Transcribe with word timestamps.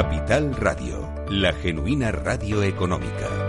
Capital 0.00 0.54
Radio, 0.54 1.12
la 1.28 1.52
genuina 1.52 2.12
radio 2.12 2.62
económica. 2.62 3.48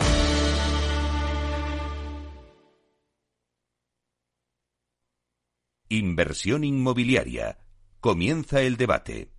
Inversión 5.90 6.64
inmobiliaria. 6.64 7.60
Comienza 8.00 8.62
el 8.62 8.78
debate. 8.78 9.30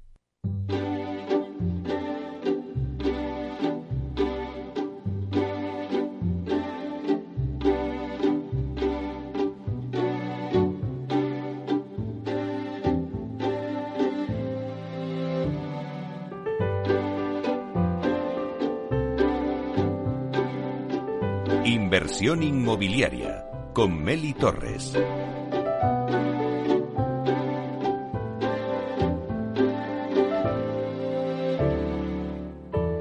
Inmobiliaria 22.23 23.47
con 23.73 24.05
Meli 24.05 24.34
Torres. 24.34 24.92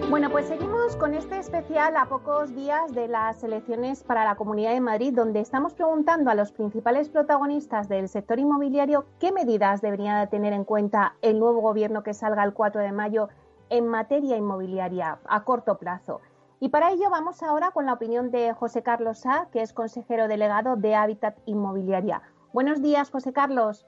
Bueno, 0.09 0.29
pues 0.29 0.47
seguimos 0.47 0.95
con 0.95 1.13
este 1.15 1.37
especial 1.37 1.97
a 1.97 2.05
pocos 2.05 2.55
días 2.55 2.93
de 2.93 3.09
las 3.09 3.43
elecciones 3.43 4.03
para 4.03 4.23
la 4.23 4.35
Comunidad 4.35 4.71
de 4.71 4.79
Madrid, 4.79 5.13
donde 5.13 5.41
estamos 5.41 5.73
preguntando 5.73 6.31
a 6.31 6.35
los 6.35 6.53
principales 6.53 7.09
protagonistas 7.09 7.89
del 7.89 8.07
sector 8.07 8.39
inmobiliario 8.39 9.05
qué 9.19 9.33
medidas 9.33 9.81
debería 9.81 10.25
tener 10.27 10.53
en 10.53 10.63
cuenta 10.63 11.15
el 11.21 11.39
nuevo 11.39 11.59
gobierno 11.59 12.03
que 12.03 12.13
salga 12.13 12.45
el 12.45 12.53
4 12.53 12.81
de 12.81 12.93
mayo 12.93 13.27
en 13.69 13.85
materia 13.85 14.37
inmobiliaria 14.37 15.19
a 15.25 15.43
corto 15.43 15.77
plazo. 15.77 16.21
Y 16.61 16.69
para 16.69 16.91
ello 16.91 17.09
vamos 17.09 17.41
ahora 17.41 17.71
con 17.71 17.85
la 17.85 17.93
opinión 17.93 18.31
de 18.31 18.53
José 18.53 18.83
Carlos 18.83 19.19
Sá, 19.19 19.47
que 19.53 19.61
es 19.61 19.71
consejero 19.71 20.27
delegado 20.27 20.75
de 20.75 20.93
Hábitat 20.93 21.37
Inmobiliaria. 21.45 22.21
Buenos 22.51 22.81
días, 22.81 23.09
José 23.09 23.31
Carlos. 23.31 23.85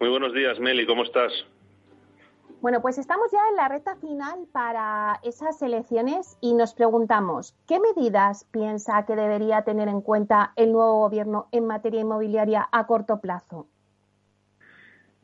Muy 0.00 0.08
buenos 0.08 0.32
días, 0.32 0.58
Meli, 0.58 0.86
¿cómo 0.86 1.02
estás? 1.02 1.32
Bueno, 2.62 2.80
pues 2.80 2.96
estamos 2.96 3.30
ya 3.30 3.40
en 3.50 3.56
la 3.56 3.68
recta 3.68 3.96
final 3.96 4.46
para 4.52 5.20
esas 5.22 5.60
elecciones 5.60 6.38
y 6.40 6.54
nos 6.54 6.74
preguntamos, 6.74 7.54
¿qué 7.66 7.78
medidas 7.78 8.48
piensa 8.52 9.04
que 9.04 9.16
debería 9.16 9.62
tener 9.62 9.88
en 9.88 10.00
cuenta 10.00 10.52
el 10.56 10.72
nuevo 10.72 11.00
gobierno 11.00 11.48
en 11.52 11.66
materia 11.66 12.00
inmobiliaria 12.00 12.68
a 12.72 12.86
corto 12.86 13.20
plazo? 13.20 13.66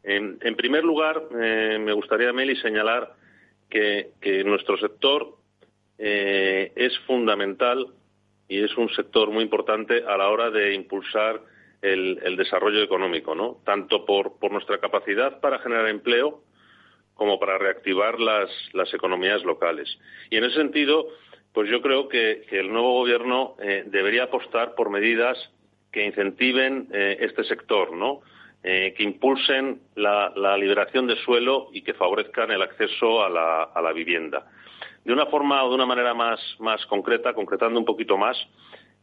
En, 0.03 0.39
primer 0.57 0.85
lugar, 0.85 1.23
eh, 1.41 1.79
me 1.81 1.93
gustaría, 1.93 2.33
Meli, 2.33 2.57
señalar 2.57 3.15
que, 3.69 4.13
que 4.21 4.43
nuestro 4.43 4.77
sector 4.79 5.38
eh, 5.99 6.73
es 6.77 6.97
fundamental 7.01 7.89
y 8.47 8.63
es 8.63 8.77
un 8.77 8.89
sector 8.91 9.31
muy 9.31 9.43
importante 9.43 10.05
a 10.07 10.17
la 10.17 10.29
hora 10.29 10.51
de 10.51 10.75
impulsar 10.75 11.43
el, 11.83 12.37
desarrollo 12.37 12.83
económico, 12.83 13.35
¿no? 13.35 13.61
Tanto 13.65 14.05
por, 14.05 14.33
nuestra 14.51 14.79
capacidad 14.79 15.41
para 15.41 15.59
generar 15.59 15.89
empleo 15.89 16.43
como 17.15 17.39
para 17.41 17.59
reactivar 17.59 18.21
las, 18.21 18.49
economías 18.95 19.43
locales. 19.45 19.99
Y 20.31 20.37
en 20.37 20.45
ese 20.45 20.57
sentido, 20.57 21.09
pues 21.53 21.69
yo 21.69 21.83
creo 21.83 22.09
que, 22.09 22.47
el 22.53 22.73
nuevo 22.73 22.95
gobierno 22.95 23.57
eh, 23.61 23.85
debería 23.87 24.25
apostar 24.25 24.75
por 24.77 24.91
medidas 24.91 25.37
que 25.93 26.07
incentiven 26.07 26.89
eh, 26.93 27.19
este 27.21 27.45
sector, 27.45 27.93
¿no? 27.93 28.21
que 28.61 29.03
impulsen 29.03 29.81
la, 29.95 30.57
liberación 30.59 31.07
de 31.07 31.17
suelo 31.25 31.69
y 31.73 31.83
que 31.83 31.95
favorezcan 31.95 32.51
el 32.51 32.61
acceso 32.61 33.25
a 33.25 33.31
la 33.31 33.93
vivienda. 33.95 34.51
De 35.05 35.13
una 35.13 35.27
forma 35.27 35.65
o 35.65 35.69
de 35.69 35.75
una 35.75 35.87
manera 35.87 36.15
más, 36.15 36.41
más 36.59 36.85
concreta, 36.87 37.33
concretando 37.33 37.79
un 37.79 37.87
poquito 37.87 38.19
más, 38.19 38.37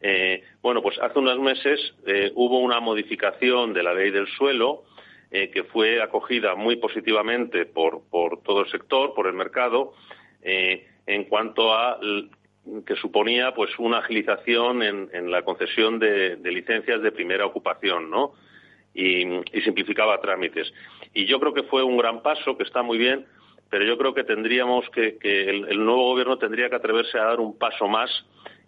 eh, 0.01 0.43
bueno, 0.61 0.81
pues 0.81 0.99
hace 0.99 1.17
unos 1.19 1.39
meses 1.39 1.79
eh, 2.05 2.31
hubo 2.35 2.59
una 2.59 2.79
modificación 2.79 3.73
de 3.73 3.83
la 3.83 3.93
ley 3.93 4.11
del 4.11 4.27
suelo 4.27 4.83
eh, 5.31 5.49
que 5.49 5.63
fue 5.63 6.01
acogida 6.01 6.55
muy 6.55 6.75
positivamente 6.75 7.65
por, 7.65 8.03
por, 8.09 8.43
todo 8.43 8.61
el 8.61 8.69
sector, 8.69 9.13
por 9.13 9.27
el 9.27 9.33
mercado, 9.33 9.93
en 10.43 11.23
cuanto 11.23 11.73
a 11.73 11.99
que 12.85 12.95
suponía 12.97 13.55
pues 13.55 13.71
una 13.79 13.97
agilización 13.97 14.83
en, 14.83 15.31
la 15.31 15.41
concesión 15.41 15.97
de, 15.97 16.37
licencias 16.43 17.01
de 17.01 17.11
primera 17.11 17.47
ocupación, 17.47 18.11
¿no? 18.11 18.33
Y, 18.93 19.23
y, 19.23 19.61
simplificaba 19.63 20.21
trámites. 20.21 20.71
Y 21.15 21.25
yo 21.25 21.39
creo 21.39 21.53
que 21.55 21.63
fue 21.63 21.81
un 21.81 21.97
gran 21.97 22.21
paso, 22.21 22.55
que 22.55 22.63
está 22.63 22.83
muy 22.83 22.99
bien, 22.99 23.25
pero 23.75 23.87
yo 23.87 23.97
creo 23.97 24.13
que 24.13 24.23
tendríamos 24.23 24.89
que, 24.91 25.17
el, 25.21 25.83
nuevo 25.83 26.05
gobierno 26.05 26.37
tendría 26.37 26.69
que 26.69 26.77
atreverse 26.77 27.19
a 27.19 27.25
dar 27.25 27.41
un 27.41 27.57
paso 27.57 27.89
más 27.89 28.09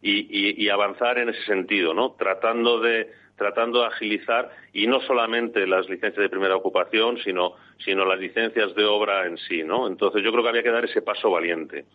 y, 0.01 0.68
avanzar 0.68 1.18
en 1.18 1.29
ese 1.29 1.45
sentido, 1.45 1.94
¿no? 1.94 2.18
Tratando 2.19 2.81
de 2.81 3.09
tratando 3.38 3.79
de 3.79 3.88
agilizar 3.88 4.50
y 4.73 4.85
no 4.85 5.00
solamente 5.00 5.66
las 5.66 5.88
licencias 5.88 6.22
de 6.22 6.28
primera 6.28 6.57
ocupación, 6.57 7.19
sino, 7.19 7.53
sino 7.78 8.03
las 8.03 8.19
licencias 8.19 8.75
de 8.75 8.84
obra 8.84 9.28
en 9.28 9.38
sí, 9.38 9.63
¿no? 9.63 9.88
Entonces 9.88 10.22
yo 10.25 10.31
creo 10.34 10.44
que 10.44 10.50
había 10.50 10.63
que 10.63 10.72
dar 10.72 10.84
ese 10.84 11.01
paso 11.01 11.31
valiente. 11.31 11.85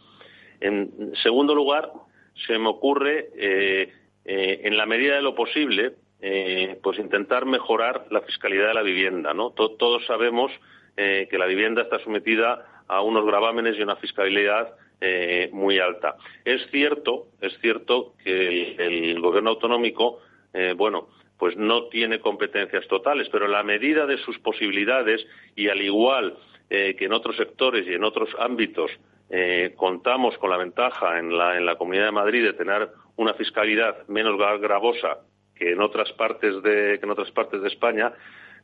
En 0.62 1.12
segundo 1.22 1.54
lugar, 1.54 1.92
se 2.46 2.58
me 2.58 2.70
ocurre, 2.70 3.28
eh, 3.36 3.92
eh, 4.24 4.60
en 4.64 4.78
la 4.78 4.86
medida 4.86 5.16
de 5.16 5.22
lo 5.22 5.34
posible, 5.34 5.96
eh, 6.22 6.78
pues 6.82 6.98
intentar 6.98 7.44
mejorar 7.44 8.06
la 8.08 8.22
fiscalidad 8.22 8.68
de 8.68 8.74
la 8.74 8.82
vivienda, 8.82 9.34
¿no? 9.34 9.50
todos 9.50 10.06
sabemos 10.06 10.50
que 10.94 11.38
la 11.38 11.46
vivienda 11.46 11.80
está 11.82 11.98
sometida 12.00 12.66
a 12.88 13.03
unos 13.03 13.25
gravámenes 13.26 13.78
y 13.78 13.82
una 13.82 13.97
fiscalidad 13.97 14.75
eh, 15.04 15.50
muy 15.53 15.81
alta. 15.81 16.16
Es 16.44 16.62
cierto, 16.70 17.26
es 17.41 17.59
cierto 17.60 18.15
que 18.22 18.76
el, 18.78 19.20
gobierno 19.20 19.50
autonómico, 19.50 20.20
eh, 20.54 20.75
bueno, 20.76 21.09
pues 21.38 21.56
no 21.56 21.88
tiene 21.88 22.20
competencias 22.20 22.87
totales, 22.87 23.28
pero 23.32 23.47
en 23.47 23.50
la 23.50 23.65
medida 23.65 24.06
de 24.06 24.16
sus 24.19 24.38
posibilidades 24.38 25.26
y 25.56 25.69
al 25.69 25.82
igual 25.82 26.37
eh, 26.70 26.94
que 26.97 27.06
en 27.06 27.12
otros 27.15 27.37
sectores 27.37 27.84
y 27.88 27.94
en 27.94 28.04
otros 28.04 28.31
ámbitos 28.38 28.93
contamos 29.76 30.37
con 30.37 30.50
la 30.50 30.59
ventaja 30.59 31.19
en 31.19 31.37
la, 31.37 31.56
en 31.56 31.64
la 31.64 31.76
Comunidad 31.76 32.04
de 32.04 32.12
Madrid 32.12 32.44
de 32.44 32.53
tener 32.53 32.91
una 33.16 33.32
fiscalidad 33.32 34.06
menos 34.06 34.37
gravosa 34.60 35.20
que 35.54 35.72
en 35.72 35.81
otras 35.81 36.12
partes 36.12 36.62
de 36.62 36.99
que 36.99 37.04
en 37.06 37.10
otras 37.10 37.31
partes 37.31 37.62
de 37.62 37.69
España, 37.69 38.12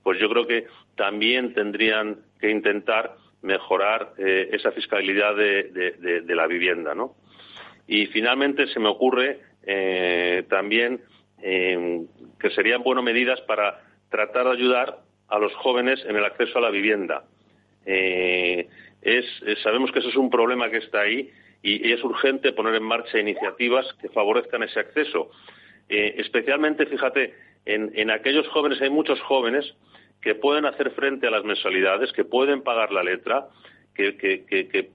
pues 0.02 0.20
yo 0.20 0.28
creo 0.28 0.46
que 0.46 0.66
también 0.94 1.54
tendrían 1.54 2.18
que 2.38 2.50
intentar 2.50 3.16
mejorar 3.42 4.14
eh, 4.18 4.50
esa 4.52 4.72
fiscalidad 4.72 5.36
de, 5.36 6.22
la 6.28 6.46
vivienda, 6.46 6.94
¿no? 6.94 7.14
Y 7.86 8.06
finalmente 8.06 8.66
se 8.68 8.80
me 8.80 8.88
ocurre 8.88 9.40
eh, 9.64 10.44
también 10.48 11.00
que 11.40 12.50
serían 12.54 12.82
buenas 12.82 13.04
medidas 13.04 13.40
para 13.42 13.80
tratar 14.10 14.46
de 14.46 14.52
ayudar 14.52 14.98
a 15.28 15.38
los 15.38 15.54
jóvenes 15.54 16.04
en 16.04 16.16
el 16.16 16.24
acceso 16.24 16.58
a 16.58 16.62
la 16.62 16.70
vivienda. 16.70 17.24
Eh, 17.86 18.68
sabemos 19.62 19.92
que 19.92 20.00
eso 20.00 20.08
es 20.08 20.16
un 20.16 20.30
problema 20.30 20.68
que 20.68 20.78
está 20.78 21.02
ahí 21.02 21.30
y, 21.62 21.92
es 21.92 22.02
urgente 22.02 22.52
poner 22.52 22.74
en 22.74 22.82
marcha 22.82 23.20
iniciativas 23.20 23.86
que 24.00 24.08
favorezcan 24.08 24.64
ese 24.64 24.80
acceso. 24.80 25.30
especialmente, 25.88 26.86
fíjate, 26.86 27.34
en 27.64 28.10
aquellos 28.10 28.48
jóvenes, 28.48 28.80
hay 28.82 28.90
muchos 28.90 29.20
jóvenes 29.20 29.74
que 30.20 30.34
pueden 30.34 30.66
hacer 30.66 30.90
frente 30.92 31.26
a 31.26 31.30
las 31.30 31.44
mensualidades, 31.44 32.12
que 32.12 32.24
pueden 32.24 32.62
pagar 32.62 32.92
la 32.92 33.02
letra, 33.02 33.48
que, 33.94 34.90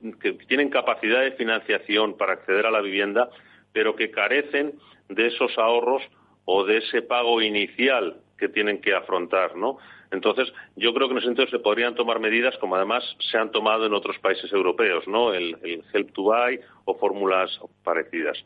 tienen 0.47 0.69
capacidad 0.69 1.21
de 1.21 1.33
financiación 1.33 2.17
para 2.17 2.33
acceder 2.33 2.65
a 2.65 2.71
la 2.71 2.81
vivienda, 2.81 3.29
pero 3.73 3.95
que 3.95 4.11
carecen 4.11 4.73
de 5.09 5.27
esos 5.27 5.57
ahorros 5.57 6.03
o 6.45 6.63
de 6.63 6.77
ese 6.77 7.01
pago 7.01 7.41
inicial 7.41 8.17
que 8.37 8.49
tienen 8.49 8.81
que 8.81 8.93
afrontar, 8.93 9.55
¿no? 9.55 9.77
Entonces, 10.11 10.51
yo 10.75 10.93
creo 10.93 11.07
que 11.07 11.13
en 11.13 11.17
ese 11.17 11.27
sentido 11.27 11.47
se 11.47 11.59
podrían 11.59 11.95
tomar 11.95 12.19
medidas 12.19 12.55
como 12.59 12.75
además 12.75 13.03
se 13.31 13.37
han 13.37 13.51
tomado 13.51 13.85
en 13.85 13.93
otros 13.93 14.17
países 14.19 14.51
europeos, 14.53 15.07
¿no? 15.07 15.33
El, 15.33 15.57
Help 15.93 16.13
to 16.13 16.23
Buy 16.23 16.59
o 16.85 16.95
fórmulas 16.95 17.59
parecidas. 17.83 18.37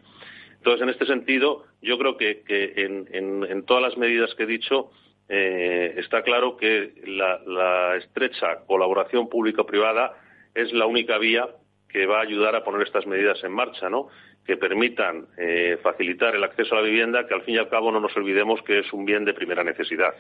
Entonces, 0.58 0.82
en 0.82 0.90
este 0.90 1.06
sentido, 1.06 1.66
yo 1.82 1.98
creo 1.98 2.18
que, 2.18 2.44
en, 2.48 3.64
todas 3.66 3.84
las 3.84 3.98
medidas 3.98 4.34
que 4.36 4.44
he 4.44 4.48
dicho 4.48 4.92
eh, 5.30 5.96
está 5.98 6.22
claro 6.24 6.58
que 6.58 6.94
la, 7.06 7.96
estrecha 7.98 8.60
colaboración 8.66 9.28
público-privada 9.30 10.14
es 10.54 10.72
la 10.74 10.86
única 10.86 11.18
vía 11.18 11.48
que 11.90 12.06
va 12.06 12.20
a 12.20 12.22
ayudar 12.22 12.56
a 12.56 12.64
poner 12.64 12.82
estas 12.82 13.06
medidas 13.08 13.44
en 13.44 13.52
marcha, 13.52 13.90
¿no? 13.90 14.08
que 14.46 14.56
permitan 14.56 15.28
eh, 15.38 15.78
facilitar 15.84 16.34
el 16.34 16.44
acceso 16.44 16.76
a 16.76 16.82
la 16.82 16.88
vivienda, 16.88 17.28
que 17.28 17.34
al 17.34 17.42
fin 17.42 17.56
y 17.56 17.58
al 17.58 17.70
cabo 17.70 17.92
no 17.92 18.00
nos 18.00 18.16
olvidemos 18.16 18.62
que 18.64 18.80
es 18.80 18.94
un 18.94 19.04
bien 19.04 19.26
de 19.26 19.34
primera 19.34 19.64
necesidad. 19.64 20.14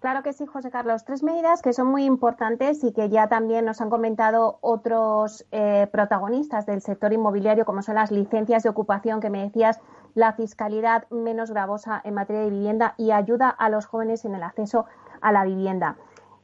Claro 0.00 0.22
que 0.22 0.32
sí, 0.32 0.46
José 0.46 0.70
Carlos. 0.70 1.04
Tres 1.04 1.22
medidas 1.22 1.62
que 1.62 1.72
son 1.72 1.88
muy 1.88 2.04
importantes 2.04 2.84
y 2.84 2.92
que 2.92 3.08
ya 3.08 3.28
también 3.28 3.64
nos 3.64 3.80
han 3.80 3.90
comentado 3.90 4.58
otros 4.60 5.44
eh, 5.50 5.88
protagonistas 5.90 6.66
del 6.66 6.80
sector 6.80 7.12
inmobiliario, 7.12 7.64
como 7.64 7.82
son 7.82 7.96
las 7.96 8.10
licencias 8.10 8.62
de 8.62 8.68
ocupación 8.68 9.20
que 9.20 9.30
me 9.30 9.42
decías 9.42 9.80
la 10.16 10.32
fiscalidad 10.32 11.08
menos 11.10 11.50
gravosa 11.50 12.00
en 12.02 12.14
materia 12.14 12.42
de 12.42 12.50
vivienda 12.50 12.94
y 12.96 13.10
ayuda 13.12 13.50
a 13.50 13.68
los 13.68 13.84
jóvenes 13.86 14.24
en 14.24 14.34
el 14.34 14.42
acceso 14.42 14.86
a 15.20 15.30
la 15.30 15.44
vivienda. 15.44 15.96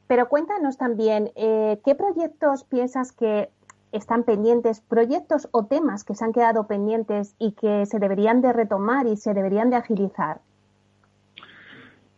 Pero 0.07 0.29
cuéntanos 0.29 0.77
también, 0.77 1.31
eh, 1.35 1.79
¿qué 1.83 1.95
proyectos 1.95 2.63
piensas 2.65 3.11
que 3.11 3.49
están 3.91 4.23
pendientes, 4.23 4.81
proyectos 4.81 5.49
o 5.51 5.65
temas 5.65 6.03
que 6.03 6.13
se 6.13 6.23
han 6.23 6.33
quedado 6.33 6.67
pendientes 6.67 7.35
y 7.39 7.53
que 7.53 7.87
se 7.87 7.97
deberían 7.97 8.41
de 8.41 8.53
retomar 8.53 9.07
y 9.07 9.17
se 9.17 9.33
deberían 9.33 9.71
de 9.71 9.77
agilizar? 9.77 10.37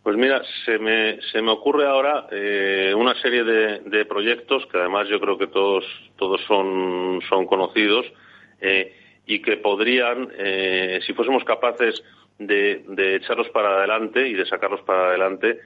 Pues 0.03 0.17
mira, 0.17 0.41
se 0.65 0.77
me, 0.77 1.21
se 1.31 1.41
me 1.41 1.51
ocurre 1.51 1.87
ahora 1.87 2.27
eh, 2.31 2.93
una 2.95 3.15
serie 3.21 3.45
de, 3.45 4.05
proyectos 4.05 4.65
que 4.67 4.77
además 4.77 5.07
yo 5.09 5.21
creo 5.21 5.37
que 5.37 5.47
todos, 5.47 5.85
todos 6.17 6.41
son, 6.47 7.21
son 7.29 7.47
conocidos 7.47 8.05
eh, 8.59 8.93
y 9.25 9.41
que 9.41 9.57
podrían, 9.57 10.29
eh, 10.37 10.99
si 11.05 11.13
fuésemos 11.13 11.43
capaces 11.43 12.01
de, 12.37 12.83
echarlos 13.15 13.49
para 13.49 13.77
adelante 13.77 14.27
y 14.27 14.33
de 14.33 14.45
sacarlos 14.45 14.81
para 14.81 15.07
adelante, 15.07 15.59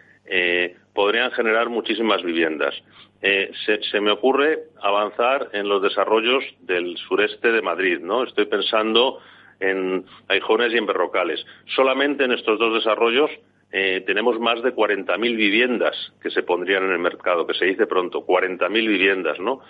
podrían 0.94 1.32
generar 1.32 1.70
muchísimas 1.70 2.22
viviendas. 2.22 2.76
Se, 3.20 3.82
se, 3.82 4.00
me 4.00 4.12
ocurre 4.12 4.60
avanzar 4.80 5.50
en 5.54 5.68
los 5.68 5.82
desarrollos 5.82 6.44
del 6.60 6.96
sureste 6.98 7.52
de 7.52 7.64
Madrid, 7.64 7.98
¿no? 8.00 8.24
Estoy 8.24 8.46
pensando 8.46 9.20
en 9.60 10.06
Aijones 10.28 10.72
y 10.74 10.78
en 10.78 10.86
Berrocales. 10.86 11.44
Solamente 11.76 12.26
en 12.26 12.32
estos 12.32 12.60
dos 12.60 12.76
desarrollos 12.76 13.32
eh, 13.72 14.04
tenemos 14.06 14.40
más 14.40 14.64
de 14.64 14.74
40.000 14.74 15.36
viviendas 15.36 15.96
que 16.22 16.32
se 16.32 16.42
pondrían 16.42 16.86
en 16.86 16.92
el 16.92 17.00
mercado, 17.00 17.46
que 17.46 17.54
se 17.54 17.66
dice 17.66 17.86
pronto, 17.86 18.26
40.000 18.26 18.72
viviendas, 18.72 19.40
¿no? 19.40 19.62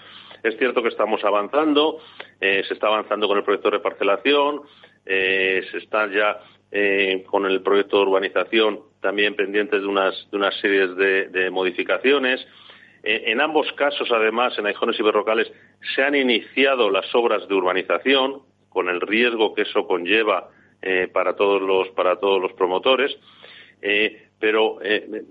Es 0.41 0.57
cierto 0.57 0.81
que 0.81 0.87
estamos 0.87 1.23
avanzando, 1.25 1.99
eh, 2.39 2.63
se 2.65 2.73
está 2.73 2.87
avanzando 2.87 3.27
con 3.27 3.37
el 3.37 3.43
proyecto 3.43 3.69
de 3.69 3.77
reparcelación, 3.77 4.61
eh, 5.05 5.63
se 5.71 5.79
está 5.79 6.07
ya 6.11 6.39
con 7.25 7.47
el 7.47 7.63
proyecto 7.63 7.97
de 7.97 8.03
urbanización 8.03 8.81
también 9.01 9.35
pendientes 9.35 9.81
de 9.81 9.87
unas, 9.87 10.13
de 10.29 10.37
unas 10.37 10.55
series 10.59 10.95
de, 10.95 11.49
modificaciones. 11.49 12.45
en 13.01 13.41
ambos 13.41 13.73
casos, 13.73 14.07
además, 14.11 14.55
en 14.59 14.67
Aijones 14.67 14.99
y 14.99 15.01
Berrocales, 15.01 15.51
se 15.95 16.03
han 16.03 16.13
iniciado 16.13 16.91
las 16.91 17.07
obras 17.15 17.47
de 17.47 17.55
urbanización, 17.55 18.43
con 18.69 18.87
el 18.87 19.01
riesgo 19.01 19.55
que 19.55 19.63
eso 19.63 19.87
conlleva 19.87 20.51
para, 21.11 21.35
todos 21.35 21.59
los, 21.59 21.89
para 21.95 22.17
todos 22.17 22.39
los 22.39 22.53
promotores. 22.53 23.17
Eh, 23.81 24.27
pero 24.39 24.79
eh, 24.81 25.23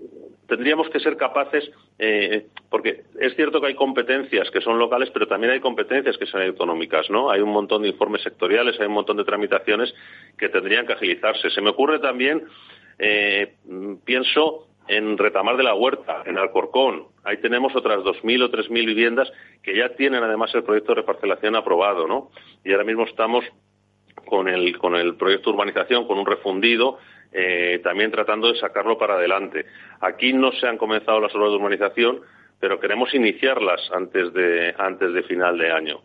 tendríamos 0.47 0.89
que 0.89 0.99
ser 0.99 1.17
capaces, 1.17 1.69
eh, 1.97 2.47
porque 2.69 3.03
es 3.19 3.35
cierto 3.35 3.59
que 3.59 3.67
hay 3.67 3.75
competencias 3.75 4.51
que 4.51 4.61
son 4.61 4.77
locales, 4.77 5.09
pero 5.11 5.27
también 5.27 5.53
hay 5.53 5.59
competencias 5.59 6.17
que 6.17 6.27
son 6.27 6.41
autonómicas, 6.41 7.09
¿no? 7.09 7.31
Hay 7.31 7.41
un 7.41 7.49
montón 7.49 7.81
de 7.81 7.89
informes 7.89 8.21
sectoriales, 8.21 8.79
hay 8.79 8.87
un 8.87 8.93
montón 8.93 9.17
de 9.17 9.23
tramitaciones 9.23 9.93
que 10.37 10.49
tendrían 10.49 10.85
que 10.85 10.93
agilizarse. 10.93 11.49
Se 11.49 11.61
me 11.61 11.71
ocurre 11.71 11.99
también, 11.99 12.43
pienso 14.05 14.67
en 14.87 15.17
Retamar 15.17 15.55
de 15.55 15.63
la 15.63 15.75
Huerta, 15.75 16.23
en 16.25 16.37
Alcorcón. 16.37 17.07
Ahí 17.23 17.37
tenemos 17.37 17.75
otras 17.75 17.99
2.000 17.99 18.43
o 18.43 18.51
3.000 18.51 18.85
viviendas 18.85 19.31
que 19.63 19.75
ya 19.75 19.89
tienen 19.95 20.23
además 20.23 20.53
el 20.55 20.63
proyecto 20.63 20.93
de 20.93 21.01
reparcelación 21.01 21.55
aprobado, 21.55 22.07
¿no? 22.07 22.31
Y 22.65 22.71
ahora 22.71 22.83
mismo 22.83 23.03
estamos 23.03 23.45
con 24.25 24.47
el, 24.47 24.77
con 24.77 24.95
el 24.95 25.15
proyecto 25.15 25.49
de 25.49 25.55
urbanización, 25.55 26.07
con 26.07 26.17
un 26.17 26.25
refundido 26.25 26.97
eh, 27.31 27.79
también 27.83 28.11
tratando 28.11 28.51
de 28.51 28.59
sacarlo 28.59 28.97
para 28.97 29.15
adelante. 29.15 29.65
Aquí 30.01 30.33
no 30.33 30.51
se 30.53 30.67
han 30.67 30.77
comenzado 30.77 31.19
las 31.19 31.33
obras 31.35 31.51
de 31.51 31.57
urbanización, 31.57 32.21
pero 32.59 32.79
queremos 32.79 33.13
iniciarlas 33.13 33.81
antes 33.93 34.33
de, 34.33 34.73
antes 34.77 35.13
de 35.13 35.23
final 35.23 35.57
de 35.57 35.71
año. 35.71 36.01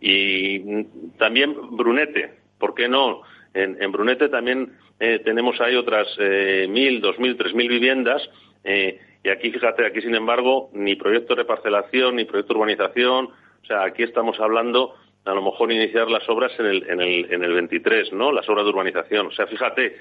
Y 0.00 0.84
también 1.18 1.54
Brunete, 1.76 2.34
¿por 2.58 2.74
qué 2.74 2.88
no? 2.88 3.22
En, 3.54 3.90
Brunete 3.90 4.28
también 4.28 4.74
eh, 5.00 5.20
tenemos 5.24 5.58
ahí 5.60 5.74
otras 5.76 6.06
eh, 6.18 6.66
mil, 6.68 7.00
dos 7.00 7.18
mil, 7.18 7.36
tres 7.36 7.54
mil 7.54 7.68
viviendas. 7.68 8.22
Eh, 8.62 9.00
y 9.24 9.30
aquí, 9.30 9.50
fíjate, 9.50 9.86
aquí 9.86 10.02
sin 10.02 10.14
embargo, 10.14 10.68
ni 10.74 10.94
proyecto 10.94 11.34
de 11.34 11.42
reparcelación, 11.42 12.16
ni 12.16 12.26
proyecto 12.26 12.52
de 12.52 12.60
urbanización. 12.60 13.26
O 13.26 13.66
sea, 13.66 13.84
aquí 13.84 14.02
estamos 14.02 14.38
hablando 14.40 14.94
a 15.24 15.34
lo 15.34 15.42
mejor 15.42 15.72
iniciar 15.72 16.08
las 16.08 16.28
obras 16.28 16.52
en 16.60 16.66
el, 16.66 16.88
en 16.88 17.00
el, 17.00 17.32
en 17.32 17.42
el 17.42 17.52
23, 17.52 18.12
¿no? 18.12 18.30
Las 18.30 18.48
obras 18.48 18.64
de 18.64 18.70
urbanización. 18.70 19.26
O 19.26 19.32
sea, 19.32 19.46
fíjate, 19.46 19.96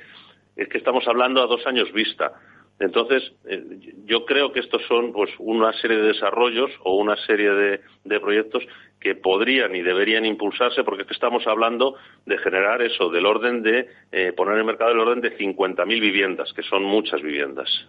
es 0.56 0.68
que 0.70 0.78
estamos 0.78 1.08
hablando 1.08 1.42
a 1.42 1.48
dos 1.48 1.66
años 1.66 1.92
vista. 1.92 2.34
Entonces, 2.80 3.32
eh, 3.46 3.64
yo 4.06 4.26
creo 4.26 4.52
que 4.52 4.60
estos 4.60 4.82
son 4.88 5.14
pues 5.14 5.32
una 5.40 5.72
serie 5.74 5.98
de 5.98 6.08
desarrollos 6.08 6.72
o 6.84 6.98
una 6.98 7.16
serie 7.26 7.52
de, 7.52 8.20
proyectos 8.20 8.64
que 9.00 9.16
podrían 9.16 9.76
y 9.76 9.82
deberían 9.82 10.26
impulsarse 10.26 10.84
porque 10.84 11.04
es 11.04 11.08
que 11.08 11.14
estamos 11.14 11.46
hablando 11.48 11.96
de 12.26 12.38
generar 12.38 12.82
eso, 12.82 13.10
del 13.10 13.26
orden 13.26 13.62
de 13.62 13.88
eh, 14.12 14.34
poner 14.36 14.56
en 14.56 14.60
el 14.60 14.66
mercado 14.66 14.92
el 14.92 15.00
orden 15.00 15.22
de 15.22 15.38
50.000 15.38 15.88
viviendas, 15.88 16.52
que 16.54 16.64
son 16.64 16.84
muchas 16.84 17.22
viviendas. 17.22 17.88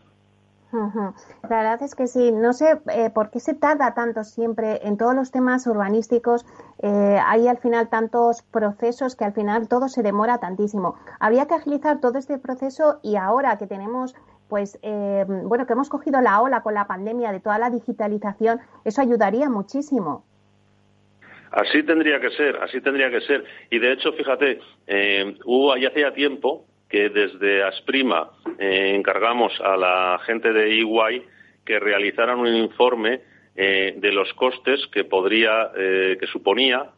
La 1.48 1.56
verdad 1.56 1.82
es 1.82 1.94
que 1.94 2.06
sí. 2.06 2.32
No 2.32 2.52
sé 2.52 2.78
eh, 2.92 3.10
por 3.10 3.30
qué 3.30 3.40
se 3.40 3.54
tarda 3.54 3.94
tanto 3.94 4.24
siempre 4.24 4.80
en 4.86 4.96
todos 4.96 5.14
los 5.14 5.30
temas 5.30 5.66
urbanísticos. 5.66 6.44
Eh, 6.82 7.18
hay 7.24 7.48
al 7.48 7.58
final 7.58 7.88
tantos 7.88 8.42
procesos 8.42 9.16
que 9.16 9.24
al 9.24 9.32
final 9.32 9.68
todo 9.68 9.88
se 9.88 10.02
demora 10.02 10.38
tantísimo. 10.38 10.96
Habría 11.20 11.46
que 11.46 11.54
agilizar 11.54 12.00
todo 12.00 12.18
este 12.18 12.38
proceso 12.38 13.00
y 13.02 13.16
ahora 13.16 13.58
que 13.58 13.66
tenemos 13.66 14.14
pues 14.48 14.78
eh, 14.82 15.24
bueno 15.26 15.66
que 15.66 15.72
hemos 15.72 15.88
cogido 15.88 16.20
la 16.20 16.40
ola 16.40 16.62
con 16.62 16.74
la 16.74 16.86
pandemia 16.86 17.32
de 17.32 17.40
toda 17.40 17.58
la 17.58 17.68
digitalización, 17.68 18.60
eso 18.84 19.00
ayudaría 19.00 19.50
muchísimo. 19.50 20.24
Así 21.50 21.82
tendría 21.82 22.20
que 22.20 22.30
ser, 22.30 22.56
así 22.62 22.80
tendría 22.80 23.10
que 23.10 23.20
ser. 23.22 23.44
Y 23.70 23.78
de 23.78 23.92
hecho, 23.92 24.12
fíjate, 24.12 24.60
hubo 25.46 25.76
ya 25.76 25.88
hacía 25.88 26.12
tiempo 26.12 26.64
que 26.88 27.08
desde 27.08 27.62
Asprima 27.64 28.30
eh, 28.58 28.92
encargamos 28.94 29.52
a 29.60 29.76
la 29.76 30.20
gente 30.24 30.52
de 30.52 30.80
EY 30.80 31.22
que 31.64 31.80
realizaran 31.80 32.38
un 32.38 32.54
informe 32.54 33.20
eh, 33.56 33.94
de 33.96 34.12
los 34.12 34.32
costes 34.34 34.86
que 34.92 35.04
podría, 35.04 35.70
eh, 35.76 36.16
que 36.20 36.26
suponía 36.26 36.90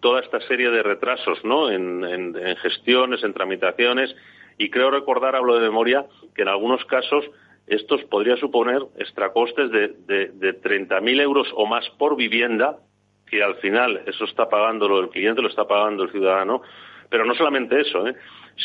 toda 0.00 0.20
esta 0.20 0.40
serie 0.42 0.70
de 0.70 0.84
retrasos, 0.84 1.42
¿no? 1.42 1.68
En, 1.68 2.32
gestiones, 2.62 3.24
en 3.24 3.34
tramitaciones, 3.34 4.14
y 4.56 4.70
creo 4.70 4.88
recordar, 4.88 5.34
hablo 5.34 5.56
de 5.56 5.62
memoria, 5.62 6.06
que 6.36 6.42
en 6.42 6.48
algunos 6.48 6.84
casos 6.84 7.28
estos 7.66 8.04
podría 8.04 8.36
suponer 8.36 8.80
extracostes 8.98 9.68
de, 9.72 9.88
de, 10.06 10.28
de 10.28 10.62
30.000 10.62 11.20
euros 11.20 11.48
o 11.56 11.66
más 11.66 11.90
por 11.98 12.14
vivienda, 12.14 12.76
que 13.28 13.42
al 13.42 13.56
final 13.56 14.02
eso 14.06 14.26
está 14.26 14.48
pagando 14.48 15.00
el 15.00 15.08
cliente, 15.08 15.42
lo 15.42 15.48
está 15.48 15.66
pagando 15.66 16.04
el 16.04 16.12
ciudadano, 16.12 16.62
pero 17.10 17.24
no 17.24 17.34
solamente 17.34 17.80
eso, 17.80 18.06
¿eh? 18.06 18.14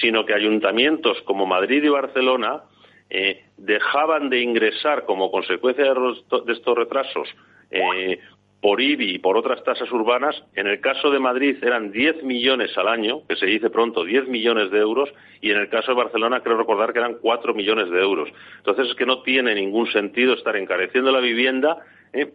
Sino 0.02 0.26
que 0.26 0.34
ayuntamientos 0.34 1.22
como 1.24 1.46
Madrid 1.46 1.84
y 1.84 1.90
Barcelona 1.90 2.64
eh, 3.10 3.44
dejaban 3.58 4.30
de 4.30 4.42
ingresar 4.42 5.06
como 5.06 5.30
consecuencia 5.30 5.86
de, 5.86 6.54
estos 6.54 6.78
retrasos 6.78 7.28
eh, 7.70 8.20
por 8.60 8.82
IBI 8.82 9.16
y 9.16 9.20
por 9.20 9.38
otras 9.38 9.64
tasas 9.64 9.92
urbanas. 9.92 10.42
En 10.56 10.68
el 10.68 10.80
caso 10.80 11.12
de 11.12 11.20
Madrid 11.20 11.58
eran 11.62 11.92
10 11.92 12.24
millones 12.24 12.76
al 12.78 12.88
año, 12.88 13.22
que 13.28 13.36
se 13.36 13.46
dice 13.46 13.70
pronto, 13.70 14.04
10 14.04 14.30
millones 14.30 14.72
de 14.72 14.80
euros, 14.80 15.10
y 15.42 15.52
en 15.52 15.58
el 15.58 15.70
caso 15.70 15.92
de 15.92 15.98
Barcelona 15.98 16.42
creo 16.42 16.58
recordar 16.58 16.94
que 16.94 17.00
eran 17.00 17.18
4 17.22 17.54
millones 17.54 17.90
de 17.92 18.02
euros. 18.02 18.30
Entonces 18.58 18.88
es 18.88 18.96
que 18.96 19.06
no 19.06 19.22
tiene 19.22 19.54
ningún 19.54 19.92
sentido 19.92 20.34
estar 20.34 20.56
encareciendo 20.56 21.12
la 21.12 21.20
vivienda 21.20 21.78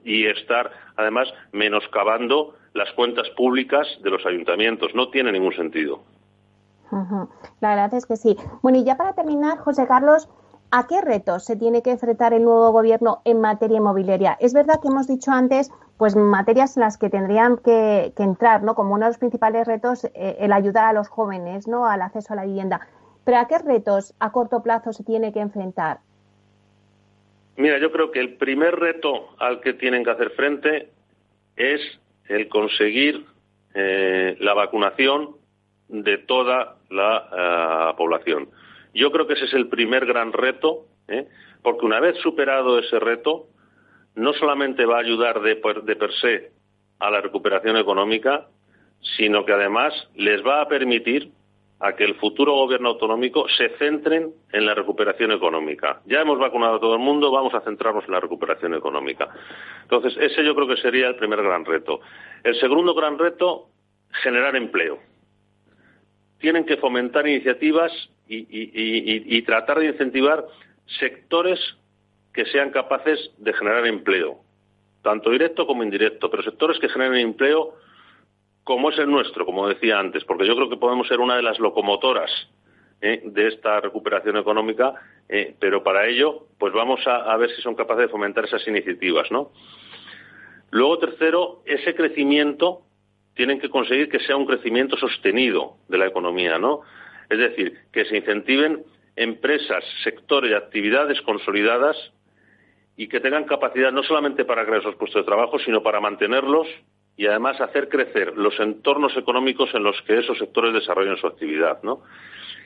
y 0.04 0.26
estar 0.26 0.70
además 0.96 1.32
menoscabando 1.52 2.56
las 2.74 2.92
cuentas 2.92 3.28
públicas 3.30 3.86
de 4.02 4.10
los 4.10 4.24
ayuntamientos. 4.26 4.94
No 4.94 5.08
tiene 5.08 5.32
ningún 5.32 5.54
sentido. 5.54 6.04
La 7.60 7.70
verdad 7.70 7.94
es 7.94 8.06
que 8.06 8.16
sí. 8.16 8.36
Bueno, 8.62 8.78
y 8.78 8.84
ya 8.84 8.96
para 8.96 9.12
terminar, 9.12 9.58
José 9.58 9.86
Carlos, 9.86 10.28
¿a 10.70 10.86
qué 10.86 11.00
retos 11.00 11.44
se 11.44 11.56
tiene 11.56 11.82
que 11.82 11.90
enfrentar 11.90 12.32
el 12.32 12.44
nuevo 12.44 12.70
gobierno 12.72 13.20
en 13.24 13.40
materia 13.40 13.78
inmobiliaria? 13.78 14.36
Es 14.40 14.52
verdad 14.52 14.80
que 14.80 14.88
hemos 14.88 15.06
dicho 15.06 15.30
antes, 15.30 15.70
pues 15.96 16.16
materias 16.16 16.76
en 16.76 16.82
las 16.82 16.96
que 16.98 17.10
tendrían 17.10 17.58
que, 17.58 18.12
entrar, 18.16 18.62
¿no? 18.62 18.74
Como 18.74 18.94
uno 18.94 19.06
de 19.06 19.10
los 19.10 19.18
principales 19.18 19.66
retos, 19.66 20.04
eh, 20.04 20.36
el 20.40 20.52
ayudar 20.52 20.84
a 20.86 20.92
los 20.92 21.08
jóvenes, 21.08 21.66
¿no? 21.66 21.86
Al 21.86 22.02
acceso 22.02 22.32
a 22.32 22.36
la 22.36 22.44
vivienda. 22.44 22.80
Pero 23.24 23.38
¿a 23.38 23.46
qué 23.46 23.58
retos 23.58 24.14
a 24.20 24.32
corto 24.32 24.62
plazo 24.62 24.92
se 24.92 25.04
tiene 25.04 25.32
que 25.32 25.40
enfrentar? 25.40 25.98
Mira, 27.56 27.78
yo 27.78 27.90
creo 27.90 28.12
que 28.12 28.20
el 28.20 28.34
primer 28.34 28.76
reto 28.76 29.30
al 29.38 29.60
que 29.60 29.74
tienen 29.74 30.04
que 30.04 30.10
hacer 30.10 30.30
frente 30.30 30.90
es 31.56 31.80
el 32.28 32.48
conseguir 32.48 33.26
eh, 33.74 34.36
la 34.38 34.54
vacunación 34.54 35.37
de 35.88 36.18
toda 36.18 36.76
la 36.90 37.90
eh, 37.90 37.96
población. 37.96 38.48
Yo 38.94 39.10
creo 39.10 39.26
que 39.26 39.34
ese 39.34 39.46
es 39.46 39.54
el 39.54 39.68
primer 39.68 40.06
gran 40.06 40.32
reto, 40.32 40.86
¿eh? 41.08 41.26
porque 41.62 41.86
una 41.86 42.00
vez 42.00 42.16
superado 42.18 42.78
ese 42.78 42.98
reto, 42.98 43.46
no 44.14 44.32
solamente 44.34 44.84
va 44.84 44.96
a 44.96 45.00
ayudar 45.00 45.40
de, 45.40 45.60
de 45.84 45.96
per 45.96 46.12
se 46.14 46.50
a 46.98 47.10
la 47.10 47.20
recuperación 47.20 47.76
económica, 47.76 48.48
sino 49.16 49.44
que 49.44 49.52
además 49.52 49.94
les 50.14 50.44
va 50.44 50.60
a 50.60 50.68
permitir 50.68 51.30
a 51.80 51.94
que 51.94 52.04
el 52.04 52.16
futuro 52.16 52.54
gobierno 52.54 52.88
autonómico 52.88 53.46
se 53.56 53.68
centren 53.78 54.32
en 54.52 54.66
la 54.66 54.74
recuperación 54.74 55.30
económica. 55.30 56.00
Ya 56.06 56.20
hemos 56.20 56.38
vacunado 56.38 56.76
a 56.76 56.80
todo 56.80 56.94
el 56.94 57.00
mundo, 57.00 57.30
vamos 57.30 57.54
a 57.54 57.60
centrarnos 57.60 58.04
en 58.04 58.12
la 58.12 58.20
recuperación 58.20 58.74
económica. 58.74 59.28
Entonces, 59.82 60.16
ese 60.20 60.44
yo 60.44 60.54
creo 60.56 60.66
que 60.66 60.76
sería 60.82 61.06
el 61.06 61.16
primer 61.16 61.40
gran 61.42 61.64
reto. 61.64 62.00
El 62.42 62.58
segundo 62.58 62.94
gran 62.94 63.16
reto, 63.16 63.68
generar 64.10 64.56
empleo. 64.56 64.98
Tienen 66.38 66.64
que 66.64 66.76
fomentar 66.76 67.26
iniciativas 67.26 67.92
y, 68.28 69.42
tratar 69.42 69.78
de 69.78 69.86
incentivar 69.86 70.44
sectores 70.98 71.58
que 72.32 72.44
sean 72.46 72.70
capaces 72.70 73.30
de 73.38 73.52
generar 73.52 73.86
empleo, 73.86 74.38
tanto 75.02 75.30
directo 75.30 75.66
como 75.66 75.82
indirecto, 75.82 76.30
pero 76.30 76.42
sectores 76.42 76.78
que 76.78 76.88
generen 76.88 77.20
empleo 77.20 77.74
como 78.64 78.90
es 78.90 78.98
el 78.98 79.10
nuestro, 79.10 79.46
como 79.46 79.66
decía 79.66 79.98
antes, 79.98 80.24
porque 80.24 80.46
yo 80.46 80.54
creo 80.54 80.68
que 80.68 80.76
podemos 80.76 81.08
ser 81.08 81.20
una 81.20 81.36
de 81.36 81.42
las 81.42 81.58
locomotoras 81.58 82.30
¿eh? 83.00 83.22
de 83.24 83.48
esta 83.48 83.80
recuperación 83.80 84.36
económica, 84.36 84.94
eh, 85.28 85.54
pero 85.58 85.82
para 85.82 86.06
ello, 86.06 86.46
pues 86.58 86.72
vamos 86.74 87.00
a, 87.06 87.34
ver 87.36 87.50
si 87.56 87.62
son 87.62 87.74
capaces 87.74 88.02
de 88.02 88.08
fomentar 88.08 88.44
esas 88.44 88.66
iniciativas, 88.68 89.30
¿no? 89.30 89.52
Luego, 90.70 90.98
tercero, 90.98 91.62
ese 91.64 91.94
crecimiento 91.94 92.82
tienen 93.38 93.60
que 93.60 93.70
conseguir 93.70 94.08
que 94.08 94.18
sea 94.18 94.36
un 94.36 94.46
crecimiento 94.46 94.96
sostenido 94.96 95.76
de 95.88 95.96
la 95.96 96.08
economía, 96.08 96.58
¿no? 96.58 96.80
Es 97.30 97.38
decir, 97.38 97.72
que 97.92 98.04
se 98.04 98.16
incentiven 98.16 98.82
empresas, 99.14 99.84
sectores 100.02 100.50
y 100.50 100.54
actividades 100.54 101.22
consolidadas 101.22 101.96
y 102.96 103.06
que 103.06 103.20
tengan 103.20 103.44
capacidad 103.44 103.92
no 103.92 104.02
solamente 104.02 104.44
para 104.44 104.64
crear 104.64 104.80
esos 104.80 104.96
puestos 104.96 105.22
de 105.22 105.26
trabajo, 105.26 105.60
sino 105.60 105.84
para 105.84 106.00
mantenerlos 106.00 106.66
y 107.16 107.26
además 107.26 107.60
hacer 107.60 107.88
crecer 107.88 108.36
los 108.36 108.58
entornos 108.58 109.16
económicos 109.16 109.72
en 109.72 109.84
los 109.84 110.02
que 110.02 110.18
esos 110.18 110.36
sectores 110.36 110.74
desarrollan 110.74 111.16
su 111.16 111.28
actividad, 111.28 111.80
¿no? 111.84 112.02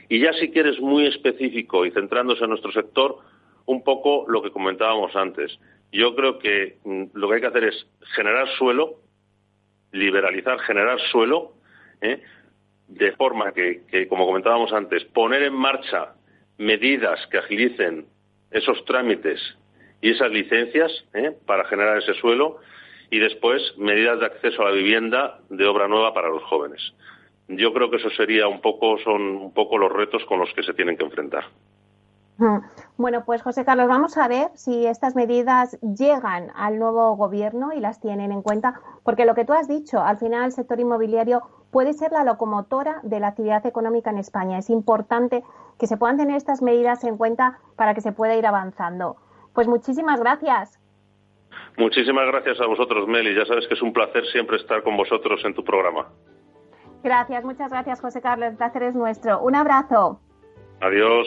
Y 0.09 0.21
ya 0.21 0.33
si 0.33 0.51
quieres 0.51 0.81
muy 0.81 1.05
específico 1.05 1.85
y 1.85 1.91
centrándose 1.91 2.45
en 2.45 2.51
nuestro 2.51 2.73
sector, 2.73 3.19
un 3.67 3.85
poco 3.85 4.25
lo 4.27 4.41
que 4.41 4.51
comentábamos 4.51 5.15
antes. 5.17 5.59
Yo 5.93 6.15
creo 6.15 6.39
que 6.39 6.79
mm, 6.83 7.05
lo 7.13 7.29
que 7.29 7.35
hay 7.35 7.41
que 7.43 7.47
hacer 7.49 7.65
es 7.65 7.87
generar 8.15 8.49
suelo, 8.57 9.03
liberalizar, 9.93 10.59
generar 10.61 10.99
suelo, 11.11 11.53
¿eh? 12.01 12.23
de 12.89 13.13
forma 13.13 13.53
que, 13.53 14.07
como 14.09 14.27
comentábamos 14.27 14.73
antes, 14.73 15.05
poner 15.07 15.43
en 15.43 15.55
marcha 15.55 16.15
medidas 16.59 17.27
que 17.29 17.39
agilicen 17.39 18.07
esos 18.51 18.85
trámites 18.85 19.41
y 20.01 20.11
esas 20.11 20.31
licencias 20.31 20.91
¿eh? 21.15 21.33
para 21.47 21.65
generar 21.65 21.99
ese 21.99 22.15
suelo 22.15 22.59
y 23.11 23.19
después 23.19 23.63
medidas 23.79 24.21
de 24.21 24.27
acceso 24.27 24.63
a 24.63 24.71
la 24.71 24.77
vivienda 24.77 25.39
de 25.49 25.67
obra 25.67 25.89
nueva 25.89 26.13
para 26.13 26.29
los 26.29 26.43
jóvenes 26.45 26.93
yo 27.49 27.73
creo 27.73 27.91
que 27.91 27.97
eso 27.97 28.11
sería 28.11 28.49
un 28.49 28.61
poco, 28.61 28.99
son 28.99 29.23
un 29.23 29.55
poco 29.55 29.79
los 29.79 29.93
retos 29.93 30.25
con 30.25 30.39
los 30.39 30.53
que 30.55 30.63
se 30.63 30.75
tienen 30.75 30.97
que 30.97 31.05
enfrentar. 31.05 31.45
Bueno, 32.99 33.25
pues 33.25 33.43
José 33.43 33.65
Carlos, 33.65 33.89
vamos 33.89 34.17
a 34.17 34.29
ver 34.29 34.51
si 34.55 34.87
estas 34.87 35.17
medidas 35.17 35.79
llegan 35.81 36.53
al 36.55 36.79
nuevo 36.79 37.17
gobierno 37.17 37.73
y 37.73 37.81
las 37.81 38.01
tienen 38.01 38.31
en 38.31 38.43
cuenta, 38.43 38.81
porque 39.03 39.25
lo 39.25 39.35
que 39.35 39.45
tú 39.45 39.53
has 39.55 39.67
dicho, 39.67 40.01
al 40.01 40.19
final 40.19 40.45
el 40.45 40.53
sector 40.53 40.79
inmobiliario 40.79 41.43
puede 41.71 41.95
ser 41.95 42.13
la 42.13 42.23
locomotora 42.23 43.01
de 43.03 43.19
la 43.19 43.29
actividad 43.29 43.65
económica 43.67 44.11
en 44.11 44.19
España. 44.19 44.59
Es 44.59 44.71
importante 44.71 45.43
que 45.79 45.87
se 45.87 45.97
puedan 45.97 46.19
tener 46.19 46.37
estas 46.37 46.63
medidas 46.63 47.03
en 47.05 47.17
cuenta 47.17 47.59
para 47.77 47.95
que 47.95 48.03
se 48.03 48.13
pueda 48.13 48.37
ir 48.37 48.47
avanzando. 48.47 49.17
Pues 49.55 49.67
muchísimas 49.67 50.21
gracias. 50.21 50.79
Muchísimas 51.79 52.27
gracias 52.27 52.61
a 52.61 52.67
vosotros, 52.67 53.09
Meli. 53.09 53.35
Ya 53.35 53.47
sabes 53.47 53.67
que 53.67 53.75
es 53.75 53.83
un 53.83 53.93
placer 53.93 54.25
siempre 54.27 54.59
estar 54.59 54.83
con 54.83 54.97
vosotros 54.97 55.41
en 55.45 55.55
tu 55.55 55.65
programa. 55.65 56.09
Gracias, 57.03 57.45
muchas 57.45 57.71
gracias, 57.71 58.01
José 58.01 58.21
Carlos. 58.21 58.51
El 58.51 58.57
placer 58.57 58.85
es 58.85 58.95
nuestro. 58.95 59.41
Un 59.41 59.57
abrazo. 59.57 60.21
Adiós. 60.81 61.27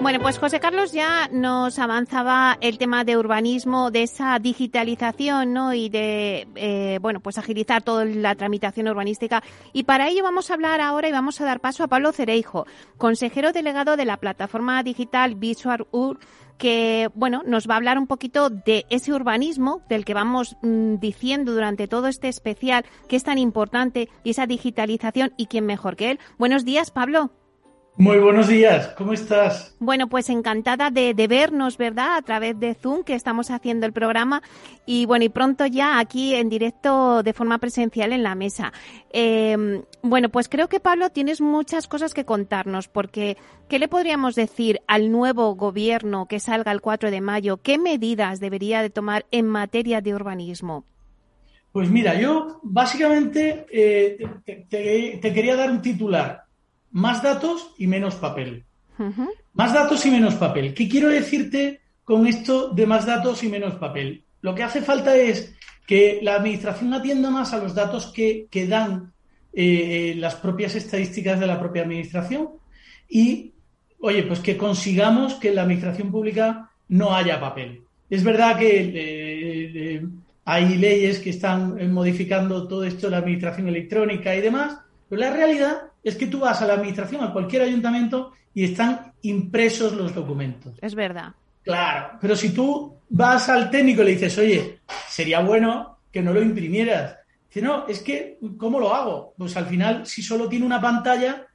Bueno, 0.00 0.18
pues 0.18 0.38
José 0.38 0.60
Carlos 0.60 0.92
ya 0.92 1.28
nos 1.30 1.78
avanzaba 1.78 2.56
el 2.62 2.78
tema 2.78 3.04
de 3.04 3.18
urbanismo, 3.18 3.90
de 3.90 4.04
esa 4.04 4.38
digitalización, 4.38 5.52
¿no? 5.52 5.74
Y 5.74 5.90
de, 5.90 6.48
eh, 6.54 6.98
bueno, 7.02 7.20
pues 7.20 7.36
agilizar 7.36 7.82
toda 7.82 8.06
la 8.06 8.34
tramitación 8.34 8.88
urbanística. 8.88 9.42
Y 9.74 9.82
para 9.82 10.08
ello 10.08 10.22
vamos 10.22 10.50
a 10.50 10.54
hablar 10.54 10.80
ahora 10.80 11.06
y 11.06 11.12
vamos 11.12 11.38
a 11.42 11.44
dar 11.44 11.60
paso 11.60 11.84
a 11.84 11.88
Pablo 11.88 12.12
Cereijo, 12.12 12.66
consejero 12.96 13.52
delegado 13.52 13.98
de 13.98 14.06
la 14.06 14.16
plataforma 14.16 14.82
digital 14.82 15.34
Visual 15.34 15.86
Ur, 15.90 16.18
que, 16.56 17.10
bueno, 17.14 17.42
nos 17.44 17.68
va 17.68 17.74
a 17.74 17.76
hablar 17.76 17.98
un 17.98 18.06
poquito 18.06 18.48
de 18.48 18.86
ese 18.88 19.12
urbanismo 19.12 19.82
del 19.90 20.06
que 20.06 20.14
vamos 20.14 20.56
mm, 20.62 20.94
diciendo 20.94 21.52
durante 21.52 21.88
todo 21.88 22.08
este 22.08 22.28
especial, 22.28 22.86
que 23.06 23.16
es 23.16 23.24
tan 23.24 23.36
importante, 23.36 24.08
y 24.24 24.30
esa 24.30 24.46
digitalización, 24.46 25.34
y 25.36 25.46
quién 25.46 25.66
mejor 25.66 25.96
que 25.96 26.12
él. 26.12 26.20
Buenos 26.38 26.64
días, 26.64 26.90
Pablo. 26.90 27.32
Muy 27.96 28.18
buenos 28.18 28.48
días, 28.48 28.94
¿cómo 28.96 29.12
estás? 29.12 29.76
Bueno, 29.78 30.08
pues 30.08 30.30
encantada 30.30 30.90
de, 30.90 31.12
vernos, 31.28 31.76
¿verdad? 31.76 32.16
A 32.16 32.22
través 32.22 32.58
de 32.58 32.74
Zoom, 32.74 33.02
que 33.02 33.14
estamos 33.14 33.50
haciendo 33.50 33.84
el 33.84 33.92
programa. 33.92 34.42
Y 34.86 35.04
bueno, 35.04 35.24
y 35.26 35.28
pronto 35.28 35.66
ya 35.66 35.98
aquí 35.98 36.34
en 36.34 36.48
directo 36.48 37.22
de 37.22 37.34
forma 37.34 37.58
presencial 37.58 38.12
en 38.12 38.22
la 38.22 38.34
mesa. 38.34 38.72
Em, 39.12 39.82
bueno, 40.02 40.30
pues 40.30 40.48
creo 40.48 40.68
que 40.68 40.80
Pablo 40.80 41.10
tienes 41.10 41.42
muchas 41.42 41.88
cosas 41.88 42.14
que 42.14 42.24
contarnos, 42.24 42.88
porque 42.88 43.36
¿qué 43.68 43.78
le 43.78 43.88
podríamos 43.88 44.34
decir 44.34 44.80
al 44.86 45.12
nuevo 45.12 45.54
gobierno 45.54 46.26
que 46.26 46.40
salga 46.40 46.72
el 46.72 46.80
4 46.80 47.10
de 47.10 47.20
mayo? 47.20 47.58
¿Qué 47.58 47.76
medidas 47.76 48.40
debería 48.40 48.80
de 48.80 48.90
tomar 48.90 49.26
en 49.30 49.46
materia 49.46 50.00
de 50.00 50.14
urbanismo? 50.14 50.84
Pues 51.70 51.90
mira, 51.90 52.18
yo 52.18 52.60
básicamente 52.62 53.66
eh, 53.70 54.18
te 54.70 55.34
quería 55.34 55.54
dar 55.54 55.70
un 55.70 55.82
titular 55.82 56.49
más 56.90 57.22
datos 57.22 57.74
y 57.78 57.86
menos 57.86 58.16
papel. 58.16 58.64
Más 59.54 59.72
datos 59.72 60.04
y 60.04 60.10
menos 60.10 60.34
papel. 60.34 60.74
¿Qué 60.74 60.88
quiero 60.88 61.08
decirte 61.08 61.80
con 62.04 62.26
esto 62.26 62.70
de 62.70 62.86
más 62.86 63.06
datos 63.06 63.42
y 63.42 63.48
menos 63.48 63.74
papel? 63.76 64.24
Lo 64.42 64.54
que 64.54 64.62
hace 64.62 64.82
falta 64.82 65.16
es 65.16 65.54
que 65.86 66.20
la 66.22 66.36
administración 66.36 66.92
atienda 66.94 67.30
más 67.30 67.52
a 67.52 67.58
los 67.58 67.74
datos 67.74 68.12
que, 68.12 68.48
dan 68.68 69.12
eh, 69.52 70.14
las 70.16 70.36
propias 70.36 70.74
estadísticas 70.74 71.40
de 71.40 71.46
la 71.46 71.58
propia 71.58 71.82
administración 71.82 72.50
y, 73.08 73.52
oye, 74.00 74.22
pues 74.24 74.40
que 74.40 74.56
consigamos 74.56 75.34
que 75.34 75.48
en 75.48 75.56
la 75.56 75.62
administración 75.62 76.10
pública 76.10 76.70
no 76.88 77.14
haya 77.14 77.40
papel. 77.40 77.82
Es 78.08 78.22
verdad 78.22 78.58
que 78.58 78.80
eh, 78.80 78.92
eh, 78.94 80.06
hay 80.44 80.76
leyes 80.76 81.18
que 81.20 81.30
están 81.30 81.92
modificando 81.92 82.68
todo 82.68 82.84
esto 82.84 83.06
de 83.06 83.12
la 83.12 83.18
administración 83.18 83.68
electrónica 83.68 84.34
y 84.34 84.40
demás, 84.40 84.78
pero 85.08 85.20
la 85.20 85.32
realidad 85.32 85.89
es 86.02 86.16
que 86.16 86.26
tú 86.26 86.40
vas 86.40 86.62
a 86.62 86.66
la 86.66 86.74
administración, 86.74 87.22
a 87.22 87.32
cualquier 87.32 87.62
ayuntamiento, 87.62 88.32
y 88.54 88.64
están 88.64 89.12
impresos 89.22 89.92
los 89.92 90.14
documentos. 90.14 90.74
Es 90.80 90.94
verdad. 90.94 91.34
Claro, 91.62 92.18
pero 92.20 92.34
si 92.34 92.50
tú 92.50 92.94
vas 93.08 93.48
al 93.48 93.70
técnico 93.70 94.02
y 94.02 94.06
le 94.06 94.10
dices, 94.12 94.36
oye, 94.38 94.80
sería 95.08 95.40
bueno 95.40 95.98
que 96.10 96.22
no 96.22 96.32
lo 96.32 96.42
imprimieras. 96.42 97.16
Dice, 97.48 97.62
no, 97.62 97.86
es 97.86 98.00
que, 98.00 98.38
¿cómo 98.56 98.80
lo 98.80 98.94
hago? 98.94 99.34
Pues 99.36 99.56
al 99.56 99.66
final, 99.66 100.06
si 100.06 100.22
solo 100.22 100.48
tiene 100.48 100.66
una 100.66 100.80
pantalla, 100.80 101.46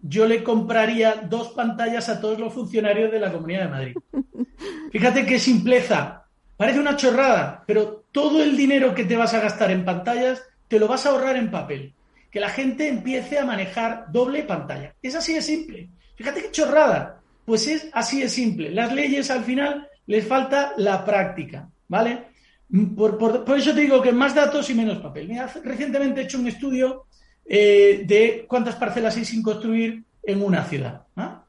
yo 0.00 0.26
le 0.26 0.42
compraría 0.42 1.22
dos 1.28 1.48
pantallas 1.48 2.08
a 2.08 2.20
todos 2.20 2.38
los 2.38 2.52
funcionarios 2.52 3.10
de 3.10 3.20
la 3.20 3.32
Comunidad 3.32 3.64
de 3.64 3.68
Madrid. 3.68 3.96
Fíjate 4.92 5.24
qué 5.24 5.38
simpleza. 5.38 6.24
Parece 6.56 6.80
una 6.80 6.96
chorrada, 6.96 7.62
pero 7.66 8.04
todo 8.12 8.42
el 8.42 8.56
dinero 8.56 8.94
que 8.94 9.04
te 9.04 9.16
vas 9.16 9.34
a 9.34 9.40
gastar 9.40 9.70
en 9.70 9.84
pantallas 9.84 10.42
te 10.68 10.78
lo 10.78 10.88
vas 10.88 11.06
a 11.06 11.10
ahorrar 11.10 11.36
en 11.36 11.50
papel 11.50 11.95
que 12.30 12.40
la 12.40 12.48
gente 12.48 12.88
empiece 12.88 13.38
a 13.38 13.44
manejar 13.44 14.06
doble 14.10 14.42
pantalla. 14.42 14.94
Es 15.02 15.14
así 15.14 15.34
de 15.34 15.42
simple. 15.42 15.88
Fíjate 16.16 16.42
qué 16.42 16.50
chorrada. 16.50 17.20
Pues 17.44 17.66
es 17.68 17.88
así 17.92 18.20
de 18.20 18.28
simple. 18.28 18.70
Las 18.70 18.92
leyes 18.92 19.30
al 19.30 19.44
final 19.44 19.88
les 20.06 20.26
falta 20.26 20.72
la 20.76 21.04
práctica, 21.04 21.68
¿vale? 21.88 22.24
Por, 22.96 23.44
eso 23.56 23.72
te 23.74 23.80
digo 23.80 24.02
que 24.02 24.12
más 24.12 24.34
datos 24.34 24.68
y 24.70 24.74
menos 24.74 24.98
papel. 24.98 25.28
Mira, 25.28 25.50
recientemente 25.62 26.20
he 26.20 26.24
hecho 26.24 26.38
un 26.38 26.48
estudio 26.48 27.06
eh, 27.44 28.02
de 28.04 28.44
cuántas 28.48 28.74
parcelas 28.74 29.16
hay 29.16 29.24
sin 29.24 29.42
construir 29.42 30.02
en 30.22 30.42
una 30.42 30.64
ciudad. 30.64 31.02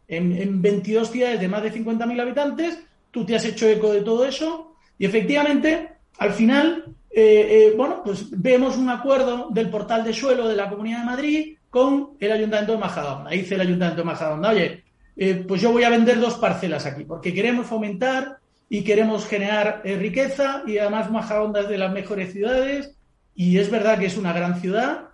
En, 0.07 0.31
en, 0.31 0.61
22 0.61 1.11
ciudades 1.11 1.39
de 1.39 1.47
más 1.47 1.63
de 1.63 1.73
50.000 1.73 2.21
habitantes, 2.21 2.79
tú 3.11 3.25
te 3.25 3.35
has 3.35 3.43
hecho 3.43 3.67
eco 3.67 3.91
de 3.91 4.01
todo 4.01 4.25
eso 4.25 4.75
y 4.97 5.05
efectivamente, 5.05 5.89
al 6.17 6.33
final, 6.33 6.95
eh, 7.09 7.69
eh, 7.69 7.73
bueno, 7.75 8.01
pues 8.03 8.27
vemos 8.29 8.77
un 8.77 8.89
acuerdo 8.89 9.49
del 9.49 9.69
portal 9.69 10.03
de 10.03 10.13
suelo 10.13 10.47
de 10.47 10.55
la 10.55 10.69
Comunidad 10.69 10.99
de 10.99 11.05
Madrid 11.05 11.57
con 11.69 12.11
el 12.19 12.31
Ayuntamiento 12.31 12.73
de 12.73 12.77
Majadahonda. 12.79 13.31
Dice 13.31 13.55
el 13.55 13.61
Ayuntamiento 13.61 14.01
de 14.01 14.05
Majadahonda, 14.05 14.49
oye, 14.49 14.83
eh, 15.15 15.45
pues 15.47 15.61
yo 15.61 15.71
voy 15.71 15.83
a 15.83 15.89
vender 15.89 16.19
dos 16.19 16.35
parcelas 16.35 16.85
aquí, 16.85 17.05
porque 17.05 17.33
queremos 17.33 17.65
fomentar 17.65 18.37
y 18.69 18.83
queremos 18.83 19.25
generar 19.25 19.81
riqueza 19.83 20.63
y 20.67 20.77
además 20.77 21.09
Majadahonda 21.09 21.61
es 21.61 21.69
de 21.69 21.77
las 21.77 21.91
mejores 21.91 22.33
ciudades 22.33 22.95
y 23.33 23.57
es 23.57 23.71
verdad 23.71 23.97
que 23.97 24.07
es 24.07 24.17
una 24.17 24.33
gran 24.33 24.59
ciudad, 24.59 25.05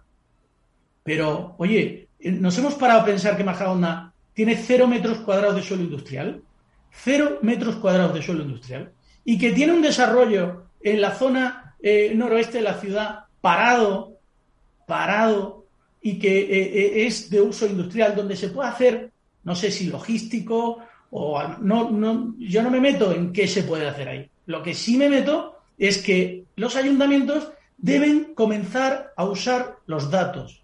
pero 1.04 1.56
oye, 1.60 2.08
nos 2.20 2.58
hemos 2.58 2.74
parado 2.74 3.02
a 3.02 3.06
pensar 3.06 3.38
que 3.38 3.44
Majadahonda 3.44 4.14
tiene 4.34 4.56
cero 4.56 4.88
metros 4.88 5.20
cuadrados 5.20 5.56
de 5.56 5.62
suelo 5.62 5.84
industrial, 5.84 6.42
cero 6.90 7.40
metros 7.44 7.76
cuadrados 7.76 8.14
de 8.16 8.22
suelo 8.24 8.44
industrial, 8.44 8.92
y 9.24 9.38
que 9.38 9.52
tiene 9.52 9.74
un 9.74 9.82
desarrollo 9.82 10.66
en 10.82 11.00
la 11.00 11.12
zona 11.12 11.63
eh, 11.84 12.14
noroeste 12.16 12.60
de 12.60 12.64
la 12.64 12.80
ciudad 12.80 13.26
parado, 13.42 14.18
parado, 14.88 15.66
y 16.02 16.18
que 16.18 16.40
eh, 16.40 16.48
eh, 16.50 17.06
es 17.06 17.30
de 17.30 17.42
uso 17.42 17.66
industrial, 17.68 18.16
donde 18.16 18.36
se 18.36 18.50
puede 18.50 18.70
hacer, 18.70 19.12
no 19.44 19.54
sé 19.56 19.70
si 19.70 19.88
logístico 19.88 20.80
o 21.12 21.44
no, 21.62 21.92
no, 21.92 22.36
yo 22.40 22.64
no 22.64 22.72
me 22.72 22.80
meto 22.80 23.12
en 23.12 23.32
qué 23.32 23.48
se 23.48 23.64
puede 23.64 23.88
hacer 23.88 24.08
ahí. 24.10 24.30
Lo 24.46 24.64
que 24.64 24.74
sí 24.74 24.98
me 24.98 25.10
meto 25.10 25.60
es 25.78 26.00
que 26.00 26.46
los 26.56 26.76
ayuntamientos 26.76 27.52
deben 27.78 28.34
comenzar 28.34 29.14
a 29.16 29.26
usar 29.26 29.78
los 29.86 30.10
datos, 30.10 30.64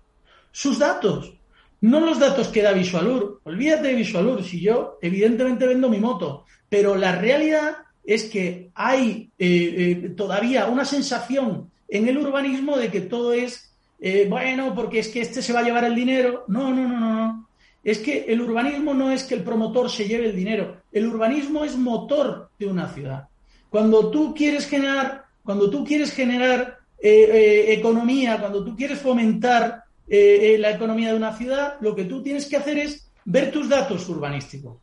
sus 0.51 0.79
datos, 0.79 1.33
no 1.81 1.99
los 1.99 2.19
datos 2.19 2.47
que 2.47 2.61
da 2.61 2.71
Visualur. 2.71 3.41
Olvídate 3.43 3.89
de 3.89 3.95
Visualur, 3.95 4.43
si 4.43 4.61
yo 4.61 4.97
evidentemente 5.01 5.67
vendo 5.67 5.89
mi 5.89 5.99
moto, 5.99 6.45
pero 6.69 6.95
la 6.95 7.13
realidad 7.13 7.77
es 8.09 8.23
que 8.23 8.71
hay 8.73 9.29
eh, 9.37 9.75
eh, 9.77 10.09
todavía 10.17 10.65
una 10.65 10.83
sensación 10.83 11.69
en 11.87 12.07
el 12.07 12.17
urbanismo 12.17 12.75
de 12.75 12.89
que 12.89 13.01
todo 13.01 13.33
es, 13.33 13.71
eh, 13.99 14.25
bueno, 14.27 14.73
porque 14.73 14.97
es 14.97 15.09
que 15.09 15.21
este 15.21 15.43
se 15.43 15.53
va 15.53 15.59
a 15.59 15.63
llevar 15.63 15.83
el 15.83 15.93
dinero. 15.93 16.43
No, 16.47 16.73
no, 16.73 16.87
no, 16.87 16.99
no, 16.99 17.13
no. 17.13 17.47
Es 17.83 17.99
que 17.99 18.25
el 18.27 18.41
urbanismo 18.41 18.95
no 18.95 19.11
es 19.11 19.23
que 19.23 19.35
el 19.35 19.43
promotor 19.43 19.91
se 19.91 20.07
lleve 20.07 20.25
el 20.25 20.35
dinero. 20.35 20.77
El 20.91 21.05
urbanismo 21.05 21.63
es 21.63 21.77
motor 21.77 22.49
de 22.57 22.65
una 22.65 22.87
ciudad. 22.89 23.27
Cuando 23.69 24.09
tú 24.09 24.33
quieres 24.33 24.67
generar, 24.67 25.25
cuando 25.43 25.69
tú 25.69 25.85
quieres 25.85 26.11
generar 26.11 26.79
economía, 26.99 28.39
cuando 28.39 28.65
tú 28.65 28.75
quieres 28.75 28.99
fomentar 28.99 29.83
la 30.07 30.71
economía 30.71 31.09
de 31.09 31.15
una 31.15 31.37
ciudad, 31.37 31.75
lo 31.79 31.95
que 31.95 32.05
tú 32.05 32.23
tienes 32.23 32.47
que 32.47 32.57
hacer 32.57 32.79
es 32.79 33.09
ver 33.23 33.51
tus 33.51 33.69
datos 33.69 34.09
urbanísticos 34.09 34.77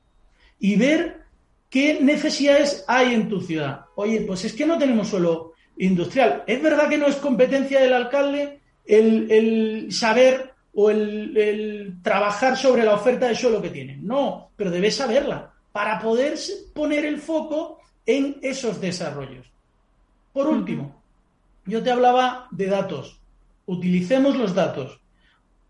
y 0.61 0.77
ver 0.77 1.26
qué 1.71 2.01
necesidades 2.01 2.85
hay 2.89 3.15
en 3.15 3.29
tu 3.29 3.41
ciudad. 3.41 3.87
Oye, 3.95 4.23
pues 4.23 4.45
es 4.45 4.53
que 4.53 4.67
no 4.67 4.79
tenemos 4.79 5.09
solo 5.09 5.55
industrial. 5.77 6.45
Es 6.47 6.63
verdad 6.63 6.89
que 6.89 6.99
no 6.99 7.07
es 7.07 7.17
competencia 7.17 7.81
del 7.81 7.93
alcalde 7.93 8.61
el, 8.85 9.89
saber 9.91 10.55
o 10.75 10.91
el, 10.91 11.97
trabajar 12.03 12.57
sobre 12.57 12.85
la 12.85 12.95
oferta 12.95 13.29
de 13.29 13.35
suelo 13.35 13.61
que 13.61 13.71
tienen. 13.71 14.07
No, 14.07 14.51
pero 14.57 14.71
debes 14.71 14.97
saberla 14.97 15.53
para 15.73 15.99
poder 15.99 16.35
poner 16.75 17.05
el 17.05 17.19
foco 17.19 17.81
en 18.05 18.39
esos 18.43 18.81
desarrollos. 18.81 19.47
Por 20.33 20.47
último, 20.47 21.03
yo 21.65 21.83
te 21.83 21.91
hablaba 21.91 22.49
de 22.51 22.67
datos. 22.67 23.21
Utilicemos 23.67 24.37
los 24.37 24.55
datos. 24.55 25.01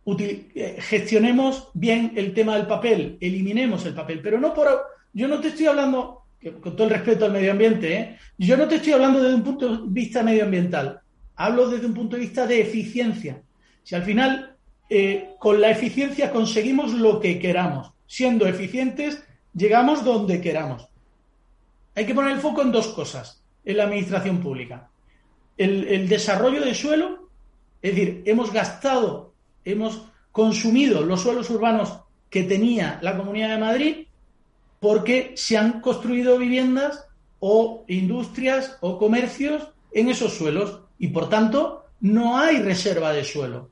Eh, 0.06 0.76
gestionemos 0.80 1.68
bien 1.74 2.12
el 2.14 2.32
tema 2.32 2.56
del 2.56 2.66
papel, 2.66 3.18
eliminemos 3.20 3.84
el 3.86 3.94
papel, 3.94 4.20
pero 4.22 4.38
no 4.38 4.54
por... 4.54 4.95
Yo 5.16 5.28
no 5.28 5.40
te 5.40 5.48
estoy 5.48 5.64
hablando 5.64 6.26
con 6.60 6.76
todo 6.76 6.84
el 6.84 6.92
respeto 6.92 7.24
al 7.24 7.32
medio 7.32 7.52
ambiente, 7.52 7.94
¿eh? 7.94 8.18
yo 8.36 8.54
no 8.58 8.68
te 8.68 8.74
estoy 8.74 8.92
hablando 8.92 9.22
desde 9.22 9.36
un 9.36 9.42
punto 9.42 9.74
de 9.74 9.82
vista 9.88 10.22
medioambiental, 10.22 11.00
hablo 11.36 11.70
desde 11.70 11.86
un 11.86 11.94
punto 11.94 12.16
de 12.16 12.22
vista 12.22 12.46
de 12.46 12.60
eficiencia. 12.60 13.40
Si 13.82 13.94
al 13.94 14.02
final 14.02 14.54
eh, 14.90 15.30
con 15.38 15.58
la 15.58 15.70
eficiencia 15.70 16.30
conseguimos 16.30 16.92
lo 16.92 17.18
que 17.18 17.38
queramos, 17.38 17.94
siendo 18.06 18.46
eficientes, 18.46 19.24
llegamos 19.54 20.04
donde 20.04 20.42
queramos. 20.42 20.86
Hay 21.94 22.04
que 22.04 22.14
poner 22.14 22.32
el 22.32 22.40
foco 22.40 22.60
en 22.60 22.70
dos 22.70 22.88
cosas 22.88 23.42
en 23.64 23.78
la 23.78 23.84
administración 23.84 24.42
pública. 24.42 24.90
el 25.56 26.10
desarrollo 26.10 26.62
de 26.62 26.74
suelo, 26.74 27.30
es 27.80 27.94
decir, 27.94 28.22
hemos 28.26 28.52
gastado, 28.52 29.32
hemos 29.64 30.08
consumido 30.30 31.00
los 31.00 31.22
suelos 31.22 31.48
urbanos 31.48 32.00
que 32.28 32.42
tenía 32.42 32.98
la 33.00 33.16
Comunidad 33.16 33.48
de 33.48 33.58
Madrid 33.58 34.05
porque 34.80 35.32
se 35.36 35.56
han 35.56 35.80
construido 35.80 36.38
viviendas 36.38 37.06
o 37.40 37.84
industrias 37.88 38.76
o 38.80 38.98
comercios 38.98 39.68
en 39.92 40.08
esos 40.08 40.34
suelos 40.34 40.80
y 40.98 41.08
por 41.08 41.28
tanto 41.28 41.84
no 42.00 42.38
hay 42.38 42.58
reserva 42.58 43.12
de 43.12 43.24
suelo. 43.24 43.70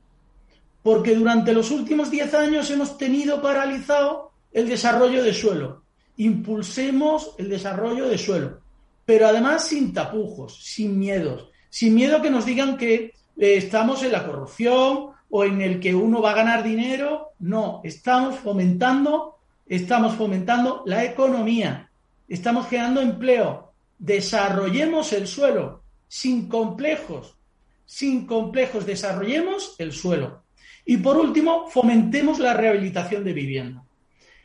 Porque 0.82 1.14
durante 1.14 1.52
los 1.52 1.70
últimos 1.70 2.10
10 2.10 2.34
años 2.34 2.70
hemos 2.70 2.98
tenido 2.98 3.40
paralizado 3.40 4.32
el 4.52 4.68
desarrollo 4.68 5.22
de 5.22 5.32
suelo. 5.32 5.82
Impulsemos 6.16 7.34
el 7.38 7.48
desarrollo 7.48 8.06
de 8.06 8.18
suelo, 8.18 8.60
pero 9.04 9.26
además 9.26 9.66
sin 9.66 9.92
tapujos, 9.92 10.62
sin 10.62 10.98
miedos, 10.98 11.48
sin 11.70 11.94
miedo 11.94 12.22
que 12.22 12.30
nos 12.30 12.46
digan 12.46 12.76
que 12.76 12.94
eh, 12.94 13.12
estamos 13.36 14.02
en 14.02 14.12
la 14.12 14.24
corrupción 14.24 15.10
o 15.30 15.44
en 15.44 15.60
el 15.60 15.80
que 15.80 15.94
uno 15.94 16.22
va 16.22 16.30
a 16.30 16.36
ganar 16.36 16.62
dinero. 16.62 17.32
No, 17.40 17.80
estamos 17.82 18.38
fomentando 18.38 19.33
estamos 19.66 20.14
fomentando 20.14 20.82
la 20.86 21.04
economía, 21.04 21.90
estamos 22.28 22.68
generando 22.68 23.00
empleo, 23.00 23.72
desarrollemos 23.98 25.12
el 25.12 25.26
suelo, 25.26 25.82
sin 26.08 26.48
complejos, 26.48 27.36
sin 27.84 28.26
complejos, 28.26 28.86
desarrollemos 28.86 29.76
el 29.78 29.92
suelo. 29.92 30.42
Y 30.84 30.98
por 30.98 31.16
último, 31.16 31.68
fomentemos 31.70 32.38
la 32.38 32.54
rehabilitación 32.54 33.24
de 33.24 33.32
vivienda. 33.32 33.84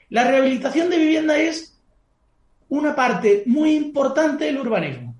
La 0.09 0.23
rehabilitación 0.23 0.89
de 0.89 0.97
vivienda 0.97 1.37
es 1.37 1.77
una 2.69 2.95
parte 2.95 3.43
muy 3.45 3.75
importante 3.75 4.45
del 4.45 4.59
urbanismo, 4.59 5.15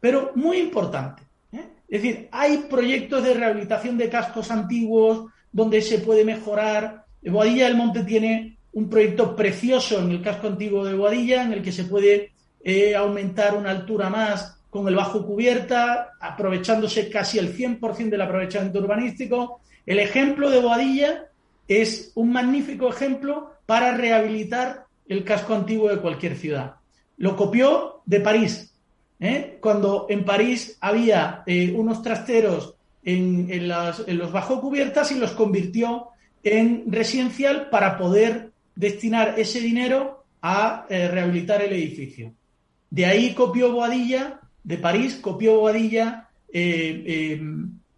pero 0.00 0.32
muy 0.34 0.58
importante. 0.58 1.22
¿eh? 1.52 1.64
Es 1.88 2.02
decir, 2.02 2.28
hay 2.30 2.58
proyectos 2.70 3.24
de 3.24 3.34
rehabilitación 3.34 3.96
de 3.96 4.10
cascos 4.10 4.50
antiguos 4.50 5.30
donde 5.50 5.80
se 5.80 5.98
puede 5.98 6.24
mejorar. 6.24 7.06
Boadilla 7.22 7.66
del 7.66 7.76
Monte 7.76 8.04
tiene 8.04 8.57
un 8.72 8.88
proyecto 8.88 9.34
precioso 9.34 10.00
en 10.00 10.10
el 10.10 10.22
casco 10.22 10.46
antiguo 10.46 10.84
de 10.84 10.94
Boadilla, 10.94 11.42
en 11.42 11.52
el 11.52 11.62
que 11.62 11.72
se 11.72 11.84
puede 11.84 12.32
eh, 12.62 12.94
aumentar 12.94 13.54
una 13.54 13.70
altura 13.70 14.10
más 14.10 14.58
con 14.70 14.86
el 14.88 14.96
bajo 14.96 15.24
cubierta, 15.24 16.12
aprovechándose 16.20 17.08
casi 17.08 17.38
el 17.38 17.56
100% 17.56 18.10
del 18.10 18.20
aprovechamiento 18.20 18.78
urbanístico. 18.80 19.60
El 19.86 19.98
ejemplo 19.98 20.50
de 20.50 20.60
Boadilla 20.60 21.26
es 21.66 22.12
un 22.14 22.32
magnífico 22.32 22.88
ejemplo 22.88 23.52
para 23.66 23.96
rehabilitar 23.96 24.84
el 25.08 25.24
casco 25.24 25.54
antiguo 25.54 25.88
de 25.88 25.98
cualquier 25.98 26.36
ciudad. 26.36 26.76
Lo 27.16 27.36
copió 27.36 28.02
de 28.04 28.20
París. 28.20 28.74
¿eh? 29.18 29.58
Cuando 29.60 30.06
en 30.08 30.24
París 30.24 30.76
había 30.80 31.42
eh, 31.46 31.72
unos 31.74 32.02
trasteros 32.02 32.74
en, 33.02 33.50
en, 33.50 33.70
en 33.70 34.18
los 34.18 34.32
bajo 34.32 34.60
cubiertas 34.60 35.10
y 35.12 35.18
los 35.18 35.32
convirtió 35.32 36.08
en 36.42 36.84
residencial 36.90 37.70
para 37.70 37.96
poder 37.96 38.50
destinar 38.78 39.34
ese 39.36 39.60
dinero 39.60 40.24
a 40.40 40.86
eh, 40.88 41.08
rehabilitar 41.08 41.60
el 41.62 41.72
edificio. 41.72 42.32
De 42.88 43.04
ahí 43.06 43.34
copió 43.34 43.72
Boadilla, 43.72 44.40
de 44.62 44.78
París 44.78 45.18
copió 45.20 45.58
Boadilla 45.58 46.28
eh, 46.52 47.02
eh, 47.04 47.40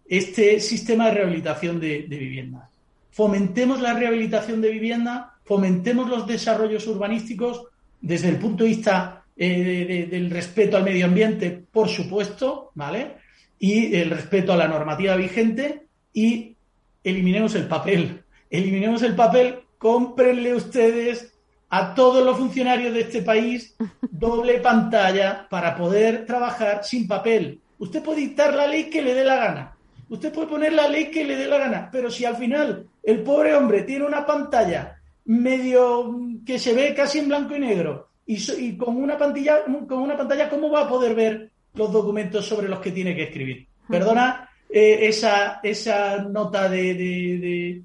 este 0.07 0.59
sistema 0.59 1.05
de 1.05 1.13
rehabilitación 1.13 1.79
de, 1.79 1.99
viviendas. 2.09 2.67
Fomentemos 3.11 3.79
la 3.79 3.93
rehabilitación 3.93 4.59
de 4.59 4.71
vivienda, 4.71 5.35
fomentemos 5.43 6.09
los 6.09 6.25
desarrollos 6.25 6.87
urbanísticos 6.87 7.67
desde 8.01 8.29
el 8.29 8.37
punto 8.37 8.63
de 8.63 8.69
vista 8.69 9.23
del 9.35 10.29
respeto 10.29 10.77
al 10.77 10.83
medio 10.83 11.05
ambiente, 11.05 11.63
por 11.71 11.89
supuesto, 11.89 12.71
¿vale? 12.75 13.13
Y 13.57 13.95
el 13.95 14.11
respeto 14.11 14.53
a 14.53 14.57
la 14.57 14.67
normativa 14.67 15.15
vigente 15.15 15.87
y 16.13 16.55
eliminemos 17.03 17.55
el 17.55 17.67
papel. 17.67 18.21
Eliminemos 18.49 19.01
el 19.01 19.15
papel 19.15 19.60
cómprenle 19.81 20.53
ustedes 20.53 21.33
a 21.71 21.95
todos 21.95 22.23
los 22.23 22.37
funcionarios 22.37 22.93
de 22.93 23.01
este 23.01 23.23
país 23.23 23.75
doble 24.11 24.59
pantalla 24.59 25.47
para 25.49 25.75
poder 25.75 26.27
trabajar 26.27 26.83
sin 26.83 27.07
papel. 27.07 27.59
Usted 27.79 28.03
puede 28.03 28.19
dictar 28.19 28.53
la 28.53 28.67
ley 28.67 28.91
que 28.91 29.01
le 29.01 29.15
dé 29.15 29.25
la 29.25 29.37
gana. 29.37 29.75
Usted 30.07 30.31
puede 30.31 30.49
poner 30.49 30.73
la 30.73 30.87
ley 30.87 31.09
que 31.09 31.23
le 31.23 31.35
dé 31.35 31.47
la 31.47 31.57
gana, 31.57 31.89
pero 31.91 32.11
si 32.11 32.25
al 32.25 32.35
final 32.35 32.85
el 33.01 33.23
pobre 33.23 33.55
hombre 33.55 33.81
tiene 33.81 34.05
una 34.05 34.23
pantalla 34.23 35.01
medio 35.25 36.15
que 36.45 36.59
se 36.59 36.75
ve 36.75 36.93
casi 36.93 37.17
en 37.17 37.29
blanco 37.29 37.55
y 37.55 37.59
negro 37.59 38.09
y, 38.27 38.77
con 38.77 38.97
una 38.97 39.17
pantalla, 39.17 39.63
con 39.65 39.97
una 39.97 40.15
pantalla, 40.15 40.47
¿cómo 40.47 40.69
va 40.69 40.81
a 40.81 40.89
poder 40.89 41.15
ver 41.15 41.49
los 41.73 41.91
documentos 41.91 42.45
sobre 42.45 42.69
los 42.69 42.79
que 42.79 42.91
tiene 42.91 43.15
que 43.15 43.23
escribir? 43.23 43.67
Perdona 43.89 44.47
eh, 44.69 45.07
esa, 45.07 45.59
esa 45.63 46.17
nota 46.17 46.69
de, 46.69 46.93
de, 46.93 47.81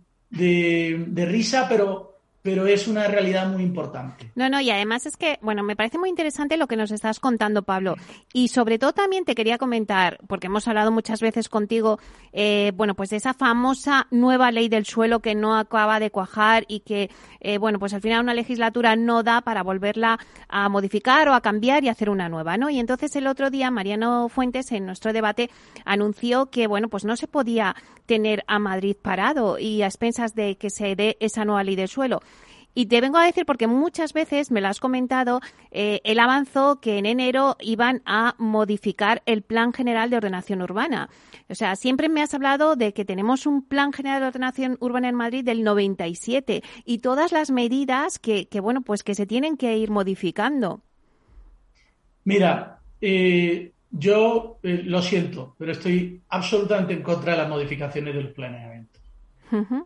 risa, 1.26 1.66
pero 1.68 2.15
pero 2.46 2.64
es 2.68 2.86
una 2.86 3.08
realidad 3.08 3.48
muy 3.48 3.64
importante. 3.64 4.30
No, 4.36 4.48
no, 4.48 4.60
y 4.60 4.70
además 4.70 5.04
es 5.04 5.16
que, 5.16 5.40
bueno, 5.42 5.64
me 5.64 5.74
parece 5.74 5.98
muy 5.98 6.08
interesante 6.08 6.56
lo 6.56 6.68
que 6.68 6.76
nos 6.76 6.92
estás 6.92 7.18
contando, 7.18 7.64
Pablo. 7.64 7.96
Y 8.32 8.48
sobre 8.48 8.78
todo 8.78 8.92
también 8.92 9.24
te 9.24 9.34
quería 9.34 9.58
comentar, 9.58 10.20
porque 10.28 10.46
hemos 10.46 10.68
hablado 10.68 10.92
muchas 10.92 11.20
veces 11.20 11.48
contigo, 11.48 11.98
eh, 12.32 12.70
bueno, 12.76 12.94
pues 12.94 13.10
de 13.10 13.16
esa 13.16 13.34
famosa 13.34 14.06
nueva 14.12 14.52
ley 14.52 14.68
del 14.68 14.86
suelo 14.86 15.18
que 15.18 15.34
no 15.34 15.58
acaba 15.58 15.98
de 15.98 16.12
cuajar 16.12 16.64
y 16.68 16.80
que, 16.80 17.10
eh, 17.40 17.58
bueno, 17.58 17.80
pues 17.80 17.94
al 17.94 18.00
final 18.00 18.22
una 18.22 18.32
legislatura 18.32 18.94
no 18.94 19.24
da 19.24 19.40
para 19.40 19.64
volverla 19.64 20.20
a 20.48 20.68
modificar 20.68 21.28
o 21.28 21.34
a 21.34 21.40
cambiar 21.40 21.82
y 21.82 21.88
hacer 21.88 22.10
una 22.10 22.28
nueva, 22.28 22.56
¿no? 22.56 22.70
Y 22.70 22.78
entonces 22.78 23.16
el 23.16 23.26
otro 23.26 23.50
día 23.50 23.72
Mariano 23.72 24.28
Fuentes 24.28 24.70
en 24.70 24.86
nuestro 24.86 25.12
debate 25.12 25.50
anunció 25.84 26.46
que, 26.46 26.68
bueno, 26.68 26.88
pues 26.88 27.04
no 27.04 27.16
se 27.16 27.26
podía 27.26 27.74
tener 28.06 28.44
a 28.46 28.60
Madrid 28.60 28.94
parado 29.02 29.58
y 29.58 29.82
a 29.82 29.86
expensas 29.86 30.36
de 30.36 30.56
que 30.56 30.70
se 30.70 30.94
dé 30.94 31.16
esa 31.18 31.44
nueva 31.44 31.64
ley 31.64 31.74
del 31.74 31.88
suelo. 31.88 32.20
Y 32.78 32.86
te 32.86 33.00
vengo 33.00 33.16
a 33.16 33.24
decir 33.24 33.46
porque 33.46 33.66
muchas 33.66 34.12
veces 34.12 34.50
me 34.50 34.60
lo 34.60 34.68
has 34.68 34.80
comentado, 34.80 35.40
eh, 35.70 36.02
él 36.04 36.18
avanzó 36.18 36.78
que 36.78 36.98
en 36.98 37.06
enero 37.06 37.56
iban 37.58 38.02
a 38.04 38.34
modificar 38.36 39.22
el 39.24 39.40
Plan 39.40 39.72
General 39.72 40.10
de 40.10 40.18
Ordenación 40.18 40.60
Urbana. 40.60 41.08
O 41.48 41.54
sea, 41.54 41.74
siempre 41.76 42.10
me 42.10 42.20
has 42.20 42.34
hablado 42.34 42.76
de 42.76 42.92
que 42.92 43.06
tenemos 43.06 43.46
un 43.46 43.66
Plan 43.66 43.94
General 43.94 44.20
de 44.20 44.26
Ordenación 44.26 44.76
Urbana 44.78 45.08
en 45.08 45.14
Madrid 45.14 45.42
del 45.42 45.64
97 45.64 46.62
y 46.84 46.98
todas 46.98 47.32
las 47.32 47.50
medidas 47.50 48.18
que, 48.18 48.46
bueno, 48.60 48.82
pues 48.82 49.02
que 49.02 49.14
se 49.14 49.24
tienen 49.24 49.56
que 49.56 49.78
ir 49.78 49.90
modificando. 49.90 50.82
Mira, 52.24 52.80
eh, 53.00 53.72
yo 53.90 54.58
eh, 54.62 54.82
lo 54.84 55.00
siento, 55.00 55.54
pero 55.56 55.72
estoy 55.72 56.20
absolutamente 56.28 56.92
en 56.92 57.02
contra 57.02 57.32
de 57.32 57.38
las 57.38 57.48
modificaciones 57.48 58.14
del 58.14 58.34
planeamiento. 58.34 59.00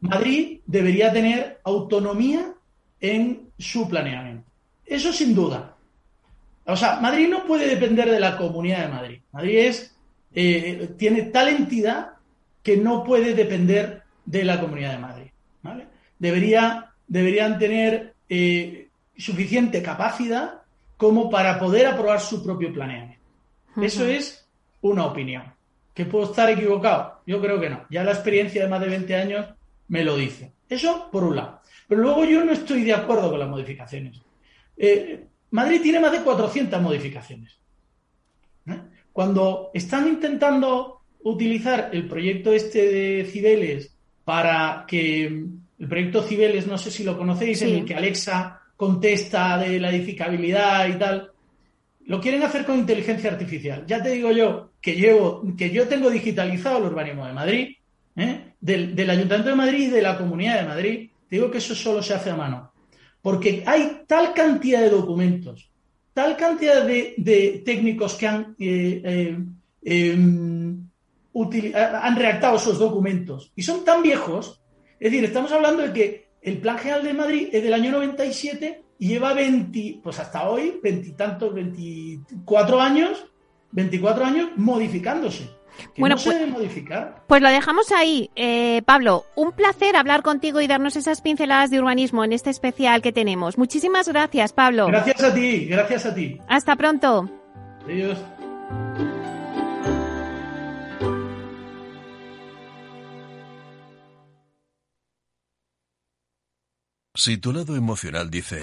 Madrid 0.00 0.59
debería 0.66 1.12
tener 1.12 1.61
autonomía 1.62 2.55
en 3.00 3.50
su 3.58 3.88
planeamiento. 3.88 4.50
Eso 4.84 5.12
sin 5.12 5.34
duda. 5.34 5.76
O 6.66 6.76
sea, 6.76 7.00
Madrid 7.00 7.28
no 7.28 7.44
puede 7.44 7.68
depender 7.68 8.10
de 8.10 8.20
la 8.20 8.36
Comunidad 8.36 8.82
de 8.86 8.92
Madrid. 8.92 9.20
Madrid 9.32 9.58
es, 9.58 9.96
eh, 10.34 10.90
tiene 10.98 11.22
tal 11.22 11.48
entidad 11.48 12.12
que 12.62 12.76
no 12.76 13.02
puede 13.02 13.34
depender 13.34 14.02
de 14.24 14.44
la 14.44 14.60
Comunidad 14.60 14.92
de 14.92 14.98
Madrid. 14.98 15.30
Debería, 16.18 16.92
deberían 17.08 17.58
tener 17.58 18.14
eh, 18.28 18.88
suficiente 19.16 19.82
capacidad 19.82 20.60
como 20.96 21.30
para 21.30 21.58
poder 21.58 21.86
aprobar 21.86 22.20
su 22.20 22.44
propio 22.44 22.72
planeamiento. 22.72 23.24
Eso 23.80 24.06
es 24.06 24.46
una 24.82 25.06
opinión. 25.06 25.44
¿Que 25.94 26.04
puedo 26.04 26.26
estar 26.26 26.50
equivocado? 26.50 27.20
Yo 27.26 27.40
creo 27.40 27.58
que 27.58 27.70
no. 27.70 27.86
Ya 27.90 28.04
la 28.04 28.12
experiencia 28.12 28.62
de 28.62 28.68
más 28.68 28.80
de 28.80 28.88
20 28.88 29.14
años 29.16 29.46
me 29.88 30.04
lo 30.04 30.16
dice. 30.16 30.52
Eso 30.68 31.08
por 31.10 31.24
un 31.24 31.36
lado. 31.36 31.59
Pero 31.90 32.03
luego 32.03 32.24
yo 32.24 32.44
no 32.44 32.53
estoy 32.53 32.85
de 32.85 32.92
acuerdo 32.92 33.29
con 33.31 33.40
las 33.40 33.48
modificaciones. 33.48 34.22
Eh, 34.76 35.24
Madrid 35.50 35.81
tiene 35.83 35.98
más 35.98 36.12
de 36.12 36.22
400 36.22 36.81
modificaciones. 36.81 37.59
¿eh? 38.68 38.81
Cuando 39.12 39.72
están 39.74 40.07
intentando 40.07 41.00
utilizar 41.24 41.90
el 41.92 42.07
proyecto 42.07 42.53
este 42.53 42.87
de 42.87 43.24
Cibeles 43.24 43.92
para 44.24 44.85
que 44.87 45.24
el 45.26 45.88
proyecto 45.88 46.22
Cibeles, 46.22 46.68
no 46.68 46.79
sé 46.79 46.92
si 46.92 47.03
lo 47.03 47.18
conocéis, 47.18 47.61
en 47.62 47.70
el 47.70 47.85
que 47.85 47.96
Alexa 47.96 48.61
contesta 48.76 49.59
de 49.59 49.81
la 49.81 49.90
edificabilidad 49.90 50.87
y 50.87 50.92
tal, 50.92 51.33
lo 52.07 52.20
quieren 52.20 52.44
hacer 52.44 52.64
con 52.64 52.79
inteligencia 52.79 53.33
artificial. 53.33 53.85
Ya 53.88 54.00
te 54.00 54.11
digo 54.11 54.31
yo 54.31 54.70
que 54.81 54.94
llevo, 54.94 55.42
que 55.59 55.70
yo 55.70 55.88
tengo 55.88 56.09
digitalizado 56.09 56.79
el 56.79 56.85
urbanismo 56.85 57.26
de 57.26 57.33
Madrid, 57.33 57.76
¿eh? 58.14 58.53
del, 58.61 58.94
del 58.94 59.11
Ayuntamiento 59.11 59.50
de 59.50 59.57
Madrid 59.57 59.88
y 59.88 59.90
de 59.90 60.03
la 60.03 60.16
Comunidad 60.16 60.61
de 60.61 60.68
Madrid. 60.68 61.11
Te 61.30 61.36
digo 61.36 61.48
que 61.48 61.58
eso 61.58 61.76
solo 61.76 62.02
se 62.02 62.12
hace 62.12 62.30
a 62.30 62.36
mano. 62.36 62.72
Porque 63.22 63.62
hay 63.64 64.02
tal 64.08 64.34
cantidad 64.34 64.80
de 64.80 64.90
documentos, 64.90 65.70
tal 66.12 66.36
cantidad 66.36 66.84
de, 66.84 67.62
técnicos 67.64 68.14
que 68.14 68.26
han, 68.26 68.56
eh, 68.58 69.00
eh, 69.04 69.38
em, 69.82 70.88
han 71.72 72.16
redactado 72.16 72.56
esos 72.56 72.78
documentos 72.78 73.52
y 73.54 73.62
son 73.62 73.84
tan 73.84 74.02
viejos. 74.02 74.60
Es 74.98 75.12
decir, 75.12 75.24
estamos 75.24 75.52
hablando 75.52 75.82
de 75.82 75.92
que 75.92 76.28
el 76.42 76.58
Plan 76.58 76.78
General 76.78 77.04
de 77.04 77.14
Madrid 77.14 77.48
es 77.52 77.62
del 77.62 77.74
año 77.74 77.92
97 77.92 78.82
y 78.98 79.08
lleva 79.08 79.32
20, 79.32 80.00
pues 80.02 80.18
hasta 80.18 80.50
hoy, 80.50 80.80
veintitantos, 80.82 81.54
24 81.54 82.80
años, 82.80 83.24
24 83.70 84.24
años 84.24 84.50
modificándose 84.56 85.59
bueno, 85.96 86.16
pues, 86.22 86.48
modificar. 86.48 87.22
Pues 87.26 87.42
lo 87.42 87.48
dejamos 87.48 87.92
ahí. 87.92 88.30
Eh, 88.37 88.83
Pablo, 88.85 89.24
un 89.37 89.52
placer 89.52 89.96
hablar 89.96 90.22
contigo 90.22 90.61
y 90.61 90.66
darnos 90.66 90.96
esas 90.96 91.20
pinceladas 91.20 91.70
de 91.70 91.78
urbanismo 91.78 92.24
en 92.24 92.33
este 92.33 92.50
especial 92.50 93.02
que 93.02 93.12
tenemos. 93.12 93.59
Muchísimas 93.59 94.09
gracias, 94.09 94.52
Pablo. 94.52 94.87
Gracias 94.87 95.22
a 95.22 95.35
ti, 95.35 95.66
gracias 95.66 96.06
a 96.06 96.14
ti. 96.14 96.38
Hasta 96.48 96.76
pronto. 96.76 97.30
Adiós. 97.85 98.18
Si 107.14 107.37
tu 107.37 107.52
lado 107.52 107.76
emocional 107.76 108.30
dice, 108.30 108.62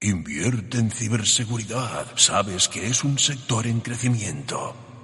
invierte 0.00 0.78
en 0.78 0.90
ciberseguridad, 0.90 2.06
sabes 2.16 2.68
que 2.68 2.88
es 2.88 3.04
un 3.04 3.18
sector 3.18 3.66
en 3.66 3.80
crecimiento 3.80 4.74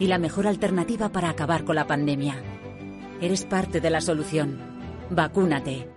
y 0.00 0.08
la 0.08 0.18
mejor 0.18 0.48
alternativa 0.48 1.10
para 1.10 1.30
acabar 1.30 1.64
con 1.64 1.76
la 1.76 1.86
pandemia. 1.86 2.42
Eres 3.20 3.44
parte 3.44 3.80
de 3.80 3.90
la 3.90 4.00
solución. 4.00 4.58
Vacúnate. 5.10 5.88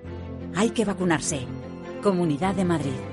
Hay 0.55 0.71
que 0.71 0.85
vacunarse. 0.85 1.47
Comunidad 2.03 2.53
de 2.53 2.65
Madrid. 2.65 3.12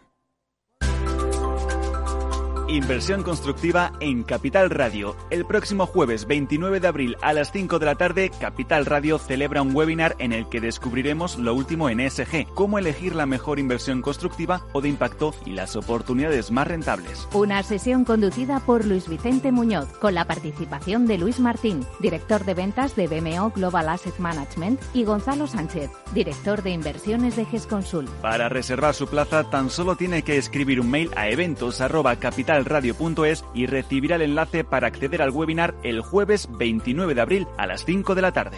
Inversión 2.71 3.21
constructiva 3.23 3.91
en 3.99 4.23
Capital 4.23 4.69
Radio. 4.69 5.17
El 5.29 5.43
próximo 5.43 5.85
jueves 5.85 6.25
29 6.25 6.79
de 6.79 6.87
abril 6.87 7.17
a 7.21 7.33
las 7.33 7.51
5 7.51 7.79
de 7.79 7.85
la 7.85 7.95
tarde, 7.95 8.31
Capital 8.39 8.85
Radio 8.85 9.19
celebra 9.19 9.61
un 9.61 9.75
webinar 9.75 10.15
en 10.19 10.31
el 10.31 10.47
que 10.47 10.61
descubriremos 10.61 11.37
lo 11.37 11.53
último 11.53 11.89
en 11.89 11.99
ESG, 11.99 12.47
cómo 12.53 12.79
elegir 12.79 13.13
la 13.13 13.25
mejor 13.25 13.59
inversión 13.59 14.01
constructiva 14.01 14.61
o 14.71 14.79
de 14.79 14.87
impacto 14.87 15.35
y 15.45 15.49
las 15.49 15.75
oportunidades 15.75 16.49
más 16.49 16.65
rentables. 16.65 17.27
Una 17.33 17.61
sesión 17.61 18.05
conducida 18.05 18.61
por 18.61 18.85
Luis 18.85 19.09
Vicente 19.09 19.51
Muñoz, 19.51 19.89
con 19.99 20.15
la 20.15 20.23
participación 20.23 21.07
de 21.07 21.17
Luis 21.17 21.41
Martín, 21.41 21.85
director 21.99 22.45
de 22.45 22.53
ventas 22.53 22.95
de 22.95 23.07
BMO 23.07 23.49
Global 23.49 23.89
Asset 23.89 24.17
Management, 24.17 24.79
y 24.93 25.03
Gonzalo 25.03 25.45
Sánchez, 25.45 25.91
director 26.13 26.63
de 26.63 26.69
inversiones 26.69 27.35
de 27.35 27.43
GESConsul. 27.43 28.05
Para 28.21 28.47
reservar 28.47 28.93
su 28.93 29.07
plaza, 29.07 29.49
tan 29.49 29.69
solo 29.69 29.97
tiene 29.97 30.23
que 30.23 30.37
escribir 30.37 30.79
un 30.79 30.89
mail 30.89 31.11
a 31.17 31.27
eventos 31.27 31.81
radio.es 32.65 33.45
y 33.53 33.65
recibirá 33.65 34.15
el 34.15 34.23
enlace 34.23 34.63
para 34.63 34.87
acceder 34.87 35.21
al 35.21 35.31
webinar 35.31 35.75
el 35.83 36.01
jueves 36.01 36.47
29 36.51 37.15
de 37.15 37.21
abril 37.21 37.47
a 37.57 37.67
las 37.67 37.85
5 37.85 38.15
de 38.15 38.21
la 38.21 38.31
tarde. 38.31 38.57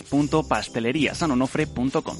punto 0.00 0.48
pastelería 0.48 1.12
www.pasteleriasanonofre.com. 1.12 2.16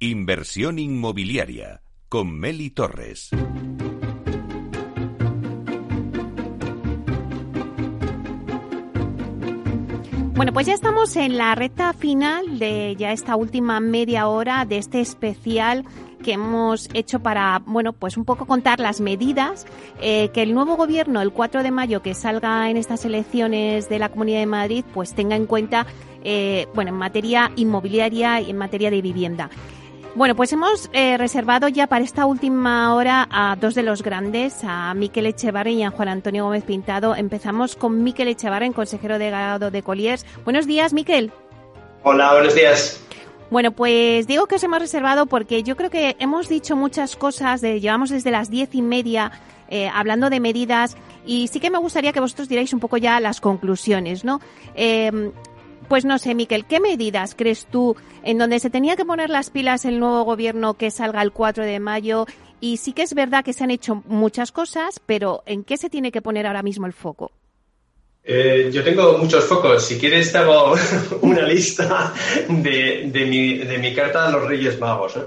Inversión 0.00 0.78
inmobiliaria 0.78 1.80
con 2.10 2.38
Meli 2.38 2.68
Torres. 2.70 3.30
Bueno, 10.36 10.52
pues 10.52 10.66
ya 10.66 10.74
estamos 10.74 11.14
en 11.14 11.38
la 11.38 11.54
recta 11.54 11.92
final 11.92 12.58
de 12.58 12.96
ya 12.98 13.12
esta 13.12 13.36
última 13.36 13.78
media 13.78 14.26
hora 14.26 14.64
de 14.64 14.78
este 14.78 15.00
especial 15.00 15.84
que 16.24 16.32
hemos 16.32 16.88
hecho 16.92 17.20
para, 17.20 17.62
bueno, 17.66 17.92
pues 17.92 18.16
un 18.16 18.24
poco 18.24 18.44
contar 18.44 18.80
las 18.80 19.00
medidas 19.00 19.64
eh, 20.00 20.30
que 20.34 20.42
el 20.42 20.52
nuevo 20.52 20.76
gobierno, 20.76 21.22
el 21.22 21.30
4 21.30 21.62
de 21.62 21.70
mayo, 21.70 22.02
que 22.02 22.14
salga 22.14 22.68
en 22.68 22.76
estas 22.76 23.04
elecciones 23.04 23.88
de 23.88 24.00
la 24.00 24.08
Comunidad 24.08 24.40
de 24.40 24.46
Madrid, 24.46 24.84
pues 24.92 25.14
tenga 25.14 25.36
en 25.36 25.46
cuenta, 25.46 25.86
eh, 26.24 26.66
bueno, 26.74 26.90
en 26.90 26.96
materia 26.96 27.52
inmobiliaria 27.54 28.40
y 28.40 28.50
en 28.50 28.56
materia 28.56 28.90
de 28.90 29.02
vivienda. 29.02 29.50
Bueno, 30.16 30.36
pues 30.36 30.52
hemos 30.52 30.90
eh, 30.92 31.18
reservado 31.18 31.66
ya 31.66 31.88
para 31.88 32.04
esta 32.04 32.24
última 32.24 32.94
hora 32.94 33.26
a 33.32 33.56
dos 33.60 33.74
de 33.74 33.82
los 33.82 34.04
grandes, 34.04 34.60
a 34.62 34.94
Miquel 34.94 35.26
Echevarren 35.26 35.78
y 35.78 35.84
a 35.84 35.90
Juan 35.90 36.06
Antonio 36.06 36.44
Gómez 36.44 36.62
Pintado. 36.62 37.16
Empezamos 37.16 37.74
con 37.74 38.04
Miquel 38.04 38.28
Echevarren, 38.28 38.72
consejero 38.72 39.18
delegado 39.18 39.72
de 39.72 39.82
Colliers. 39.82 40.24
Buenos 40.44 40.68
días, 40.68 40.92
Miquel. 40.92 41.32
Hola, 42.04 42.32
buenos 42.32 42.54
días. 42.54 43.00
Bueno, 43.50 43.72
pues 43.72 44.28
digo 44.28 44.46
que 44.46 44.54
os 44.54 44.62
hemos 44.62 44.78
reservado 44.78 45.26
porque 45.26 45.64
yo 45.64 45.76
creo 45.76 45.90
que 45.90 46.14
hemos 46.20 46.48
dicho 46.48 46.76
muchas 46.76 47.16
cosas, 47.16 47.60
de, 47.60 47.80
llevamos 47.80 48.10
desde 48.10 48.30
las 48.30 48.50
diez 48.50 48.72
y 48.72 48.82
media 48.82 49.32
eh, 49.68 49.90
hablando 49.92 50.30
de 50.30 50.38
medidas 50.38 50.96
y 51.26 51.48
sí 51.48 51.58
que 51.58 51.70
me 51.70 51.78
gustaría 51.78 52.12
que 52.12 52.20
vosotros 52.20 52.48
diráis 52.48 52.72
un 52.72 52.78
poco 52.78 52.98
ya 52.98 53.18
las 53.18 53.40
conclusiones, 53.40 54.24
¿no? 54.24 54.40
Eh, 54.76 55.32
pues 55.88 56.04
no 56.04 56.18
sé, 56.18 56.34
Miquel, 56.34 56.66
¿qué 56.66 56.80
medidas 56.80 57.34
crees 57.36 57.66
tú 57.66 57.96
en 58.22 58.38
donde 58.38 58.58
se 58.58 58.70
tenía 58.70 58.96
que 58.96 59.04
poner 59.04 59.30
las 59.30 59.50
pilas 59.50 59.84
el 59.84 60.00
nuevo 60.00 60.24
gobierno 60.24 60.74
que 60.74 60.90
salga 60.90 61.22
el 61.22 61.32
4 61.32 61.64
de 61.64 61.80
mayo? 61.80 62.26
Y 62.60 62.78
sí 62.78 62.92
que 62.92 63.02
es 63.02 63.14
verdad 63.14 63.44
que 63.44 63.52
se 63.52 63.64
han 63.64 63.70
hecho 63.70 64.02
muchas 64.06 64.50
cosas, 64.50 65.00
pero 65.04 65.42
¿en 65.46 65.64
qué 65.64 65.76
se 65.76 65.90
tiene 65.90 66.10
que 66.10 66.22
poner 66.22 66.46
ahora 66.46 66.62
mismo 66.62 66.86
el 66.86 66.92
foco? 66.92 67.30
Eh, 68.24 68.70
yo 68.72 68.82
tengo 68.82 69.18
muchos 69.18 69.44
focos. 69.44 69.84
Si 69.84 69.98
quieres, 69.98 70.32
te 70.32 70.38
hago 70.38 70.74
una 71.20 71.42
lista 71.42 72.14
de, 72.48 73.78
mi, 73.80 73.94
carta 73.94 74.26
a 74.26 74.30
los 74.30 74.48
Reyes 74.48 74.78
Magos. 74.80 75.18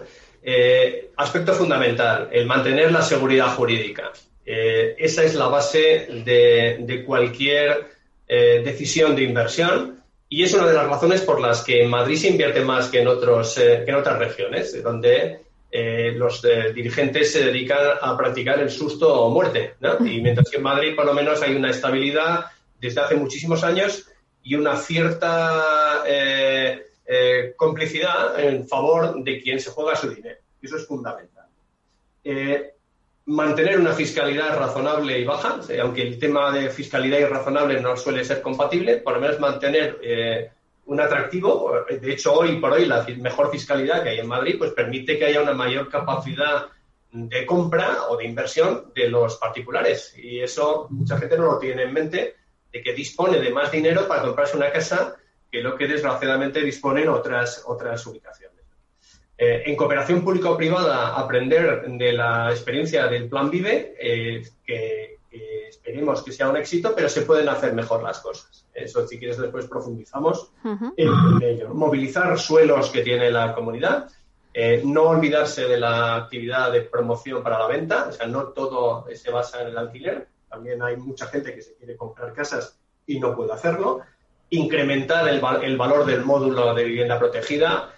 Eh, 0.41 1.11
aspecto 1.17 1.53
fundamental, 1.53 2.29
el 2.31 2.47
mantener 2.47 2.91
la 2.91 3.03
seguridad 3.03 3.55
jurídica. 3.55 4.11
Eh, 4.43 4.95
esa 4.97 5.23
es 5.23 5.35
la 5.35 5.47
base 5.47 6.07
de 6.25 7.03
cualquier 7.05 7.95
decisión 8.27 9.15
de 9.15 9.23
inversión 9.23 9.96
y 10.29 10.43
es 10.43 10.53
una 10.53 10.67
de 10.67 10.73
las 10.73 10.87
razones 10.87 11.21
por 11.21 11.39
las 11.39 11.63
que 11.63 11.83
en 11.83 11.89
Madrid 11.89 12.17
se 12.17 12.29
invierte 12.29 12.61
más 12.61 12.89
que 12.89 13.01
en, 13.01 13.07
otros, 13.07 13.57
eh, 13.57 13.83
que 13.85 13.91
en 13.91 13.97
otras 13.97 14.19
regiones, 14.19 14.83
donde 14.83 15.39
eh, 15.71 16.11
los 16.15 16.43
eh, 16.43 16.73
dirigentes 16.73 17.31
se 17.31 17.45
dedican 17.45 17.97
a 18.01 18.17
practicar 18.17 18.59
el 18.59 18.69
susto 18.69 19.21
o 19.21 19.29
muerte. 19.29 19.75
Y 20.01 20.21
mientras 20.21 20.49
que 20.49 20.57
en 20.57 20.63
Madrid, 20.63 20.95
por 20.95 21.05
lo 21.05 21.13
menos, 21.13 21.41
hay 21.41 21.55
una 21.55 21.71
estabilidad 21.71 22.45
desde 22.79 23.01
hace 23.01 23.15
muchísimos 23.15 23.63
años 23.63 24.09
y 24.43 24.55
una 24.55 24.75
cierta 24.75 26.03
complicidad 27.55 28.39
en 28.39 28.67
favor 28.67 29.23
de 29.23 29.41
quien 29.41 29.59
se 29.59 29.71
juega 29.71 29.95
su 29.95 30.09
dinero. 30.09 30.39
Eso 30.61 30.77
es 30.77 30.85
fundamental 30.85 31.45
mantener 33.27 33.79
una 33.79 33.93
fiscalidad 33.93 34.57
razonable 34.57 35.19
y 35.19 35.25
baja, 35.25 35.59
aunque 35.81 36.01
el 36.01 36.17
tema 36.17 36.51
de 36.51 36.69
fiscalidad 36.69 37.19
irrazonable 37.19 37.79
no 37.81 37.95
suele 37.97 38.23
ser 38.23 38.41
compatible, 38.41 38.97
por 38.97 39.13
lo 39.13 39.21
menos 39.21 39.39
mantener 39.39 39.99
eh, 40.01 40.49
un 40.85 41.01
atractivo. 41.01 41.73
De 41.89 42.11
hecho, 42.11 42.33
hoy 42.33 42.57
por 42.59 42.71
hoy 42.71 42.85
la 42.85 43.05
mejor 43.17 43.51
fiscalidad 43.51 44.01
que 44.01 44.09
hay 44.09 44.19
en 44.19 44.27
Madrid 44.27 44.55
pues 44.57 44.71
permite 44.71 45.19
que 45.19 45.25
haya 45.25 45.41
una 45.41 45.53
mayor 45.53 45.89
capacidad 45.89 46.67
de 47.11 47.45
compra 47.45 48.03
o 48.09 48.15
de 48.15 48.25
inversión 48.25 48.91
de 48.95 49.09
los 49.09 49.35
particulares. 49.35 50.13
Y 50.17 50.39
eso 50.39 50.87
mucha 50.89 51.17
gente 51.17 51.37
no 51.37 51.45
lo 51.45 51.59
tiene 51.59 51.83
en 51.83 51.93
mente, 51.93 52.35
de 52.71 52.81
que 52.81 52.93
dispone 52.93 53.39
de 53.39 53.51
más 53.51 53.71
dinero 53.71 54.07
para 54.07 54.21
comprarse 54.21 54.55
una 54.55 54.71
casa 54.71 55.17
que 55.51 55.61
lo 55.61 55.75
que 55.75 55.87
desgraciadamente 55.87 56.61
disponen 56.61 57.09
otras, 57.09 57.63
otras 57.65 58.05
ubicaciones. 58.05 58.56
Eh, 59.39 59.63
en 59.67 59.75
cooperación 59.75 60.23
público-privada, 60.23 61.15
aprender 61.15 61.85
de 61.85 62.13
la 62.13 62.49
experiencia 62.49 63.05
del 63.05 63.29
Plan 63.29 63.51
Vive, 63.51 63.95
eh, 63.99 64.41
que, 64.65 65.17
esperemos 65.69 66.23
que 66.23 66.31
sea 66.31 66.49
un 66.49 66.57
éxito, 66.57 66.93
pero 66.95 67.07
se 67.07 67.21
pueden 67.21 67.47
hacer 67.47 67.73
mejor 67.73 68.01
las 68.01 68.19
cosas. 68.19 68.65
Eso, 68.73 69.05
si 69.07 69.19
quieres, 69.19 69.37
después 69.37 69.67
profundizamos 69.67 70.51
en, 70.63 71.43
ello. 71.43 71.73
Movilizar 71.73 72.37
suelos 72.39 72.89
que 72.89 73.03
tiene 73.03 73.29
la 73.29 73.53
comunidad, 73.53 74.09
eh, 74.53 74.81
no 74.83 75.03
olvidarse 75.03 75.67
de 75.67 75.79
la 75.79 76.15
actividad 76.15 76.71
de 76.71 76.81
promoción 76.81 77.43
para 77.43 77.59
la 77.59 77.67
venta, 77.67 78.07
o 78.09 78.11
sea, 78.11 78.25
no 78.25 78.47
todo 78.47 79.05
se 79.13 79.29
basa 79.29 79.61
en 79.61 79.67
el 79.67 79.77
alquiler, 79.77 80.27
también 80.49 80.81
hay 80.81 80.97
mucha 80.97 81.27
gente 81.27 81.53
que 81.53 81.61
se 81.61 81.75
quiere 81.75 81.95
comprar 81.95 82.33
casas 82.33 82.79
y 83.05 83.19
no 83.19 83.35
puede 83.35 83.53
hacerlo. 83.53 84.01
Incrementar 84.49 85.27
el, 85.27 85.41
el 85.63 85.77
valor 85.77 86.05
del 86.05 86.25
módulo 86.25 86.73
de 86.73 86.85
vivienda 86.85 87.19
protegida, 87.19 87.96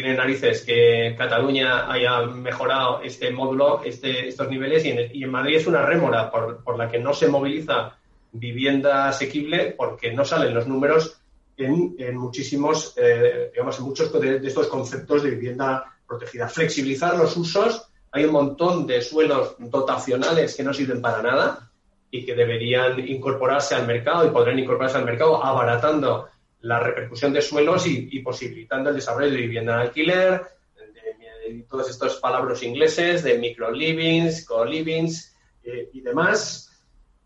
tiene 0.00 0.16
narices 0.16 0.62
que 0.62 1.14
Cataluña 1.16 1.90
haya 1.90 2.22
mejorado 2.22 3.02
este 3.02 3.30
módulo, 3.30 3.82
este, 3.84 4.28
estos 4.28 4.48
niveles, 4.48 4.84
y 4.84 5.22
en, 5.22 5.30
Madrid 5.30 5.56
es 5.56 5.66
una 5.66 5.84
rémora 5.84 6.30
por, 6.30 6.78
la 6.78 6.88
que 6.88 6.98
no 6.98 7.12
se 7.12 7.28
moviliza 7.28 7.98
vivienda 8.32 9.08
asequible 9.08 9.74
porque 9.76 10.12
no 10.12 10.24
salen 10.24 10.54
los 10.54 10.66
números 10.66 11.20
en, 11.56 12.16
muchísimos, 12.16 12.94
eh, 12.96 13.50
digamos, 13.52 13.78
en 13.78 13.84
muchos 13.84 14.20
de, 14.20 14.36
estos 14.36 14.68
conceptos 14.68 15.22
de 15.22 15.30
vivienda 15.30 15.84
protegida. 16.06 16.48
Flexibilizar 16.48 17.16
los 17.18 17.36
usos. 17.36 17.86
Hay 18.12 18.24
un 18.24 18.32
montón 18.32 18.86
de 18.86 19.02
suelos 19.02 19.56
dotacionales 19.58 20.56
que 20.56 20.62
no 20.62 20.72
sirven 20.72 21.02
para 21.02 21.22
nada 21.22 21.70
y 22.10 22.24
que 22.24 22.34
deberían 22.34 23.06
incorporarse 23.06 23.74
al 23.74 23.86
mercado 23.86 24.26
y 24.26 24.30
podrían 24.30 24.58
incorporarse 24.58 24.96
al 24.96 25.04
mercado 25.04 25.44
abaratando 25.44 26.28
la 26.62 26.80
repercusión 26.80 27.32
de 27.32 27.42
suelos 27.42 27.86
y, 27.86 28.18
posibilitando 28.20 28.90
el 28.90 28.96
desarrollo 28.96 29.30
de 29.30 29.36
vivienda 29.36 29.74
en 29.74 29.80
alquiler, 29.80 30.42
de, 30.76 31.64
todos 31.68 31.90
estos 31.90 32.16
palabras 32.16 32.62
ingleses, 32.62 33.22
de 33.22 33.38
micro-livings, 33.38 34.44
co-livings 34.44 35.34
eh, 35.64 35.88
y 35.92 36.00
demás. 36.00 36.70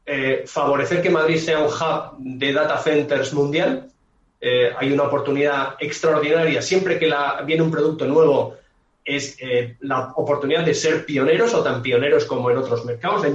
Eh, 0.06 0.44
favorecer 0.46 1.02
que 1.02 1.10
Madrid 1.10 1.38
sea 1.38 1.60
un 1.60 1.66
hub 1.66 2.16
de 2.18 2.52
data 2.52 2.78
centers 2.78 3.32
mundial. 3.32 3.90
Eh, 4.40 4.70
hay 4.76 4.92
una 4.92 5.04
oportunidad 5.04 5.76
extraordinaria. 5.80 6.62
Siempre 6.62 6.98
que 6.98 7.12
viene 7.44 7.62
un 7.62 7.70
producto 7.70 8.06
nuevo, 8.06 8.56
es 9.04 9.36
la 9.80 10.12
oportunidad 10.16 10.64
de 10.64 10.72
ser 10.72 11.04
pioneros 11.04 11.52
o 11.52 11.62
tan 11.62 11.82
pioneros 11.82 12.24
como 12.24 12.50
en 12.50 12.56
otros 12.56 12.86
mercados. 12.86 13.26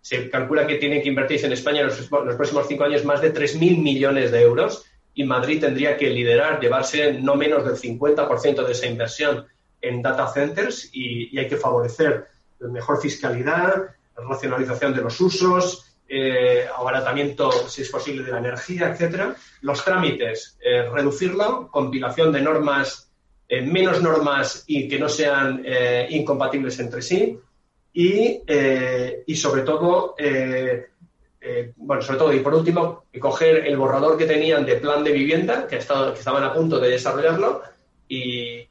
se 0.00 0.30
calcula 0.30 0.68
que 0.68 0.76
tienen 0.76 1.02
que 1.02 1.08
invertirse 1.08 1.46
en 1.46 1.52
España 1.52 1.80
en 1.80 1.86
los, 1.86 2.08
los 2.08 2.36
próximos 2.36 2.68
cinco 2.68 2.84
años 2.84 3.04
más 3.04 3.20
de 3.20 3.34
3.000 3.34 3.82
millones 3.82 4.30
de 4.30 4.42
euros 4.42 4.86
y 5.16 5.24
Madrid 5.24 5.60
tendría 5.60 5.96
que 5.96 6.10
liderar, 6.10 6.60
llevarse 6.60 7.14
no 7.14 7.34
menos 7.36 7.64
del 7.64 7.76
50% 7.76 8.66
de 8.66 8.72
esa 8.72 8.86
inversión 8.86 9.46
en 9.80 10.02
data 10.02 10.28
centers 10.28 10.90
y, 10.92 11.36
hay 11.38 11.48
que 11.48 11.56
favorecer 11.56 12.26
mejor 12.60 13.00
fiscalidad, 13.00 13.94
racionalización 14.14 14.94
de 14.94 15.00
los 15.00 15.18
usos, 15.18 15.96
eh, 16.06 16.66
abaratamiento, 16.76 17.50
si 17.50 17.80
es 17.80 17.88
posible, 17.88 18.24
de 18.24 18.30
la 18.30 18.38
energía, 18.38 18.90
etcétera. 18.90 19.34
Los 19.62 19.82
trámites, 19.82 20.58
eh, 20.60 20.82
reducirlo, 20.82 21.70
compilación 21.70 22.30
de 22.30 22.42
normas, 22.42 23.10
eh, 23.48 23.62
menos 23.62 24.02
normas 24.02 24.64
y 24.66 24.86
que 24.86 24.98
no 24.98 25.08
sean 25.08 25.64
incompatibles 26.10 26.78
entre 26.78 27.00
sí. 27.00 27.38
Y, 27.94 28.42
y 29.26 29.36
sobre 29.36 29.62
todo, 29.62 30.14
eh, 31.48 31.72
bueno, 31.76 32.02
sobre 32.02 32.18
todo, 32.18 32.32
y 32.32 32.40
por 32.40 32.54
último, 32.54 33.04
coger 33.20 33.66
el 33.66 33.76
borrador 33.76 34.18
que 34.18 34.26
tenían 34.26 34.66
de 34.66 34.76
plan 34.76 35.04
de 35.04 35.12
vivienda, 35.12 35.68
que, 35.68 35.76
estaban 35.76 36.42
a 36.42 36.52
punto 36.52 36.80
de 36.80 36.90
desarrollarlo, 36.90 37.62
y, 38.08 38.66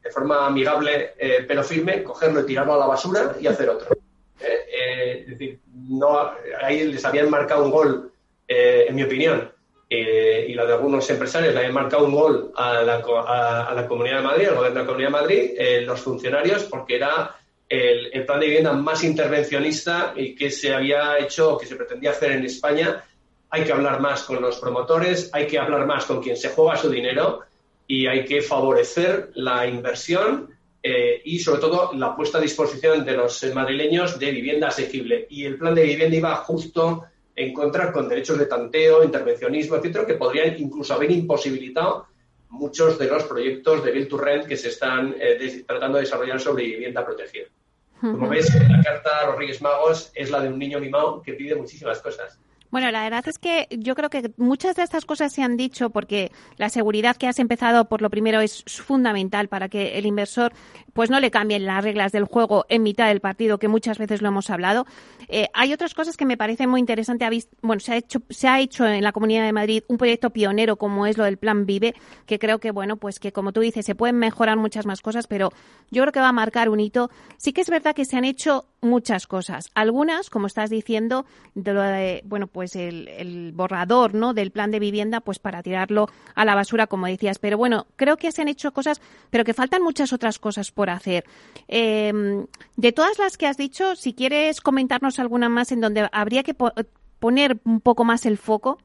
de 0.00 0.10
forma 0.10 0.46
amigable 0.46 1.14
eh, 1.18 1.44
pero 1.46 1.62
firme, 1.62 2.02
cogerlo 2.02 2.40
y 2.40 2.46
tirarlo 2.46 2.74
a 2.74 2.78
la 2.78 2.86
basura 2.86 3.36
y 3.40 3.46
hacer 3.46 3.68
otro. 3.68 3.96
Eh, 4.40 5.20
es 5.22 5.26
decir, 5.28 5.58
no, 5.88 6.30
ahí 6.62 6.86
les 6.86 7.04
habían 7.04 7.30
marcado 7.30 7.64
un 7.64 7.70
gol, 7.70 8.12
en 8.46 8.94
mi 8.94 9.02
opinión, 9.02 9.52
y 9.88 10.54
la 10.54 10.66
de 10.66 10.72
algunos 10.72 11.08
empresarios 11.10 11.52
le 11.52 11.60
habían 11.60 11.74
marcado 11.74 12.04
un 12.04 12.12
gol 12.12 12.52
a 12.56 12.82
la, 12.82 12.96
a 12.96 13.72
la 13.74 13.86
Comunidad 13.86 14.18
de 14.18 14.22
Madrid, 14.22 14.48
al 14.48 14.54
gobierno 14.56 14.78
de 14.78 14.80
la 14.80 14.86
Comunidad 14.86 15.08
de 15.08 15.12
Madrid, 15.12 15.50
los 15.86 16.00
funcionarios, 16.00 16.64
porque 16.64 16.96
era 16.96 17.36
el, 17.70 18.26
plan 18.26 18.40
de 18.40 18.46
vivienda 18.46 18.72
más 18.72 19.04
intervencionista 19.04 20.12
y 20.16 20.34
que 20.34 20.50
se 20.50 20.74
había 20.74 21.18
hecho, 21.18 21.56
que 21.56 21.66
se 21.66 21.76
pretendía 21.76 22.10
hacer 22.10 22.32
en 22.32 22.44
España. 22.44 23.04
Hay 23.48 23.64
que 23.64 23.72
hablar 23.72 24.00
más 24.00 24.24
con 24.24 24.42
los 24.42 24.58
promotores, 24.58 25.30
hay 25.32 25.46
que 25.46 25.58
hablar 25.58 25.86
más 25.86 26.04
con 26.04 26.20
quien 26.20 26.36
se 26.36 26.48
juega 26.50 26.76
su 26.76 26.90
dinero 26.90 27.42
y 27.86 28.06
hay 28.06 28.24
que 28.24 28.42
favorecer 28.42 29.30
la 29.34 29.66
inversión 29.66 30.50
eh, 30.82 31.22
y 31.24 31.38
sobre 31.38 31.60
todo 31.60 31.92
la 31.94 32.14
puesta 32.16 32.38
a 32.38 32.40
disposición 32.40 33.04
de 33.04 33.12
los 33.12 33.42
madrileños 33.54 34.18
de 34.18 34.32
vivienda 34.32 34.68
asequible. 34.68 35.26
Y 35.30 35.44
el 35.44 35.56
plan 35.56 35.74
de 35.74 35.84
vivienda 35.84 36.16
iba 36.16 36.34
justo 36.36 37.04
en 37.36 37.52
contra 37.52 37.92
con 37.92 38.08
derechos 38.08 38.38
de 38.38 38.46
tanteo, 38.46 39.04
intervencionismo, 39.04 39.76
etcétera, 39.76 40.06
que 40.06 40.14
podrían 40.14 40.58
incluso 40.58 40.94
haber 40.94 41.10
imposibilitado 41.12 42.06
muchos 42.50 42.98
de 42.98 43.06
los 43.06 43.24
proyectos 43.24 43.84
de 43.84 43.92
Build 43.92 44.08
to 44.08 44.18
Rent 44.18 44.46
que 44.46 44.56
se 44.56 44.68
están 44.68 45.14
eh, 45.18 45.64
tratando 45.66 45.98
de 45.98 46.04
desarrollar 46.04 46.40
sobre 46.40 46.64
vivienda 46.64 47.04
protegida. 47.04 47.46
Como 48.00 48.28
ves, 48.28 48.48
la 48.68 48.82
carta 48.82 49.18
a 49.20 49.26
los 49.26 49.36
Reyes 49.36 49.60
Magos 49.60 50.10
es 50.14 50.30
la 50.30 50.40
de 50.40 50.48
un 50.48 50.58
niño 50.58 50.80
mimado 50.80 51.20
que 51.20 51.34
pide 51.34 51.54
muchísimas 51.54 52.00
cosas. 52.00 52.38
Bueno, 52.70 52.90
la 52.92 53.02
verdad 53.02 53.26
es 53.26 53.38
que 53.38 53.66
yo 53.70 53.96
creo 53.96 54.10
que 54.10 54.30
muchas 54.36 54.76
de 54.76 54.84
estas 54.84 55.04
cosas 55.04 55.32
se 55.32 55.42
han 55.42 55.56
dicho 55.56 55.90
porque 55.90 56.30
la 56.56 56.68
seguridad 56.68 57.16
que 57.16 57.26
has 57.26 57.40
empezado 57.40 57.86
por 57.86 58.00
lo 58.00 58.10
primero 58.10 58.40
es 58.40 58.62
fundamental 58.64 59.48
para 59.48 59.68
que 59.68 59.98
el 59.98 60.06
inversor 60.06 60.52
pues 60.92 61.10
no 61.10 61.18
le 61.18 61.32
cambien 61.32 61.66
las 61.66 61.82
reglas 61.82 62.12
del 62.12 62.24
juego 62.24 62.66
en 62.68 62.84
mitad 62.84 63.08
del 63.08 63.20
partido, 63.20 63.58
que 63.58 63.66
muchas 63.66 63.98
veces 63.98 64.22
lo 64.22 64.28
hemos 64.28 64.50
hablado. 64.50 64.86
Eh, 65.32 65.48
hay 65.54 65.72
otras 65.72 65.94
cosas 65.94 66.16
que 66.16 66.26
me 66.26 66.36
parecen 66.36 66.68
muy 66.68 66.80
interesantes. 66.80 67.48
Bueno, 67.62 67.78
se 67.80 67.92
ha 67.92 67.96
hecho 67.96 68.20
se 68.28 68.48
ha 68.48 68.58
hecho 68.58 68.84
en 68.86 69.04
la 69.04 69.12
Comunidad 69.12 69.44
de 69.44 69.52
Madrid 69.52 69.84
un 69.86 69.96
proyecto 69.96 70.30
pionero 70.30 70.76
como 70.76 71.06
es 71.06 71.16
lo 71.16 71.24
del 71.24 71.38
Plan 71.38 71.66
Vive, 71.66 71.94
que 72.26 72.38
creo 72.40 72.58
que 72.58 72.72
bueno, 72.72 72.96
pues 72.96 73.20
que 73.20 73.32
como 73.32 73.52
tú 73.52 73.60
dices 73.60 73.86
se 73.86 73.94
pueden 73.94 74.16
mejorar 74.16 74.56
muchas 74.56 74.86
más 74.86 75.02
cosas, 75.02 75.28
pero 75.28 75.50
yo 75.90 76.02
creo 76.02 76.12
que 76.12 76.20
va 76.20 76.28
a 76.28 76.32
marcar 76.32 76.68
un 76.68 76.80
hito. 76.80 77.10
Sí 77.36 77.52
que 77.52 77.60
es 77.60 77.70
verdad 77.70 77.94
que 77.94 78.04
se 78.04 78.16
han 78.16 78.24
hecho 78.24 78.66
muchas 78.80 79.26
cosas. 79.26 79.70
Algunas, 79.74 80.30
como 80.30 80.46
estás 80.46 80.70
diciendo, 80.70 81.26
de 81.54 81.74
lo 81.74 81.82
de, 81.82 82.22
bueno, 82.24 82.46
pues 82.46 82.76
el, 82.76 83.52
borrador, 83.54 84.14
¿no? 84.14 84.34
Del 84.34 84.50
plan 84.50 84.70
de 84.70 84.78
vivienda, 84.78 85.20
pues 85.20 85.38
para 85.38 85.62
tirarlo 85.62 86.08
a 86.34 86.44
la 86.44 86.54
basura, 86.54 86.86
como 86.86 87.06
decías. 87.06 87.38
Pero 87.38 87.58
bueno, 87.58 87.86
creo 87.96 88.16
que 88.16 88.32
se 88.32 88.42
han 88.42 88.48
hecho 88.48 88.72
cosas, 88.72 89.00
pero 89.30 89.44
que 89.44 89.54
faltan 89.54 89.82
muchas 89.82 90.12
otras 90.12 90.38
cosas 90.38 90.70
por 90.70 90.90
hacer. 90.90 91.24
Eh, 91.68 92.44
de 92.76 92.92
todas 92.92 93.18
las 93.18 93.36
que 93.36 93.46
has 93.46 93.56
dicho, 93.56 93.96
si 93.96 94.14
quieres 94.14 94.60
comentarnos 94.60 95.18
alguna 95.20 95.48
más 95.48 95.72
en 95.72 95.80
donde 95.80 96.08
habría 96.12 96.42
que 96.42 96.54
po 96.54 96.72
poner 97.18 97.58
un 97.64 97.80
poco 97.80 98.04
más 98.04 98.24
el 98.26 98.38
foco. 98.38 98.78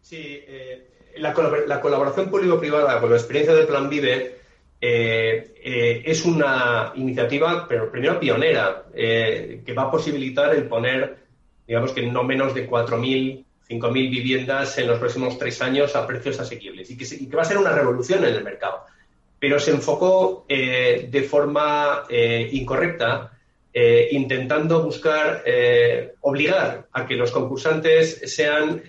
Sí, 0.00 0.16
eh, 0.18 0.88
la, 1.18 1.34
la, 1.66 1.80
colaboración 1.80 2.30
público-privada 2.30 3.00
con 3.00 3.10
la 3.10 3.16
experiencia 3.16 3.54
del 3.54 3.66
Plan 3.66 3.88
Vive 3.90 4.38
eh, 4.80 5.54
eh, 5.62 6.02
es 6.04 6.24
una 6.24 6.92
iniciativa, 6.94 7.66
pero 7.68 7.90
primero 7.90 8.20
pionera, 8.20 8.84
eh, 8.94 9.62
que 9.66 9.72
va 9.72 9.84
a 9.84 9.90
posibilitar 9.90 10.54
el 10.54 10.68
poner, 10.68 11.18
digamos 11.66 11.92
que 11.92 12.06
no 12.06 12.22
menos 12.22 12.54
de 12.54 12.68
4.000, 12.68 13.44
5.000 13.68 13.92
viviendas 13.92 14.78
en 14.78 14.86
los 14.86 14.98
próximos 14.98 15.36
tres 15.36 15.60
años 15.60 15.96
a 15.96 16.06
precios 16.06 16.38
asequibles 16.38 16.90
y 16.90 16.96
que, 16.96 17.04
y 17.04 17.28
que, 17.28 17.36
va 17.36 17.42
a 17.42 17.46
ser 17.46 17.58
una 17.58 17.72
revolución 17.72 18.24
en 18.24 18.34
el 18.34 18.44
mercado. 18.44 18.84
Pero 19.40 19.58
se 19.58 19.72
enfocó 19.72 20.46
de 20.48 21.26
forma 21.28 22.04
incorrecta, 22.10 23.37
intentando 23.72 24.82
buscar, 24.82 25.44
obligar 26.20 26.86
a 26.92 27.06
que 27.06 27.14
los 27.14 27.30
concursantes 27.30 28.22
sean 28.24 28.82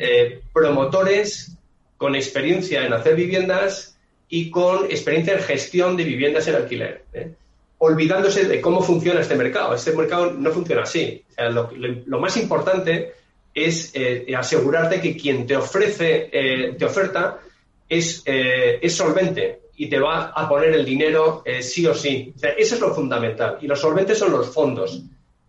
promotores 0.52 1.58
con 2.00 2.16
experiencia 2.16 2.86
en 2.86 2.94
hacer 2.94 3.16
viviendas 3.16 4.00
y 4.30 4.50
con 4.50 4.86
experiencia 4.86 5.34
en 5.34 5.42
gestión 5.42 5.98
de 5.98 6.06
viviendas 6.06 6.48
en 6.48 6.56
alquiler, 6.56 7.04
¿eh? 7.14 7.32
olvidándose 7.80 8.46
de 8.46 8.62
cómo 8.62 8.82
funciona 8.82 9.20
este 9.22 9.36
mercado. 9.36 9.76
Este 9.76 9.92
mercado 9.92 10.32
no 10.32 10.52
funciona 10.52 10.84
así. 10.84 11.24
lo, 11.38 12.20
más 12.20 12.38
importante 12.38 13.14
es 13.54 13.92
eh, 13.96 14.34
asegurarte 14.38 15.02
que 15.02 15.18
quien 15.18 15.46
te 15.46 15.58
ofrece, 15.58 16.30
eh, 16.32 16.76
te 16.78 16.86
oferta, 16.86 17.40
es, 17.88 18.22
es 18.26 18.96
solvente 18.96 19.60
y 19.80 19.88
te 19.88 19.98
va 19.98 20.26
a 20.36 20.48
poner 20.48 20.74
el 20.74 20.84
dinero 20.84 21.42
sí 21.62 21.88
o 21.88 21.96
sí. 21.96 22.34
eso 22.58 22.76
es 22.76 22.82
lo 22.82 22.94
fundamental. 22.94 23.58
Y 23.62 23.68
los 23.68 23.80
solventes 23.80 24.18
son 24.18 24.32
los 24.32 24.54
fondos 24.54 25.02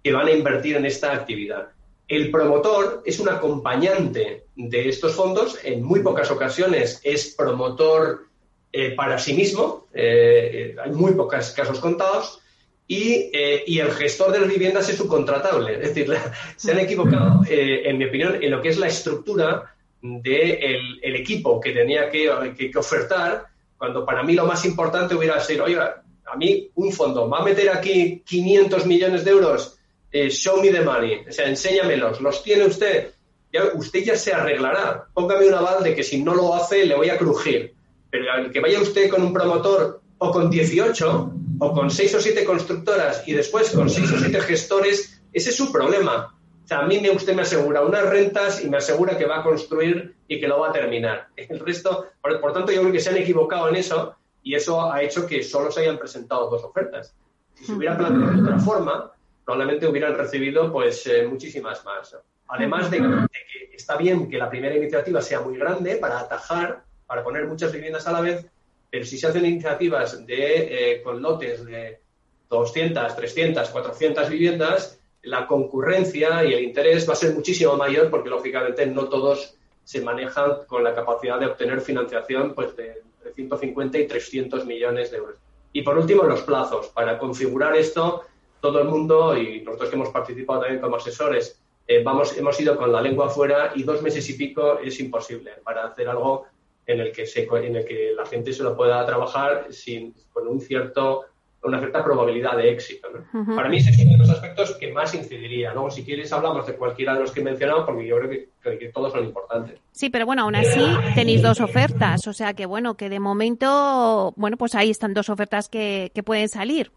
que 0.03 0.13
van 0.13 0.29
a 0.29 0.31
invertir 0.31 0.77
en 0.77 0.87
esta 0.87 1.13
actividad. 1.13 1.69
El 2.11 2.31
promotor 2.31 3.03
es 3.05 3.21
un 3.21 3.29
acompañante 3.29 4.45
de 4.57 4.89
estos 4.89 5.15
fondos, 5.15 5.59
en 5.63 5.83
muy 5.83 6.01
pocas 6.01 6.31
ocasiones 6.31 7.01
es 7.05 7.35
promotor 7.37 8.27
eh, 8.73 8.95
para 8.97 9.19
sí 9.19 9.35
mismo, 9.35 9.87
eh, 9.95 10.75
hay 10.83 10.91
muy 10.91 11.13
pocos 11.13 11.51
casos 11.51 11.79
contados, 11.79 12.41
y, 12.87 13.31
eh, 13.33 13.63
y, 13.69 13.79
el 13.79 13.93
gestor 13.93 14.33
de 14.33 14.41
las 14.41 14.49
viviendas 14.49 14.89
es 14.89 14.97
subcontratable. 14.97 15.75
Es 15.75 15.95
decir, 15.95 16.13
se 16.57 16.73
han 16.73 16.81
equivocado, 16.81 17.43
en 17.49 17.97
mi 17.97 18.07
opinión, 18.07 18.43
en 18.43 18.51
lo 18.51 18.61
que 18.61 18.71
es 18.71 18.79
la 18.79 18.89
estructura 18.89 19.77
del 20.03 20.23
de 20.23 20.99
el 21.03 21.15
equipo 21.15 21.61
que 21.61 21.71
tenía 21.71 22.11
que, 22.11 22.29
que, 22.57 22.77
ofertar, 22.77 23.47
cuando 23.81 24.05
para 24.05 24.23
mí 24.23 24.35
lo 24.35 24.45
más 24.45 24.67
importante 24.67 25.15
hubiera 25.15 25.41
sido, 25.41 25.65
oiga, 25.65 26.03
a 26.31 26.37
mí 26.37 26.69
un 26.75 26.93
fondo 26.93 27.31
va 27.31 27.39
a 27.39 27.45
meter 27.45 27.71
aquí 27.71 28.23
500 28.27 28.85
millones 28.85 29.25
de 29.25 29.31
euros, 29.31 29.79
show 30.13 30.61
me 30.61 30.69
the 30.69 30.83
money, 30.83 31.25
o 31.27 31.33
sea, 31.33 31.49
enséñamelos, 31.49 32.21
los 32.21 32.43
tiene 32.43 32.67
usted, 32.67 33.15
ya, 33.51 33.63
usted 33.73 34.05
ya 34.05 34.17
se 34.17 34.35
arreglará, 34.35 35.07
póngame 35.15 35.47
un 35.47 35.55
aval 35.55 35.83
de 35.83 35.95
que 35.95 36.03
si 36.03 36.23
no 36.23 36.35
lo 36.35 36.55
hace 36.55 36.85
le 36.85 36.95
voy 36.95 37.09
a 37.09 37.17
crujir. 37.17 37.73
Pero 38.11 38.25
el 38.37 38.53
que 38.53 38.61
vaya 38.61 38.83
usted 38.83 39.09
con 39.09 39.23
un 39.23 39.33
promotor 39.33 40.03
o 40.19 40.31
con 40.31 40.51
18 40.51 41.33
o 41.61 41.73
con 41.73 41.91
6 41.91 42.15
o 42.17 42.21
7 42.21 42.45
constructoras 42.45 43.27
y 43.27 43.33
después 43.33 43.71
con 43.71 43.89
6 43.89 44.13
o 44.13 44.19
7 44.19 44.41
gestores, 44.43 45.23
ese 45.33 45.49
es 45.49 45.57
su 45.57 45.73
problema. 45.73 46.39
O 46.65 46.69
sea, 46.71 46.81
a 46.81 46.87
mí 46.87 47.01
me, 47.01 47.11
usted 47.11 47.35
me 47.35 47.43
asegura 47.43 47.83
unas 47.83 48.09
rentas 48.09 48.63
y 48.65 48.71
me 48.71 48.77
asegura 48.77 49.19
que 49.19 49.27
va 49.27 49.41
a 49.41 49.43
construir 49.43 50.15
y 50.29 50.39
que 50.39 50.47
lo 50.47 50.61
va 50.61 50.69
a 50.69 50.73
terminar. 50.73 51.29
El 51.37 51.59
resto, 51.59 52.07
por, 52.21 52.53
tanto, 52.53 52.71
yo 52.71 52.81
creo 52.81 52.93
que 52.93 53.01
se 53.01 53.11
han 53.11 53.17
equivocado 53.17 53.69
en 53.69 53.77
eso 53.77 54.15
y 54.43 54.55
eso 54.55 54.91
ha 54.93 55.03
hecho 55.03 55.27
que 55.27 55.43
solo 55.43 55.71
se 55.71 55.81
hayan 55.81 55.99
presentado 55.99 56.49
dos 56.49 56.63
ofertas. 56.63 57.15
Si 57.55 57.65
se 57.65 57.73
hubiera 57.73 57.99
planteado 57.99 58.33
de 58.33 58.43
otra 58.43 58.59
forma, 58.61 59.13
probablemente 59.45 59.87
hubieran 59.87 60.17
recibido 60.17 60.73
pues 60.73 61.07
eh, 61.07 61.27
muchísimas 61.27 61.85
más. 61.85 62.17
Además 62.49 62.91
de, 62.91 62.99
que 62.99 63.77
está 63.77 63.97
bien 63.97 64.29
que 64.29 64.39
la 64.39 64.49
primera 64.49 64.77
iniciativa 64.77 65.21
sea 65.21 65.41
muy 65.41 65.57
grande 65.59 65.97
para 65.97 66.21
atajar 66.21 66.85
para 67.11 67.25
poner 67.25 67.49
muchas 67.49 67.73
viviendas 67.73 68.07
a 68.07 68.13
la 68.13 68.21
vez, 68.21 68.47
pero 68.89 69.05
si 69.05 69.19
se 69.19 69.27
hacen 69.27 69.45
iniciativas 69.45 70.25
de, 70.25 70.93
eh, 70.93 71.03
con 71.03 71.21
lotes 71.21 71.65
de 71.65 72.01
200, 72.49 73.17
300, 73.17 73.69
400 73.69 74.29
viviendas, 74.29 75.00
la 75.23 75.47
concurrencia 75.47 76.45
y 76.45 76.55
el 76.55 76.65
interés 76.65 77.09
va 77.09 77.13
a 77.13 77.17
ser 77.17 77.35
muchísimo 77.35 77.77
mayor 77.77 78.11
porque, 78.11 78.31
lógicamente, 78.31 78.87
no 78.87 79.09
todos 79.09 79.57
se 79.85 80.01
manejan 80.01 80.65
con 80.67 80.85
la 80.85 80.95
capacidad 80.95 81.39
de 81.39 81.47
obtener 81.47 81.81
financiación 81.81 82.55
pues, 82.55 82.77
de, 82.77 83.03
150 83.35 83.99
y 83.99 84.07
300 84.07 84.67
millones 84.67 85.11
de 85.11 85.19
euros. 85.19 85.37
Y, 85.73 85.83
por 85.83 85.97
último, 85.99 86.25
los 86.25 86.43
plazos. 86.43 86.89
Para 86.89 87.19
configurar 87.19 87.77
esto, 87.77 88.25
todo 88.61 88.81
el 88.81 88.89
mundo, 88.89 89.37
y 89.37 89.61
nosotros 89.63 89.91
que 89.91 89.97
hemos 89.97 90.09
participado 90.11 90.61
también 90.61 90.81
como 90.81 90.97
asesores, 90.97 91.61
eh, 91.87 92.03
vamos, 92.03 92.37
hemos 92.37 92.61
ido 92.61 92.77
con 92.77 92.93
la 92.93 93.03
lengua 93.03 93.27
afuera 93.27 93.73
y 93.75 93.83
dos 93.83 94.03
meses 94.03 94.29
y 94.31 94.35
pico 94.35 94.79
es 94.79 95.01
imposible 95.01 95.53
para 95.65 95.87
hacer 95.87 96.09
algo 96.09 96.47
en 96.87 97.01
el 97.01 97.13
que, 97.13 97.27
se, 97.27 97.49
en 97.53 97.77
el 97.77 97.85
que 97.85 98.13
la 98.17 98.27
gente 98.27 98.53
se 98.53 98.63
lo 98.63 98.77
pueda 98.77 99.05
trabajar 99.07 99.67
sin, 99.71 100.15
con 100.33 100.47
un 100.47 100.61
cierto, 100.61 101.25
una 101.63 101.79
cierta 101.79 102.03
probabilidad 102.03 102.57
de 102.57 102.71
éxito. 102.71 103.09
Para 103.55 103.69
mí 103.69 103.77
ese 103.77 103.91
es 103.91 103.99
uno 103.99 104.13
de 104.13 104.19
los 104.19 104.31
aspectos 104.31 104.77
que 104.77 104.93
más 104.93 105.15
incidiría. 105.15 105.73
Luego, 105.75 105.91
si 105.91 106.05
quieres, 106.05 106.33
hablamos 106.33 106.67
de 106.67 106.75
cualquiera 106.75 107.15
de 107.15 107.21
los 107.21 107.33
que 107.33 107.41
he 107.41 107.45
mencionado, 107.45 107.85
porque 107.85 108.07
yo 108.07 108.17
creo 108.19 108.31
que, 108.31 108.79
que, 108.79 108.89
todos 108.89 109.13
son 109.13 109.25
importantes. 109.25 109.79
Sí, 109.93 110.09
pero 110.09 110.25
bueno, 110.25 110.43
aún 110.43 110.57
así 110.57 110.81
tenéis 111.15 111.43
dos 111.43 111.61
ofertas, 111.61 112.27
o 112.27 112.33
sea 112.33 112.55
que 112.55 112.67
bueno, 112.67 112.97
que 112.97 113.09
de 113.09 113.21
momento, 113.21 114.33
bueno, 114.37 114.57
pues 114.57 114.75
ahí 114.75 114.91
están 114.91 115.13
dos 115.13 115.29
ofertas 115.29 115.69
que, 115.69 116.11
que 116.15 116.23
pueden 116.23 116.49
salir. 116.49 116.91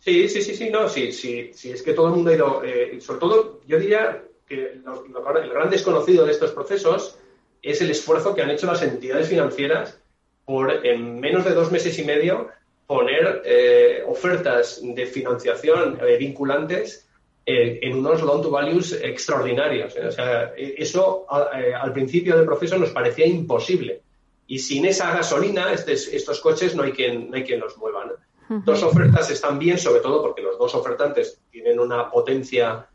Sí, 0.00 0.28
sí, 0.28 0.42
sí, 0.42 0.54
sí, 0.54 0.70
no, 0.70 0.88
sí, 0.88 1.12
sí, 1.12 1.50
sí, 1.52 1.70
es 1.70 1.82
que 1.82 1.92
todo 1.92 2.08
el 2.08 2.14
mundo 2.14 2.30
ha 2.30 2.34
ido, 2.34 2.64
eh, 2.64 2.98
sobre 3.00 3.20
todo, 3.20 3.60
yo 3.66 3.78
diría 3.78 4.24
que 4.46 4.72
el 4.72 5.50
gran 5.50 5.70
desconocido 5.70 6.24
de 6.24 6.32
estos 6.32 6.52
procesos 6.52 7.18
es 7.62 7.80
el 7.82 7.90
esfuerzo 7.90 8.34
que 8.34 8.42
han 8.42 8.50
hecho 8.50 8.66
las 8.66 8.82
entidades 8.82 9.28
financieras 9.28 10.00
por 10.44 10.84
en 10.84 11.20
menos 11.20 11.44
de 11.44 11.52
dos 11.52 11.70
meses 11.70 11.98
y 11.98 12.04
medio 12.04 12.48
poner 12.90 13.42
eh, 13.44 14.02
ofertas 14.04 14.80
de 14.82 15.06
financiación 15.06 15.96
eh, 16.02 16.16
vinculantes 16.16 17.06
eh, 17.46 17.78
en 17.82 17.98
unos 17.98 18.20
loan 18.20 18.42
to 18.42 18.50
values 18.50 18.92
extraordinarios. 19.00 19.94
O 19.94 20.10
sea, 20.10 20.52
e, 20.56 20.74
eso 20.76 21.24
al 21.30 21.92
principio 21.92 22.36
del 22.36 22.46
proceso 22.46 22.76
nos 22.78 22.90
parecía 22.90 23.26
imposible. 23.26 24.02
Y 24.48 24.58
sin 24.58 24.86
esa 24.86 25.14
gasolina, 25.14 25.72
estos 25.72 26.40
coches 26.40 26.74
no 26.74 26.82
hay 26.82 26.90
quien, 26.90 27.30
no 27.30 27.36
hay 27.36 27.44
quien 27.44 27.60
los 27.60 27.78
mueva. 27.78 28.10
Dos 28.48 28.82
ofertas 28.82 29.30
están 29.30 29.60
bien, 29.60 29.78
sobre 29.78 30.00
todo 30.00 30.20
porque 30.20 30.42
los 30.42 30.58
dos 30.58 30.74
ofertantes 30.74 31.40
tienen 31.52 31.78
una 31.78 32.10
potencia 32.10 32.88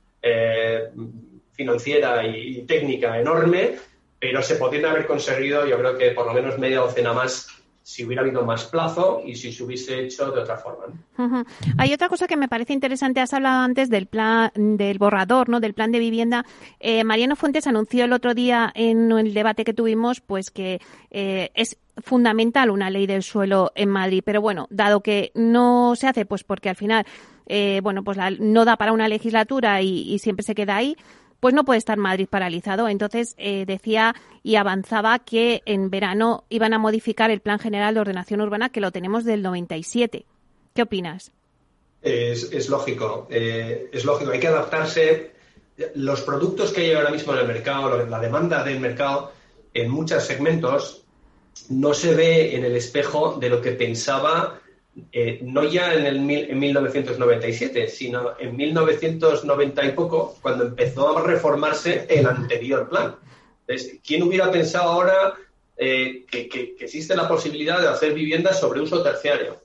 financiera 1.54 2.28
y 2.28 2.64
técnica 2.64 3.18
enorme 3.18 3.78
pero 4.20 4.42
se 4.42 4.56
podrían 4.56 4.86
haber 4.86 5.06
conseguido, 5.06 5.68
yo 5.68 5.78
creo 5.78 5.98
que 5.98 6.12
por 6.12 6.26
lo 6.26 6.34
menos 6.34 6.58
media 6.58 6.80
docena 6.80 7.14
más 7.14 7.48
si 7.86 8.04
hubiera 8.04 8.24
habido 8.24 8.44
más 8.44 8.66
plazo 8.66 9.22
y 9.24 9.36
si 9.36 9.52
se 9.52 9.64
hubiese 9.64 10.00
hecho 10.00 10.32
de 10.32 10.42
otra 10.42 10.58
forma. 10.58 10.86
Hay 11.78 11.94
otra 11.94 12.10
cosa 12.10 12.26
que 12.26 12.36
me 12.36 12.48
parece 12.48 12.74
interesante. 12.74 13.22
Has 13.22 13.32
hablado 13.32 13.62
antes 13.62 13.92
del 13.92 14.08
plan, 14.08 14.52
del 14.56 14.98
borrador, 14.98 15.50
¿no? 15.50 15.60
Del 15.60 15.76
plan 15.76 15.92
de 15.92 16.00
vivienda. 16.00 16.48
Eh, 16.80 17.04
Mariano 17.04 17.36
Fuentes 17.36 17.68
anunció 17.68 18.06
el 18.06 18.14
otro 18.14 18.34
día 18.34 18.72
en 18.74 19.12
el 19.12 19.36
debate 19.36 19.64
que 19.64 19.76
tuvimos, 19.76 20.20
pues 20.20 20.50
que 20.50 20.82
eh, 21.12 21.52
es 21.54 21.78
fundamental 21.98 22.72
una 22.72 22.90
ley 22.90 23.06
del 23.06 23.22
suelo 23.22 23.72
en 23.76 23.90
Madrid. 23.90 24.24
Pero 24.26 24.42
bueno, 24.42 24.66
dado 24.72 25.02
que 25.02 25.32
no 25.36 25.96
se 25.96 26.08
hace, 26.08 26.26
pues 26.26 26.44
porque 26.44 26.70
al 26.70 26.76
final, 26.76 27.06
eh, 27.46 27.82
bueno, 27.84 28.04
pues 28.04 28.18
no 28.40 28.66
da 28.66 28.78
para 28.78 28.94
una 28.94 29.08
legislatura 29.08 29.84
y 29.84 30.18
siempre 30.18 30.44
se 30.44 30.56
queda 30.56 30.76
ahí 30.76 30.98
pues 31.46 31.54
no 31.54 31.64
puede 31.64 31.78
estar 31.78 32.00
Madrid 32.00 32.28
paralizado. 32.28 32.90
Entonces 32.90 33.36
eh, 33.38 33.66
decía 33.68 34.16
y 34.42 34.56
avanzaba 34.56 35.20
que 35.20 35.62
en 35.68 35.92
verano 35.92 36.44
iban 36.50 36.74
a 36.74 36.80
modificar 36.80 37.30
el 37.30 37.40
Plan 37.40 37.60
General 37.60 37.94
de 37.94 38.00
Ordenación 38.00 38.42
Urbana 38.42 38.70
que 38.70 38.82
lo 38.82 38.90
tenemos 38.90 39.26
del 39.26 39.44
97. 39.44 40.26
¿Qué 40.74 40.82
opinas? 40.82 41.34
Es, 42.02 42.68
lógico, 42.68 43.28
eh, 43.30 43.92
es 43.94 44.06
lógico. 44.06 44.32
Hay 44.32 44.40
que 44.40 44.48
adaptarse. 44.48 45.34
Los 45.94 46.22
productos 46.22 46.72
que 46.72 46.82
hay 46.82 46.94
ahora 46.94 47.12
mismo 47.12 47.34
en 47.34 47.40
el 47.42 47.48
mercado, 47.48 48.04
la 48.08 48.20
demanda 48.20 48.64
del 48.64 48.80
mercado, 48.80 49.32
en 49.72 49.92
muchos 49.92 50.24
segmentos, 50.24 51.06
no 51.70 51.94
se 51.94 52.16
ve 52.16 52.56
en 52.56 52.66
el 52.66 52.76
espejo 52.76 53.38
de 53.40 53.50
lo 53.50 53.62
que 53.62 53.74
pensaba 53.74 54.62
eh, 55.12 55.40
no 55.44 55.64
ya 55.64 55.94
en, 55.94 56.06
el 56.06 56.18
en 56.30 56.60
1997, 56.60 57.90
sino 57.90 58.40
en 58.40 58.56
1990 58.56 59.86
y 59.86 59.92
poco, 59.92 60.38
cuando 60.42 60.66
empezó 60.66 61.18
a 61.18 61.22
reformarse 61.22 62.06
el 62.10 62.26
anterior 62.26 62.88
plan. 62.88 63.16
Entonces, 63.68 64.00
¿quién 64.06 64.24
hubiera 64.24 64.50
pensado 64.52 64.92
ahora 64.92 65.34
eh, 65.76 66.26
que, 66.30 66.76
existe 66.80 67.16
la 67.16 67.28
posibilidad 67.28 67.82
de 67.82 67.90
hacer 67.90 68.14
viviendas 68.14 68.60
sobre 68.60 68.80
uso 68.80 69.04
terciario? 69.04 69.62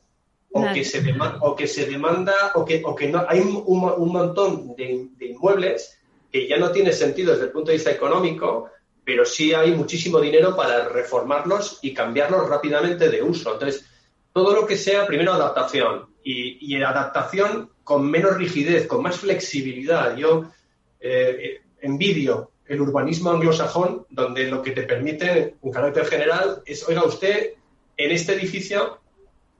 O 0.52 0.72
que, 0.74 0.84
se 0.84 1.00
o 1.42 1.54
que 1.54 1.68
se 1.68 1.86
demanda, 1.86 2.34
o 2.56 2.64
que, 2.64 2.82
o 2.84 2.92
que 2.96 3.06
no, 3.06 3.24
hay 3.28 3.38
un, 3.38 4.10
montón 4.12 4.74
de, 4.74 5.06
de, 5.16 5.26
inmuebles 5.26 5.96
que 6.32 6.48
ya 6.48 6.56
no 6.56 6.72
tiene 6.72 6.92
sentido 6.92 7.30
desde 7.30 7.44
el 7.44 7.52
punto 7.52 7.70
de 7.70 7.76
vista 7.76 7.92
económico, 7.92 8.68
pero 9.04 9.24
sí 9.24 9.54
hay 9.54 9.70
muchísimo 9.70 10.20
dinero 10.20 10.56
para 10.56 10.88
reformarlos 10.88 11.78
y 11.82 11.94
cambiarlos 11.94 12.48
rápidamente 12.48 13.08
de 13.08 13.22
uso. 13.22 13.52
Entonces, 13.52 13.84
todo 14.32 14.54
lo 14.54 14.66
que 14.66 14.76
sea, 14.76 15.06
primero, 15.06 15.32
adaptación 15.32 16.06
y, 16.22 16.58
y 16.60 16.82
adaptación 16.82 17.70
con 17.82 18.08
menos 18.08 18.36
rigidez, 18.36 18.86
con 18.86 19.02
más 19.02 19.18
flexibilidad. 19.18 20.16
Yo 20.16 20.44
eh, 21.00 21.62
envidio 21.80 22.52
el 22.66 22.80
urbanismo 22.80 23.30
anglosajón, 23.30 24.06
donde 24.10 24.46
lo 24.46 24.62
que 24.62 24.70
te 24.70 24.84
permite, 24.84 25.56
un 25.62 25.72
carácter 25.72 26.06
general, 26.06 26.62
es, 26.64 26.88
oiga, 26.88 27.04
usted 27.04 27.54
en 27.96 28.10
este 28.12 28.34
edificio 28.34 29.00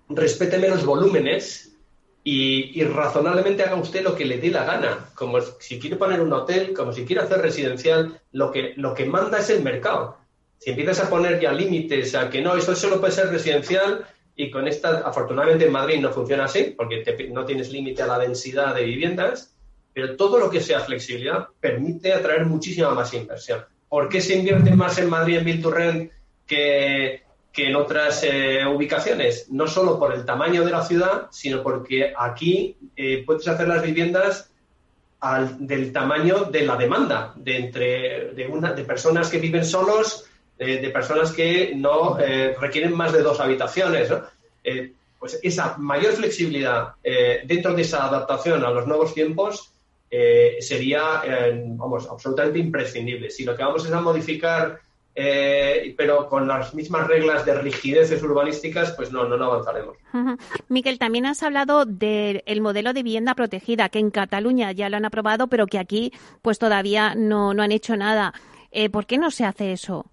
respete 0.08 0.58
menos 0.58 0.84
volúmenes 0.84 1.76
y, 2.22 2.80
y, 2.80 2.84
razonablemente 2.84 3.64
haga 3.64 3.74
usted 3.74 4.04
lo 4.04 4.14
que 4.14 4.24
le 4.24 4.38
dé 4.38 4.50
la 4.50 4.64
gana. 4.64 5.10
Como 5.14 5.40
si 5.40 5.80
quiere 5.80 5.96
poner 5.96 6.20
un 6.20 6.32
hotel, 6.32 6.72
como 6.72 6.92
si 6.92 7.04
quiere 7.04 7.22
hacer 7.22 7.40
residencial, 7.40 8.20
lo 8.30 8.52
que, 8.52 8.74
lo 8.76 8.94
que 8.94 9.06
manda 9.06 9.38
es 9.38 9.50
el 9.50 9.64
mercado. 9.64 10.18
Si 10.58 10.70
empiezas 10.70 11.00
a 11.00 11.10
poner 11.10 11.40
ya 11.40 11.52
límites 11.52 12.14
a 12.14 12.30
que 12.30 12.42
no, 12.42 12.54
esto 12.54 12.76
solo 12.76 13.00
puede 13.00 13.12
ser 13.12 13.28
residencial 13.28 14.06
y 14.42 14.50
con 14.50 14.66
esta, 14.66 15.00
afortunadamente 15.00 15.66
en 15.66 15.72
Madrid 15.72 16.00
no 16.00 16.10
funciona 16.10 16.44
así, 16.44 16.74
porque 16.76 17.04
no 17.30 17.44
tienes 17.44 17.70
límite 17.70 18.02
a 18.02 18.06
la 18.06 18.18
densidad 18.18 18.74
de 18.74 18.84
viviendas, 18.84 19.54
pero 19.92 20.16
todo 20.16 20.38
lo 20.38 20.48
que 20.48 20.62
sea 20.62 20.80
flexibilidad 20.80 21.48
permite 21.60 22.14
atraer 22.14 22.46
muchísima 22.46 22.94
más 22.94 23.12
inversión. 23.12 23.62
¿Por 23.86 24.08
qué 24.08 24.22
se 24.22 24.36
invierte 24.36 24.70
más 24.74 24.96
en 24.96 25.10
Madrid 25.10 25.38
en 25.38 25.44
Build 25.44 26.10
que, 26.46 27.22
que 27.52 27.66
en 27.66 27.76
otras 27.76 28.24
eh, 28.24 28.64
ubicaciones? 28.66 29.50
No 29.50 29.66
solo 29.66 29.98
por 29.98 30.14
el 30.14 30.24
tamaño 30.24 30.64
de 30.64 30.70
la 30.70 30.86
ciudad, 30.86 31.26
sino 31.30 31.62
porque 31.62 32.14
aquí 32.16 32.78
eh, 32.96 33.22
puedes 33.26 33.46
hacer 33.46 33.68
las 33.68 33.82
viviendas 33.82 34.50
al, 35.20 35.66
del 35.66 35.92
tamaño 35.92 36.44
de 36.44 36.62
la 36.62 36.76
demanda, 36.76 37.34
de, 37.36 37.56
entre, 37.58 38.32
de, 38.32 38.46
una, 38.46 38.72
de 38.72 38.84
personas 38.84 39.28
que 39.28 39.38
viven 39.38 39.66
solos 39.66 40.29
de 40.66 40.90
personas 40.90 41.32
que 41.32 41.72
no 41.74 42.18
eh, 42.20 42.54
requieren 42.60 42.94
más 42.94 43.12
de 43.12 43.22
dos 43.22 43.40
habitaciones. 43.40 44.12
Eh, 44.62 44.92
pues 45.18 45.40
esa 45.42 45.76
mayor 45.78 46.12
flexibilidad 46.12 46.94
eh, 47.02 47.40
dentro 47.46 47.74
de 47.74 47.82
esa 47.82 48.04
adaptación 48.06 48.62
a 48.64 48.70
los 48.70 48.86
nuevos 48.86 49.14
tiempos 49.14 49.72
sería, 50.58 51.22
vamos, 51.76 52.08
absolutamente 52.10 52.58
imprescindible. 52.58 53.30
Si 53.30 53.44
lo 53.44 53.54
que 53.56 53.62
vamos 53.62 53.86
es 53.86 53.92
a 53.92 54.00
modificar, 54.00 54.80
pero 55.14 56.28
con 56.28 56.48
las 56.48 56.74
mismas 56.74 57.06
reglas 57.06 57.46
de 57.46 57.54
rigideces 57.54 58.20
urbanísticas, 58.20 58.90
pues 58.90 59.12
no, 59.12 59.28
no, 59.28 59.44
avanzaremos. 59.44 59.96
Miquel, 60.66 60.98
también 60.98 61.26
has 61.26 61.44
hablado 61.44 61.84
del 61.84 62.60
modelo 62.60 62.92
de 62.92 63.04
vivienda 63.04 63.36
protegida, 63.36 63.88
que 63.88 64.00
en 64.00 64.10
Cataluña 64.10 64.72
ya 64.72 64.88
lo 64.88 64.96
han 64.96 65.04
aprobado, 65.04 65.46
pero 65.46 65.68
que 65.68 65.78
aquí 65.78 66.12
pues 66.42 66.58
todavía 66.58 67.14
no, 67.14 67.54
no 67.54 67.62
han 67.62 67.70
hecho 67.70 67.96
nada. 67.96 68.34
¿Por 68.90 69.06
qué 69.06 69.16
no 69.16 69.30
se 69.30 69.44
hace 69.44 69.70
eso? 69.70 70.10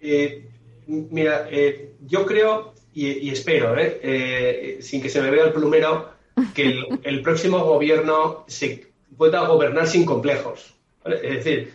Eh, 0.00 0.48
mira, 0.86 1.48
eh, 1.50 1.94
yo 2.06 2.24
creo 2.24 2.74
y, 2.94 3.30
espero, 3.30 3.74
eh, 3.78 4.78
sin 4.80 5.00
que 5.00 5.08
se 5.08 5.22
me 5.22 5.30
vea 5.30 5.44
el 5.44 5.52
plumero, 5.52 6.10
que 6.52 6.82
el, 7.02 7.22
próximo 7.22 7.60
gobierno 7.60 8.44
se 8.48 8.88
pueda 9.16 9.46
gobernar 9.46 9.86
sin 9.86 10.04
complejos. 10.04 10.74
Es 11.04 11.44
decir, 11.44 11.74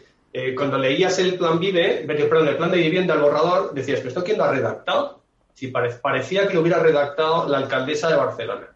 cuando 0.55 0.77
leías 0.77 1.17
el 1.19 1.35
plan 1.35 1.59
Vive, 1.59 2.05
perdón, 2.05 2.49
el 2.49 2.57
plan 2.57 2.71
de 2.71 2.77
vivienda 2.77 3.13
al 3.13 3.21
borrador, 3.21 3.73
decías, 3.73 3.99
¿pero 3.99 4.09
esto 4.09 4.23
quién 4.23 4.37
lo 4.37 4.43
ha 4.43 4.51
redactado? 4.51 5.21
Si 5.53 5.67
parecía 5.67 6.47
que 6.47 6.55
lo 6.55 6.61
hubiera 6.61 6.79
redactado 6.79 7.47
la 7.47 7.59
alcaldesa 7.59 8.09
de 8.09 8.15
Barcelona. 8.17 8.67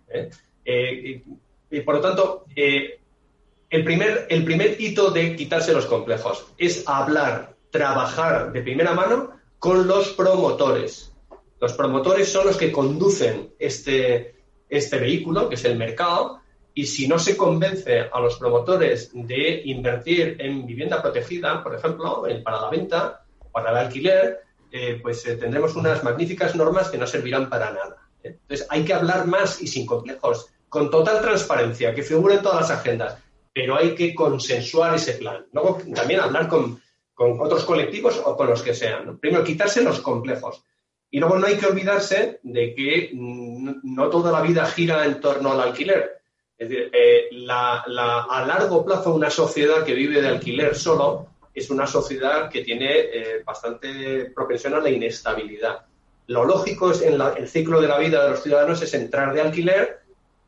y, 0.65 1.81
por 1.81 1.95
lo 1.95 2.01
tanto, 2.01 2.45
el, 2.55 3.83
primer, 3.83 4.25
el 4.29 4.45
primer 4.45 4.79
hito 4.79 5.11
de 5.11 5.35
quitarse 5.35 5.73
los 5.73 5.85
complejos 5.85 6.45
es 6.57 6.87
hablar, 6.87 7.56
trabajar 7.77 8.51
de 8.51 8.63
primera 8.63 8.93
mano 8.93 9.33
con 9.59 9.87
los 9.87 10.09
promotores. 10.13 11.13
Los 11.61 11.73
promotores 11.73 12.31
son 12.31 12.47
los 12.47 12.57
que 12.57 12.71
conducen 12.71 13.53
este, 13.59 14.35
este 14.67 14.97
vehículo, 14.97 15.47
que 15.47 15.53
es 15.53 15.65
el 15.65 15.77
mercado, 15.77 16.41
y 16.73 16.87
si 16.87 17.07
no 17.07 17.19
se 17.19 17.37
convence 17.37 18.09
a 18.11 18.19
los 18.19 18.37
promotores 18.37 19.11
de 19.13 19.61
invertir 19.65 20.37
en 20.39 20.65
vivienda 20.65 21.03
protegida, 21.03 21.63
por 21.63 21.75
ejemplo, 21.75 22.23
para 22.43 22.61
la 22.61 22.69
venta 22.71 23.25
o 23.39 23.51
para 23.51 23.69
el 23.69 23.77
alquiler, 23.77 24.39
eh, 24.71 24.99
pues 24.99 25.23
eh, 25.27 25.35
tendremos 25.35 25.75
unas 25.75 26.03
magníficas 26.03 26.55
normas 26.55 26.89
que 26.89 26.97
no 26.97 27.05
servirán 27.05 27.47
para 27.47 27.71
nada. 27.71 27.97
Entonces, 28.23 28.65
hay 28.71 28.83
que 28.83 28.93
hablar 28.95 29.27
más 29.27 29.61
y 29.61 29.67
sin 29.67 29.85
complejos, 29.85 30.47
con 30.67 30.89
total 30.89 31.21
transparencia, 31.21 31.93
que 31.93 32.01
figure 32.01 32.35
en 32.35 32.41
todas 32.41 32.61
las 32.61 32.79
agendas, 32.79 33.17
pero 33.53 33.77
hay 33.77 33.93
que 33.93 34.15
consensuar 34.15 34.95
ese 34.95 35.13
plan. 35.13 35.45
Luego, 35.51 35.79
también 35.93 36.21
hablar 36.21 36.47
con, 36.47 36.79
con 37.17 37.41
otros 37.41 37.65
colectivos 37.65 38.21
o 38.23 38.37
con 38.37 38.47
los 38.47 38.61
que 38.61 38.75
sean. 38.75 39.17
Primero, 39.17 39.43
quitarse 39.43 39.81
los 39.81 40.01
complejos. 40.01 40.63
Y 41.09 41.19
luego 41.19 41.39
no 41.39 41.47
hay 41.47 41.57
que 41.57 41.65
olvidarse 41.65 42.39
de 42.43 42.75
que 42.75 43.09
no 43.11 44.09
toda 44.09 44.31
la 44.31 44.41
vida 44.41 44.67
gira 44.67 45.03
en 45.03 45.19
torno 45.19 45.51
al 45.51 45.61
alquiler. 45.61 46.21
Es 46.55 46.69
decir, 46.69 46.91
eh, 46.93 47.27
a 47.49 48.45
largo 48.47 48.85
plazo 48.85 49.15
una 49.15 49.31
sociedad 49.31 49.83
que 49.83 49.95
vive 49.95 50.21
de 50.21 50.27
alquiler 50.27 50.75
solo 50.75 51.25
es 51.55 51.71
una 51.71 51.87
sociedad 51.87 52.51
que 52.51 52.63
tiene 52.63 52.91
eh, 52.91 53.41
bastante 53.43 54.25
propensión 54.25 54.75
a 54.75 54.79
la 54.79 54.91
inestabilidad. 54.91 55.87
Lo 56.27 56.45
lógico 56.45 56.91
es 56.91 57.01
en 57.01 57.19
el 57.19 57.47
ciclo 57.47 57.81
de 57.81 57.87
la 57.87 57.97
vida 57.97 58.23
de 58.23 58.29
los 58.29 58.43
ciudadanos 58.43 58.79
es 58.83 58.93
entrar 58.93 59.33
de 59.33 59.41
alquiler, 59.41 60.01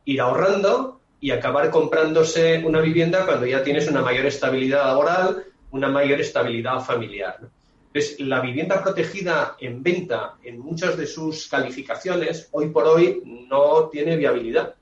ir 0.04 0.20
ahorrando 0.20 1.00
y 1.18 1.32
acabar 1.32 1.68
comprándose 1.70 2.62
una 2.64 2.80
vivienda 2.80 3.26
cuando 3.26 3.46
ya 3.46 3.64
tienes 3.64 3.88
una 3.88 4.02
mayor 4.02 4.26
estabilidad 4.26 4.84
laboral, 4.84 5.46
una 5.72 5.88
mayor 5.88 6.20
estabilidad 6.20 6.80
familiar. 6.80 7.38
Entonces, 7.92 8.20
la 8.20 8.40
vivienda 8.40 8.82
protegida 8.82 9.56
en 9.58 9.82
venta 9.82 10.36
en 10.44 10.60
muchas 10.60 10.96
de 10.96 11.06
sus 11.06 11.48
calificaciones, 11.48 12.48
hoy 12.52 12.68
por 12.68 12.86
hoy 12.86 13.20
no 13.24 13.88
tiene 13.88 14.16
viabilidad. 14.16 14.74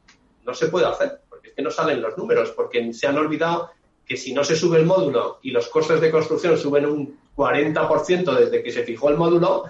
No 0.44 0.52
se 0.52 0.68
puede 0.68 0.86
hacer, 0.86 1.20
porque 1.28 1.48
es 1.48 1.54
que 1.54 1.62
no 1.62 1.70
salen 1.70 2.02
los 2.02 2.18
números, 2.18 2.50
porque 2.50 2.92
se 2.92 3.06
han 3.06 3.16
olvidado 3.16 3.70
que 4.04 4.16
si 4.16 4.32
no 4.32 4.44
se 4.44 4.56
sube 4.56 4.78
el 4.78 4.86
módulo 4.86 5.38
y 5.42 5.50
los 5.50 5.68
costes 5.68 6.00
de 6.00 6.10
construcción 6.10 6.58
suben 6.58 6.86
un 6.86 7.18
40% 7.36 8.34
desde 8.34 8.62
que 8.62 8.72
se 8.72 8.82
fijó 8.82 9.10
el 9.10 9.16
módulo, 9.16 9.64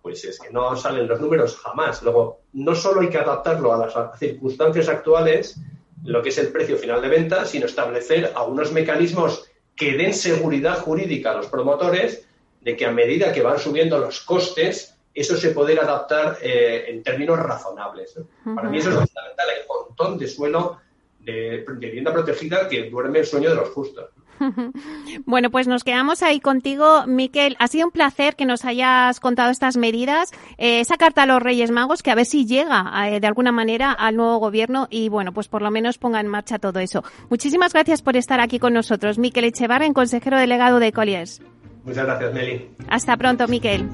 pues 0.00 0.24
es 0.24 0.38
que 0.38 0.50
no 0.50 0.74
salen 0.76 1.06
los 1.06 1.20
números 1.20 1.56
jamás. 1.58 2.02
Luego, 2.02 2.40
no 2.54 2.74
solo 2.74 3.02
hay 3.02 3.08
que 3.08 3.18
adaptarlo 3.18 3.72
a 3.72 3.78
las 3.78 4.18
circunstancias 4.18 4.88
actuales, 4.88 5.60
lo 6.04 6.22
que 6.22 6.30
es 6.30 6.38
el 6.38 6.48
precio 6.48 6.78
final 6.78 7.02
de 7.02 7.08
venta, 7.08 7.44
sino 7.44 7.66
establecer 7.66 8.32
algunos 8.34 8.72
mecanismos 8.72 9.49
que 9.80 9.96
den 9.96 10.12
seguridad 10.12 10.76
jurídica 10.80 11.30
a 11.30 11.36
los 11.36 11.46
promotores 11.46 12.28
de 12.60 12.76
que 12.76 12.84
a 12.84 12.92
medida 12.92 13.32
que 13.32 13.40
van 13.40 13.58
subiendo 13.58 13.98
los 13.98 14.20
costes, 14.20 14.94
eso 15.14 15.38
se 15.38 15.52
puede 15.52 15.80
adaptar 15.80 16.36
eh, 16.42 16.84
en 16.88 17.02
términos 17.02 17.38
razonables. 17.38 18.14
Para 18.54 18.68
mí 18.68 18.76
eso 18.76 18.90
es 18.90 18.96
fundamental, 18.96 19.48
el 19.58 19.66
montón 19.66 20.18
de 20.18 20.28
suelo 20.28 20.76
de, 21.20 21.64
de 21.66 21.86
vivienda 21.86 22.12
protegida 22.12 22.68
que 22.68 22.90
duerme 22.90 23.20
el 23.20 23.26
sueño 23.26 23.48
de 23.48 23.56
los 23.56 23.70
justos. 23.70 24.10
Bueno, 25.26 25.50
pues 25.50 25.68
nos 25.68 25.84
quedamos 25.84 26.22
ahí 26.22 26.40
contigo, 26.40 27.04
Miquel. 27.06 27.56
Ha 27.58 27.68
sido 27.68 27.86
un 27.86 27.92
placer 27.92 28.36
que 28.36 28.46
nos 28.46 28.64
hayas 28.64 29.20
contado 29.20 29.50
estas 29.50 29.76
medidas, 29.76 30.30
eh, 30.58 30.80
esa 30.80 30.96
carta 30.96 31.22
a 31.22 31.26
los 31.26 31.42
Reyes 31.42 31.70
Magos, 31.70 32.02
que 32.02 32.10
a 32.10 32.14
ver 32.14 32.26
si 32.26 32.46
llega 32.46 32.90
eh, 33.08 33.20
de 33.20 33.26
alguna 33.26 33.52
manera 33.52 33.92
al 33.92 34.16
nuevo 34.16 34.38
gobierno 34.38 34.88
y, 34.90 35.08
bueno, 35.08 35.32
pues 35.32 35.48
por 35.48 35.62
lo 35.62 35.70
menos 35.70 35.98
ponga 35.98 36.20
en 36.20 36.28
marcha 36.28 36.58
todo 36.58 36.80
eso. 36.80 37.04
Muchísimas 37.28 37.72
gracias 37.72 38.02
por 38.02 38.16
estar 38.16 38.40
aquí 38.40 38.58
con 38.58 38.72
nosotros. 38.72 39.18
Miquel 39.18 39.44
Echevarren, 39.44 39.94
consejero 39.94 40.38
delegado 40.38 40.78
de 40.78 40.92
Colliers. 40.92 41.42
Muchas 41.84 42.04
gracias, 42.04 42.32
Meli. 42.34 42.70
Hasta 42.88 43.16
pronto, 43.16 43.48
Miquel. 43.48 43.88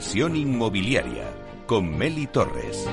Inversión 0.00 0.34
inmobiliaria 0.34 1.26
con 1.66 1.98
Meli 1.98 2.26
Torres. 2.26 2.88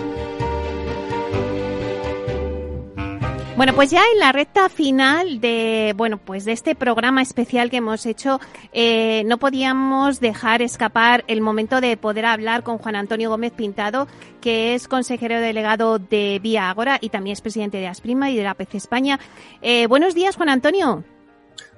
Bueno, 3.56 3.74
pues 3.74 3.92
ya 3.92 4.02
en 4.12 4.20
la 4.20 4.34
recta 4.34 4.68
final 4.68 5.40
de 5.40 5.94
bueno, 5.96 6.18
pues 6.18 6.44
de 6.44 6.52
este 6.52 6.76
programa 6.76 7.22
especial 7.22 7.70
que 7.70 7.78
hemos 7.78 8.06
hecho, 8.06 8.42
eh, 8.74 9.24
no 9.26 9.38
podíamos 9.38 10.20
dejar 10.20 10.62
escapar 10.62 11.24
el 11.28 11.40
momento 11.40 11.80
de 11.80 11.96
poder 11.96 12.26
hablar 12.26 12.64
con 12.64 12.78
Juan 12.78 12.98
Antonio 12.98 13.30
Gómez 13.30 13.54
Pintado, 13.54 14.10
que 14.42 14.76
es 14.76 14.90
consejero 14.90 15.40
delegado 15.40 16.00
de 16.00 16.40
Vía 16.44 16.70
Agora 16.70 16.98
y 17.00 17.08
también 17.08 17.36
es 17.36 17.42
presidente 17.42 17.78
de 17.78 17.88
Asprima 17.88 18.32
y 18.32 18.36
de 18.36 18.44
la 18.44 18.54
PC 18.54 18.76
España. 18.76 19.18
Eh, 19.62 19.88
buenos 19.88 20.14
días, 20.14 20.36
Juan 20.36 20.50
Antonio. 20.50 21.06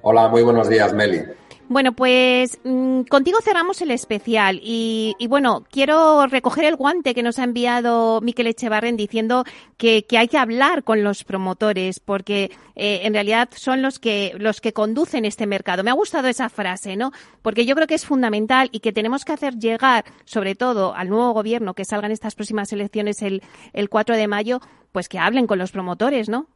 Hola, 0.01 0.27
muy 0.27 0.41
buenos 0.41 0.67
días, 0.69 0.91
Meli. 0.91 1.21
Bueno, 1.69 1.91
pues 1.91 2.57
mm, 2.63 3.01
contigo 3.03 3.37
cerramos 3.43 3.79
el 3.83 3.91
especial 3.91 4.59
y, 4.63 5.15
bueno, 5.29 5.67
quiero 5.69 6.25
recoger 6.25 6.65
el 6.65 6.75
guante 6.75 7.13
que 7.13 7.21
nos 7.21 7.37
ha 7.37 7.43
enviado 7.43 8.21
Miquel 8.21 8.47
Echevarren 8.47 8.97
diciendo 8.97 9.43
que, 9.77 10.03
hay 10.17 10.27
que 10.27 10.39
hablar 10.39 10.83
con 10.83 11.03
los 11.03 11.23
promotores 11.23 11.99
porque 11.99 12.49
eh, 12.75 13.01
en 13.03 13.13
realidad 13.13 13.49
son 13.55 13.83
los 13.83 13.99
que, 13.99 14.33
los 14.39 14.61
que 14.61 14.73
conducen 14.73 15.25
este 15.25 15.45
mercado. 15.45 15.83
Me 15.83 15.91
ha 15.91 15.93
gustado 15.93 16.27
esa 16.27 16.49
frase, 16.49 16.95
¿no? 16.95 17.11
Porque 17.43 17.67
yo 17.67 17.75
creo 17.75 17.85
que 17.85 17.93
es 17.93 18.05
fundamental 18.05 18.69
y 18.71 18.79
que 18.79 18.91
tenemos 18.91 19.23
que 19.23 19.33
hacer 19.33 19.53
llegar, 19.59 20.05
sobre 20.25 20.55
todo 20.55 20.95
al 20.95 21.09
nuevo 21.09 21.33
gobierno 21.33 21.75
que 21.75 21.85
salgan 21.85 22.11
estas 22.11 22.33
próximas 22.33 22.73
elecciones 22.73 23.21
el, 23.21 23.43
el 23.73 23.89
4 23.89 24.17
de 24.17 24.27
mayo, 24.27 24.59
pues 24.91 25.07
que 25.07 25.19
hablen 25.19 25.45
con 25.45 25.59
los 25.59 25.71
promotores, 25.71 26.29
¿no? 26.29 26.47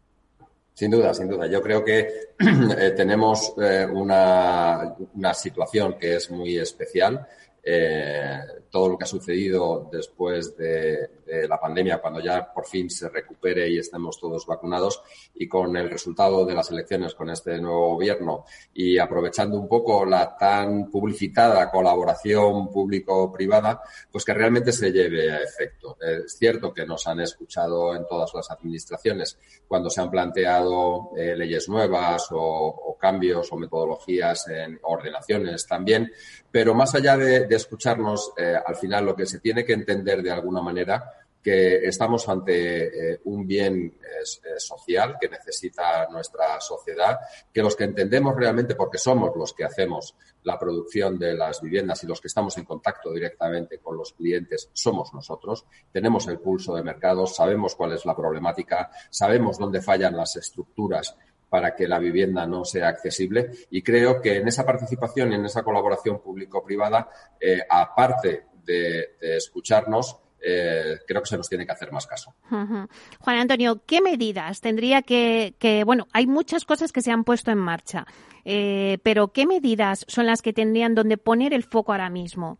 Sin 0.73 0.89
duda, 0.89 1.13
sin 1.13 1.27
duda. 1.27 1.45
Yo 1.47 1.61
creo 1.61 1.83
que 1.83 2.07
eh, 2.39 2.93
tenemos 2.95 3.53
eh, 3.61 3.85
una, 3.85 4.95
una, 5.13 5.33
situación 5.33 5.97
que 5.99 6.15
es 6.15 6.31
muy 6.31 6.57
especial 6.57 7.27
eh, 7.63 8.39
todo 8.73 8.89
lo 8.89 8.97
que 8.97 9.03
ha 9.03 9.07
sucedido 9.07 9.87
después 9.91 10.57
de, 10.57 11.21
la 11.47 11.59
pandemia, 11.59 11.99
cuando 11.99 12.19
ya 12.19 12.51
por 12.53 12.67
fin 12.67 12.89
se 12.89 13.09
recupere 13.09 13.67
y 13.69 13.79
estemos 13.79 14.19
todos 14.19 14.45
vacunados 14.45 15.01
y 15.33 15.47
con 15.47 15.75
el 15.77 15.89
resultado 15.89 16.45
de 16.45 16.53
las 16.53 16.69
elecciones 16.69 17.15
con 17.15 17.29
este 17.29 17.59
nuevo 17.59 17.95
gobierno 17.95 18.45
y 18.73 18.99
aprovechando 18.99 19.57
un 19.57 19.67
poco 19.67 20.05
la 20.05 20.35
tan 20.37 20.91
publicitada 20.91 21.71
colaboración 21.71 22.69
público-privada, 22.71 23.81
pues 24.11 24.25
que 24.25 24.33
realmente 24.33 24.71
se 24.71 24.91
lleve 24.91 25.31
a 25.31 25.41
efecto. 25.41 25.97
Es 25.99 26.37
cierto 26.37 26.73
que 26.73 26.85
nos 26.85 27.07
han 27.07 27.21
escuchado 27.21 27.95
en 27.95 28.05
todas 28.07 28.31
las 28.33 28.51
administraciones 28.51 29.37
cuando 29.67 29.89
se 29.89 30.01
han 30.01 30.11
planteado 30.11 31.11
eh, 31.17 31.35
leyes 31.35 31.67
nuevas 31.69 32.27
o, 32.31 32.97
cambios 32.99 33.51
o 33.51 33.57
metodologías 33.57 34.47
en 34.47 34.79
ordenaciones 34.83 35.67
también, 35.67 36.11
pero 36.49 36.73
más 36.73 36.95
allá 36.95 37.17
de, 37.17 37.47
escucharnos, 37.49 38.31
eh, 38.37 38.55
al 38.65 38.75
final 38.75 39.05
lo 39.05 39.15
que 39.15 39.25
se 39.25 39.39
tiene 39.39 39.65
que 39.65 39.73
entender 39.73 40.21
de 40.21 40.31
alguna 40.31 40.61
manera 40.61 41.23
que 41.43 41.85
estamos 41.85 42.27
ante 42.29 43.13
eh, 43.13 43.19
un 43.25 43.45
bien 43.45 43.97
eh, 44.01 44.57
social 44.57 45.17
que 45.19 45.27
necesita 45.27 46.07
nuestra 46.09 46.59
sociedad, 46.61 47.19
que 47.53 47.61
los 47.61 47.75
que 47.75 47.83
entendemos 47.83 48.33
realmente, 48.35 48.75
porque 48.75 48.97
somos 48.97 49.35
los 49.35 49.51
que 49.51 49.65
hacemos 49.65 50.15
la 50.43 50.57
producción 50.57 51.19
de 51.19 51.33
las 51.33 51.61
viviendas 51.61 52.01
y 52.03 52.07
los 52.07 52.21
que 52.21 52.29
estamos 52.29 52.57
en 52.57 52.63
contacto 52.63 53.11
directamente 53.11 53.79
con 53.79 53.97
los 53.97 54.13
clientes, 54.13 54.69
somos 54.71 55.13
nosotros, 55.13 55.65
tenemos 55.91 56.27
el 56.27 56.39
pulso 56.39 56.75
de 56.75 56.83
mercado, 56.83 57.27
sabemos 57.27 57.75
cuál 57.75 57.91
es 57.91 58.05
la 58.05 58.15
problemática, 58.15 58.89
sabemos 59.09 59.57
dónde 59.57 59.81
fallan 59.81 60.15
las 60.15 60.37
estructuras 60.37 61.17
para 61.49 61.75
que 61.75 61.87
la 61.87 61.99
vivienda 61.99 62.47
no 62.47 62.65
sea 62.65 62.87
accesible. 62.87 63.51
Y 63.69 63.83
creo 63.83 64.19
que 64.19 64.37
en 64.37 64.47
esa 64.47 64.65
participación 64.65 65.31
y 65.31 65.35
en 65.35 65.45
esa 65.45 65.61
colaboración 65.61 66.19
público-privada, 66.19 67.09
eh, 67.39 67.59
aparte 67.69 68.45
de, 68.65 69.15
escucharnos, 69.21 70.17
eh, 70.41 70.99
creo 71.07 71.21
que 71.21 71.29
se 71.29 71.37
nos 71.37 71.47
tiene 71.47 71.65
que 71.65 71.71
hacer 71.71 71.91
más 71.91 72.05
caso. 72.05 72.33
Juan 72.49 73.37
Antonio, 73.37 73.81
¿qué 73.85 74.01
medidas 74.01 74.61
tendría 74.61 75.01
que, 75.01 75.83
bueno, 75.85 76.07
hay 76.13 76.27
muchas 76.27 76.65
cosas 76.65 76.91
que 76.91 77.01
se 77.01 77.11
han 77.11 77.23
puesto 77.23 77.51
en 77.51 77.59
marcha, 77.59 78.05
eh, 78.45 78.97
pero 79.03 79.29
¿qué 79.29 79.45
medidas 79.45 80.05
son 80.07 80.25
las 80.25 80.41
que 80.41 80.53
tendrían 80.53 80.95
donde 80.95 81.17
poner 81.17 81.53
el 81.53 81.63
foco 81.63 81.91
ahora 81.91 82.09
mismo? 82.09 82.59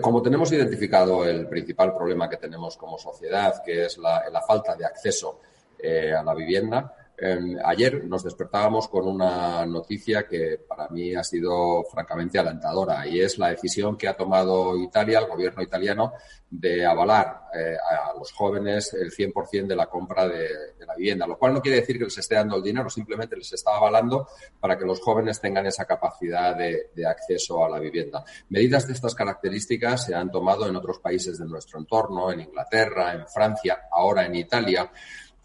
como 0.00 0.22
tenemos 0.22 0.52
identificado 0.52 1.24
el 1.24 1.48
principal 1.48 1.92
problema 1.92 2.30
que 2.30 2.36
tenemos 2.36 2.76
como 2.76 2.96
sociedad, 2.96 3.60
que 3.64 3.86
es 3.86 3.98
la 3.98 4.40
falta 4.46 4.76
de 4.76 4.84
acceso 4.84 5.40
eh, 5.82 6.12
a 6.12 6.22
la 6.22 6.34
vivienda. 6.34 6.94
Em, 7.22 7.54
ayer 7.62 8.02
nos 8.06 8.24
despertábamos 8.24 8.88
con 8.88 9.06
una 9.06 9.66
noticia 9.66 10.26
que 10.26 10.58
para 10.66 10.88
mí 10.88 11.14
ha 11.14 11.22
sido 11.22 11.84
francamente 11.84 12.38
alentadora 12.38 13.06
y 13.06 13.20
es 13.20 13.36
la 13.36 13.48
decisión 13.48 13.98
que 13.98 14.08
ha 14.08 14.16
tomado 14.16 14.74
Italia, 14.78 15.18
el 15.18 15.26
gobierno 15.26 15.62
italiano, 15.62 16.14
de 16.48 16.86
avalar 16.86 17.42
eh, 17.54 17.76
a 17.76 18.18
los 18.18 18.32
jóvenes 18.32 18.94
el 18.94 19.10
100% 19.10 19.66
de 19.66 19.76
la 19.76 19.86
compra 19.86 20.26
de, 20.26 20.48
la 20.86 20.94
vivienda, 20.96 21.26
lo 21.26 21.38
cual 21.38 21.52
no 21.52 21.60
quiere 21.60 21.80
decir 21.80 21.98
que 21.98 22.04
les 22.04 22.16
esté 22.16 22.36
dando 22.36 22.56
el 22.56 22.62
dinero, 22.62 22.88
simplemente 22.88 23.36
les 23.36 23.52
está 23.52 23.76
avalando 23.76 24.26
para 24.58 24.78
que 24.78 24.86
los 24.86 24.98
jóvenes 25.00 25.40
tengan 25.42 25.66
esa 25.66 25.84
capacidad 25.84 26.56
de, 26.56 26.90
de 26.94 27.06
acceso 27.06 27.62
a 27.62 27.68
la 27.68 27.78
vivienda. 27.78 28.24
Medidas 28.48 28.86
de 28.86 28.94
estas 28.94 29.14
características 29.14 30.06
se 30.06 30.14
han 30.14 30.30
tomado 30.30 30.66
en 30.66 30.74
otros 30.74 30.98
países 31.00 31.38
de 31.38 31.44
nuestro 31.44 31.78
entorno, 31.78 32.32
en 32.32 32.40
Inglaterra, 32.40 33.12
en 33.12 33.28
Francia, 33.28 33.82
ahora 33.92 34.24
en 34.24 34.36
Italia. 34.36 34.90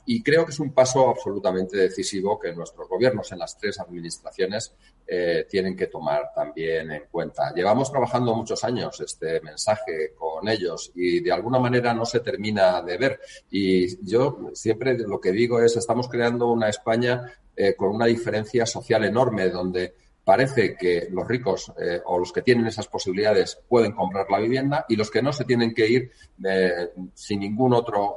Y 0.05 0.21
creo 0.21 0.45
que 0.45 0.51
es 0.51 0.59
un 0.59 0.73
paso 0.73 1.09
absolutamente 1.09 1.77
decisivo 1.77 2.39
que 2.39 2.53
nuestros 2.53 2.87
gobiernos 2.87 3.31
en 3.31 3.39
las 3.39 3.57
tres 3.57 3.79
administraciones 3.79 4.75
eh, 5.07 5.45
tienen 5.49 5.75
que 5.75 5.87
tomar 5.87 6.31
también 6.33 6.91
en 6.91 7.03
cuenta. 7.09 7.53
Llevamos 7.53 7.91
trabajando 7.91 8.35
muchos 8.35 8.63
años 8.63 8.99
este 9.01 9.41
mensaje 9.41 10.13
con 10.15 10.47
ellos 10.47 10.91
y 10.95 11.21
de 11.21 11.31
alguna 11.31 11.59
manera 11.59 11.93
no 11.93 12.05
se 12.05 12.19
termina 12.19 12.81
de 12.81 12.97
ver. 12.97 13.19
Y 13.49 14.05
yo 14.05 14.51
siempre 14.53 14.97
lo 14.97 15.19
que 15.19 15.31
digo 15.31 15.59
es, 15.59 15.75
estamos 15.75 16.07
creando 16.07 16.51
una 16.51 16.69
España 16.69 17.31
eh, 17.55 17.75
con 17.75 17.89
una 17.89 18.05
diferencia 18.05 18.65
social 18.65 19.03
enorme 19.05 19.49
donde 19.49 19.95
parece 20.23 20.75
que 20.75 21.07
los 21.11 21.27
ricos 21.27 21.71
eh, 21.79 22.01
o 22.05 22.17
los 22.17 22.31
que 22.31 22.41
tienen 22.41 22.65
esas 22.65 22.87
posibilidades 22.87 23.59
pueden 23.67 23.91
comprar 23.91 24.25
la 24.29 24.39
vivienda 24.39 24.85
y 24.89 24.95
los 24.95 25.11
que 25.11 25.21
no 25.21 25.31
se 25.31 25.45
tienen 25.45 25.73
que 25.73 25.87
ir 25.87 26.11
sin 27.13 27.39
ningún 27.39 27.73
otro 27.73 28.15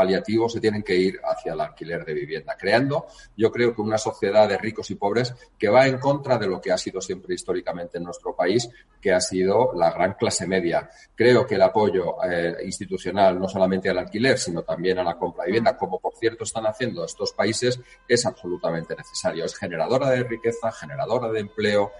paliativos 0.00 0.54
se 0.54 0.60
tienen 0.60 0.82
que 0.82 0.96
ir 0.96 1.20
hacia 1.22 1.52
el 1.52 1.60
alquiler 1.60 2.06
de 2.06 2.14
vivienda, 2.14 2.56
creando, 2.58 3.06
yo 3.36 3.50
creo 3.50 3.74
que 3.74 3.82
una 3.82 3.98
sociedad 3.98 4.48
de 4.48 4.56
ricos 4.56 4.90
y 4.90 4.94
pobres 4.94 5.34
que 5.58 5.68
va 5.68 5.86
en 5.86 5.98
contra 5.98 6.38
de 6.38 6.46
lo 6.46 6.58
que 6.58 6.72
ha 6.72 6.78
sido 6.78 7.02
siempre 7.02 7.34
históricamente 7.34 7.98
en 7.98 8.04
nuestro 8.04 8.34
país, 8.34 8.70
que 8.98 9.12
ha 9.12 9.20
sido 9.20 9.72
la 9.74 9.90
gran 9.90 10.14
clase 10.14 10.46
media. 10.46 10.88
Creo 11.14 11.46
que 11.46 11.56
el 11.56 11.62
apoyo 11.62 12.16
eh, 12.24 12.56
institucional, 12.64 13.38
no 13.38 13.46
solamente 13.46 13.90
al 13.90 13.98
alquiler, 13.98 14.38
sino 14.38 14.62
también 14.62 14.98
a 14.98 15.04
la 15.04 15.18
compra 15.18 15.44
de 15.44 15.50
vivienda, 15.50 15.76
como 15.76 16.00
por 16.00 16.14
cierto 16.16 16.44
están 16.44 16.64
haciendo 16.64 17.04
estos 17.04 17.34
países, 17.34 17.78
es 18.08 18.24
absolutamente 18.24 18.96
necesario. 18.96 19.44
Es 19.44 19.54
generadora 19.54 20.08
de 20.08 20.22
riqueza, 20.22 20.72
generadora 20.72 21.30
de 21.30 21.40
empleo, 21.40 21.92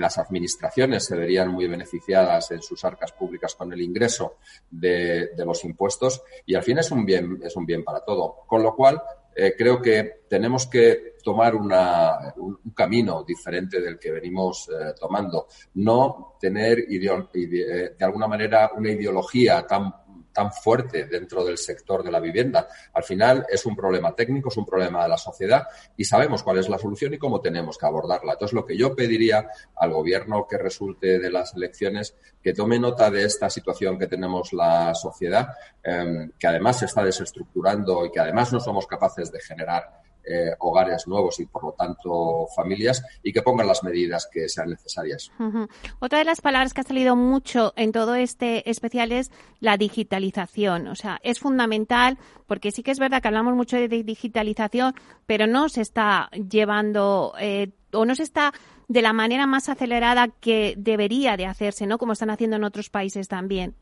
las 0.00 0.18
administraciones 0.18 1.04
se 1.04 1.16
verían 1.16 1.48
muy 1.48 1.66
beneficiadas 1.68 2.50
en 2.50 2.62
sus 2.62 2.84
arcas 2.84 3.12
públicas 3.12 3.54
con 3.54 3.72
el 3.72 3.80
ingreso 3.80 4.36
de, 4.70 5.30
los 5.44 5.64
impuestos 5.64 6.22
y 6.46 6.54
al 6.54 6.62
fin 6.62 6.78
es 6.78 6.90
un 6.90 7.04
bien, 7.04 7.40
es 7.42 7.56
un 7.56 7.66
bien 7.66 7.84
para 7.84 8.00
todo. 8.00 8.38
Con 8.46 8.62
lo 8.62 8.74
cual, 8.74 9.02
eh, 9.34 9.54
creo 9.56 9.80
que 9.80 10.22
tenemos 10.28 10.66
que 10.66 11.14
tomar 11.22 11.54
una, 11.54 12.34
un, 12.36 12.58
camino 12.74 13.22
diferente 13.22 13.80
del 13.80 13.98
que 13.98 14.10
venimos 14.10 14.68
eh, 14.68 14.92
tomando. 14.98 15.46
No 15.74 16.36
tener 16.40 16.80
eh, 16.80 17.94
de 17.98 18.04
alguna 18.04 18.26
manera 18.26 18.72
una 18.76 18.90
ideología 18.90 19.66
tan 19.66 19.92
tan 20.32 20.52
fuerte 20.52 21.06
dentro 21.06 21.44
del 21.44 21.58
sector 21.58 22.02
de 22.02 22.10
la 22.10 22.20
vivienda. 22.20 22.68
Al 22.94 23.04
final 23.04 23.46
es 23.48 23.66
un 23.66 23.76
problema 23.76 24.14
técnico, 24.14 24.48
es 24.48 24.56
un 24.56 24.66
problema 24.66 25.02
de 25.02 25.08
la 25.08 25.18
sociedad 25.18 25.66
y 25.96 26.04
sabemos 26.04 26.42
cuál 26.42 26.58
es 26.58 26.68
la 26.68 26.78
solución 26.78 27.14
y 27.14 27.18
cómo 27.18 27.40
tenemos 27.40 27.78
que 27.78 27.86
abordarla. 27.86 28.32
Entonces, 28.32 28.54
lo 28.54 28.64
que 28.64 28.76
yo 28.76 28.94
pediría 28.94 29.48
al 29.76 29.92
gobierno 29.92 30.46
que 30.48 30.58
resulte 30.58 31.18
de 31.18 31.30
las 31.30 31.54
elecciones, 31.54 32.16
que 32.42 32.54
tome 32.54 32.78
nota 32.78 33.10
de 33.10 33.24
esta 33.24 33.50
situación 33.50 33.98
que 33.98 34.06
tenemos 34.06 34.52
la 34.52 34.94
sociedad, 34.94 35.48
em, 35.82 36.32
que 36.38 36.46
además 36.46 36.78
se 36.78 36.86
está 36.86 37.04
desestructurando 37.04 38.04
y 38.06 38.10
que 38.10 38.20
además 38.20 38.52
no 38.52 38.60
somos 38.60 38.86
capaces 38.86 39.30
de 39.30 39.40
generar 39.40 40.02
eh, 40.24 40.54
hogares 40.60 41.06
nuevos 41.06 41.40
y, 41.40 41.46
por 41.46 41.64
lo 41.64 41.72
tanto, 41.72 42.46
familias 42.54 43.04
y 43.22 43.32
que 43.32 43.42
pongan 43.42 43.66
las 43.66 43.82
medidas 43.82 44.28
que 44.32 44.48
sean 44.48 44.70
necesarias. 44.70 45.30
Otra 45.98 46.18
de 46.18 46.24
las 46.24 46.40
palabras 46.40 46.74
que 46.74 46.80
ha 46.80 46.84
salido 46.84 47.16
mucho 47.16 47.72
en 47.76 47.92
todo 47.92 48.14
este 48.14 48.68
especial 48.70 49.12
es 49.12 49.30
la 49.60 49.76
digitalización. 49.76 50.88
O 50.88 50.94
sea, 50.94 51.18
es 51.22 51.40
fundamental 51.40 52.18
porque 52.46 52.70
sí 52.70 52.82
que 52.82 52.90
es 52.90 52.98
verdad 52.98 53.22
que 53.22 53.28
hablamos 53.28 53.54
mucho 53.54 53.76
de 53.76 53.88
digitalización, 53.88 54.94
pero 55.26 55.46
no 55.46 55.68
se 55.68 55.80
está 55.80 56.30
llevando 56.30 57.34
eh, 57.40 57.70
o 57.92 58.04
no 58.04 58.14
se 58.14 58.22
está 58.22 58.52
de 58.88 59.02
la 59.02 59.12
manera 59.12 59.46
más 59.46 59.68
acelerada 59.68 60.28
que 60.28 60.74
debería 60.76 61.36
de 61.36 61.46
hacerse, 61.46 61.86
¿no? 61.86 61.98
Como 61.98 62.12
están 62.12 62.30
haciendo 62.30 62.56
en 62.56 62.64
otros 62.64 62.90
países 62.90 63.28
también. 63.28 63.74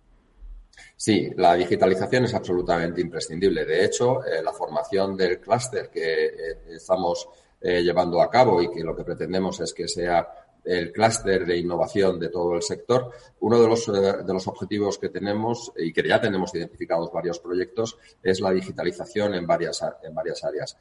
Sí, 1.00 1.30
la 1.36 1.54
digitalización 1.54 2.24
es 2.24 2.34
absolutamente 2.34 3.00
imprescindible. 3.00 3.64
De 3.64 3.86
hecho, 3.86 4.22
eh, 4.22 4.42
la 4.42 4.52
formación 4.52 5.16
del 5.16 5.40
clúster 5.40 5.88
que 5.88 6.26
eh, 6.26 6.32
estamos 6.72 7.26
eh, 7.58 7.82
llevando 7.82 8.20
a 8.20 8.28
cabo 8.28 8.60
y 8.60 8.70
que 8.70 8.84
lo 8.84 8.94
que 8.94 9.02
pretendemos 9.02 9.60
es 9.60 9.72
que 9.72 9.88
sea 9.88 10.28
el 10.62 10.92
clúster 10.92 11.46
de 11.46 11.56
innovación 11.56 12.20
de 12.20 12.28
todo 12.28 12.54
el 12.54 12.60
sector. 12.60 13.10
Uno 13.40 13.58
de 13.58 13.66
los, 13.66 13.86
de 13.86 14.32
los 14.32 14.46
objetivos 14.46 14.98
que 14.98 15.08
tenemos 15.08 15.72
y 15.74 15.90
que 15.90 16.06
ya 16.06 16.20
tenemos 16.20 16.54
identificados 16.54 17.10
varios 17.10 17.38
proyectos 17.38 17.96
es 18.22 18.42
la 18.42 18.50
digitalización 18.50 19.34
en 19.34 19.46
varias, 19.46 19.82
en 20.02 20.14
varias 20.14 20.44
áreas. 20.44 20.76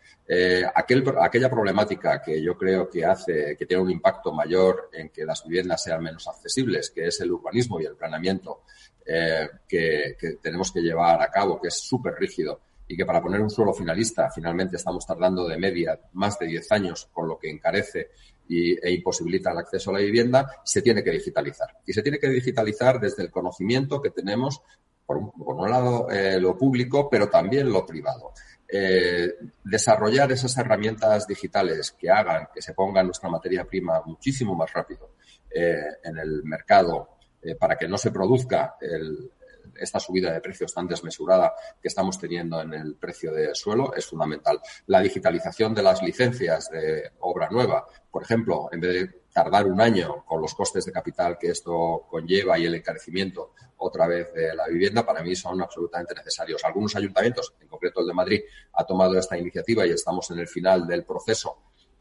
Aquel, 0.76 1.06
aquella 1.22 1.50
problemática 1.50 2.22
que 2.22 2.42
yo 2.44 2.58
creo 2.58 2.90
que 2.90 3.06
hace, 3.06 3.56
que 3.58 3.66
tiene 3.66 3.82
un 3.82 3.90
impacto 3.90 4.34
mayor 4.34 4.90
en 4.92 5.12
que 5.12 5.24
las 5.24 5.46
viviendas 5.46 5.82
sean 5.82 6.04
menos 6.04 6.28
accesibles, 6.28 6.90
que 6.90 7.08
es 7.08 7.22
el 7.22 7.32
urbanismo 7.32 7.80
y 7.80 7.86
el 7.86 7.96
planeamiento 7.96 8.64
eh, 9.12 9.50
que, 9.68 10.16
tenemos 10.40 10.72
que 10.72 10.82
llevar 10.82 11.20
a 11.20 11.32
cabo, 11.32 11.60
que 11.60 11.70
es 11.70 11.80
súper 11.80 12.14
rígido 12.14 12.62
y 12.88 12.96
que 12.96 13.08
para 13.08 13.20
poner 13.20 13.42
un 13.42 13.50
suelo 13.50 13.74
finalista 13.74 14.30
finalmente 14.30 14.76
estamos 14.76 15.04
tardando 15.04 15.48
de 15.48 15.58
media 15.58 16.00
más 16.14 16.38
de 16.38 16.46
10 16.46 16.72
años, 16.74 17.10
con 17.12 17.28
lo 17.28 17.40
que 17.40 17.50
encarece 17.50 18.12
y, 18.48 18.74
e 18.74 18.92
imposibilita 18.92 19.52
el 19.52 19.58
acceso 19.58 19.90
a 19.90 19.94
la 19.94 20.00
vivienda, 20.02 20.62
se 20.64 20.84
tiene 20.84 21.04
que 21.04 21.10
digitalizar. 21.10 21.70
Y 21.88 21.94
se 21.94 22.04
tiene 22.04 22.20
que 22.20 22.30
digitalizar 22.30 23.00
desde 23.00 23.24
el 23.24 23.32
conocimiento 23.32 24.00
que 24.00 24.12
tenemos, 24.12 24.62
por 25.08 25.18
un, 25.18 25.72
lado, 25.72 26.08
eh, 26.12 26.40
lo 26.40 26.56
público, 26.56 27.10
pero 27.10 27.30
también 27.30 27.72
lo 27.72 27.88
privado. 27.88 28.34
Eh, 28.72 29.34
desarrollar 29.64 30.32
esas 30.32 30.56
herramientas 30.56 31.26
digitales 31.26 31.96
que 32.00 32.12
hagan 32.12 32.50
que 32.54 32.62
se 32.62 32.76
ponga 32.76 33.02
nuestra 33.02 33.28
materia 33.28 33.66
prima 33.66 34.04
muchísimo 34.06 34.54
más 34.54 34.72
rápido 34.72 35.16
en 35.52 36.16
el 36.20 36.44
mercado 36.44 37.19
eh, 37.42 37.56
para 37.56 37.78
que 37.78 37.88
no 37.88 37.98
se 37.98 38.12
produzca 38.12 38.76
el, 38.82 39.32
esta 39.80 40.00
subida 40.00 40.32
de 40.32 40.42
precios 40.42 40.74
tan 40.74 40.88
desmesurada 40.88 41.54
que 41.82 41.88
estamos 41.88 42.20
teniendo 42.20 42.62
en 42.62 42.74
el 42.74 42.96
precio 42.96 43.32
de 43.32 43.54
suelo 43.56 43.94
es 43.96 44.06
fundamental. 44.06 44.60
La 44.88 45.00
digitalización 45.02 45.74
de 45.74 45.84
las 45.84 46.02
licencias 46.02 46.70
de 46.70 47.12
obra 47.20 47.50
nueva, 47.50 47.86
por 48.12 48.24
ejemplo, 48.24 48.70
en 48.72 48.80
vez 48.80 48.94
de 48.94 49.20
tardar 49.32 49.68
un 49.68 49.80
año 49.80 50.26
con 50.26 50.42
los 50.42 50.54
costes 50.56 50.86
de 50.86 50.92
capital 50.92 51.38
que 51.38 51.50
esto 51.50 52.06
conlleva 52.10 52.58
y 52.58 52.66
el 52.66 52.76
encarecimiento 52.76 53.54
otra 53.78 54.08
vez 54.08 54.34
de 54.34 54.54
la 54.54 54.68
vivienda, 54.68 55.06
para 55.06 55.24
mí 55.24 55.36
son 55.36 55.62
absolutamente 55.62 56.14
necesarios. 56.16 56.64
Algunos 56.66 56.96
ayuntamientos, 56.96 57.54
en 57.62 57.68
concreto 57.68 58.02
el 58.02 58.08
de 58.08 58.14
Madrid, 58.14 58.42
ha 58.74 58.86
tomado 58.86 59.18
esta 59.18 59.38
iniciativa 59.38 59.86
y 59.86 59.92
estamos 59.92 60.30
en 60.32 60.40
el 60.40 60.48
final 60.48 60.86
del 60.86 61.06
proceso 61.06 61.58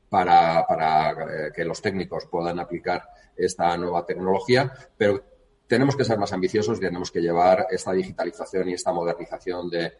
para, 0.08 0.66
para 0.66 1.10
eh, 1.12 1.52
que 1.54 1.64
los 1.64 1.80
técnicos 1.82 2.26
puedan 2.26 2.58
aplicar 2.58 3.02
esta 3.36 3.76
nueva 3.76 4.04
tecnología, 4.04 4.72
pero 4.96 5.22
tenemos 5.68 5.94
que 5.94 6.04
ser 6.04 6.18
más 6.18 6.32
ambiciosos 6.32 6.78
y 6.78 6.80
tenemos 6.80 7.12
que 7.12 7.20
llevar 7.20 7.66
esta 7.70 7.92
digitalización 7.92 8.70
y 8.70 8.72
esta 8.72 8.92
modernización 8.92 9.70
de, 9.70 9.92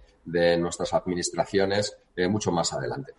nuestras 0.58 0.92
administraciones 0.92 1.96
eh, 2.14 2.28
mucho 2.28 2.52
más 2.52 2.74
adelante. 2.74 3.12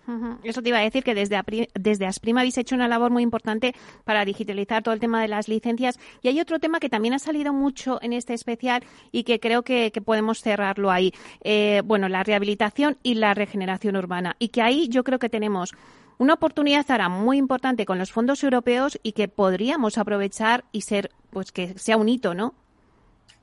Eso 0.43 0.61
te 0.61 0.69
iba 0.69 0.77
a 0.77 0.83
decir 0.83 1.03
que 1.03 1.15
desde, 1.15 1.41
desde 1.73 2.05
Asprima 2.05 2.41
habéis 2.41 2.59
hecho 2.59 2.75
una 2.75 2.87
labor 2.87 3.09
muy 3.09 3.23
importante 3.23 3.73
para 4.03 4.25
digitalizar 4.25 4.83
todo 4.83 4.93
el 4.93 4.99
tema 4.99 5.19
de 5.23 5.27
las 5.27 5.47
licencias. 5.47 5.97
Y 6.21 6.27
hay 6.27 6.39
otro 6.39 6.59
tema 6.59 6.79
que 6.79 6.87
también 6.87 7.15
ha 7.15 7.19
salido 7.19 7.51
mucho 7.51 7.97
en 8.03 8.13
este 8.13 8.35
especial 8.35 8.83
y 9.11 9.23
que 9.23 9.39
creo 9.39 9.63
que, 9.63 9.91
podemos 10.05 10.41
cerrarlo 10.41 10.91
ahí. 10.91 11.11
Eh, 11.41 11.81
bueno, 11.83 12.09
la 12.09 12.23
rehabilitación 12.23 12.97
y 13.01 13.15
la 13.15 13.33
regeneración 13.33 13.95
urbana. 13.95 14.35
Y 14.37 14.49
que 14.49 14.61
ahí 14.61 14.87
yo 14.87 15.03
creo 15.03 15.17
que 15.17 15.29
tenemos 15.29 15.73
una 16.19 16.33
oportunidad 16.33 16.85
ahora 16.89 17.09
muy 17.09 17.37
importante 17.37 17.85
con 17.85 17.97
los 17.97 18.11
fondos 18.11 18.43
europeos 18.43 18.99
y 19.01 19.13
que 19.13 19.27
podríamos 19.27 19.97
aprovechar 19.97 20.65
y 20.71 20.81
ser, 20.81 21.09
pues 21.31 21.51
que 21.51 21.79
sea 21.79 21.97
un 21.97 22.09
hito, 22.09 22.35
¿no? 22.35 22.53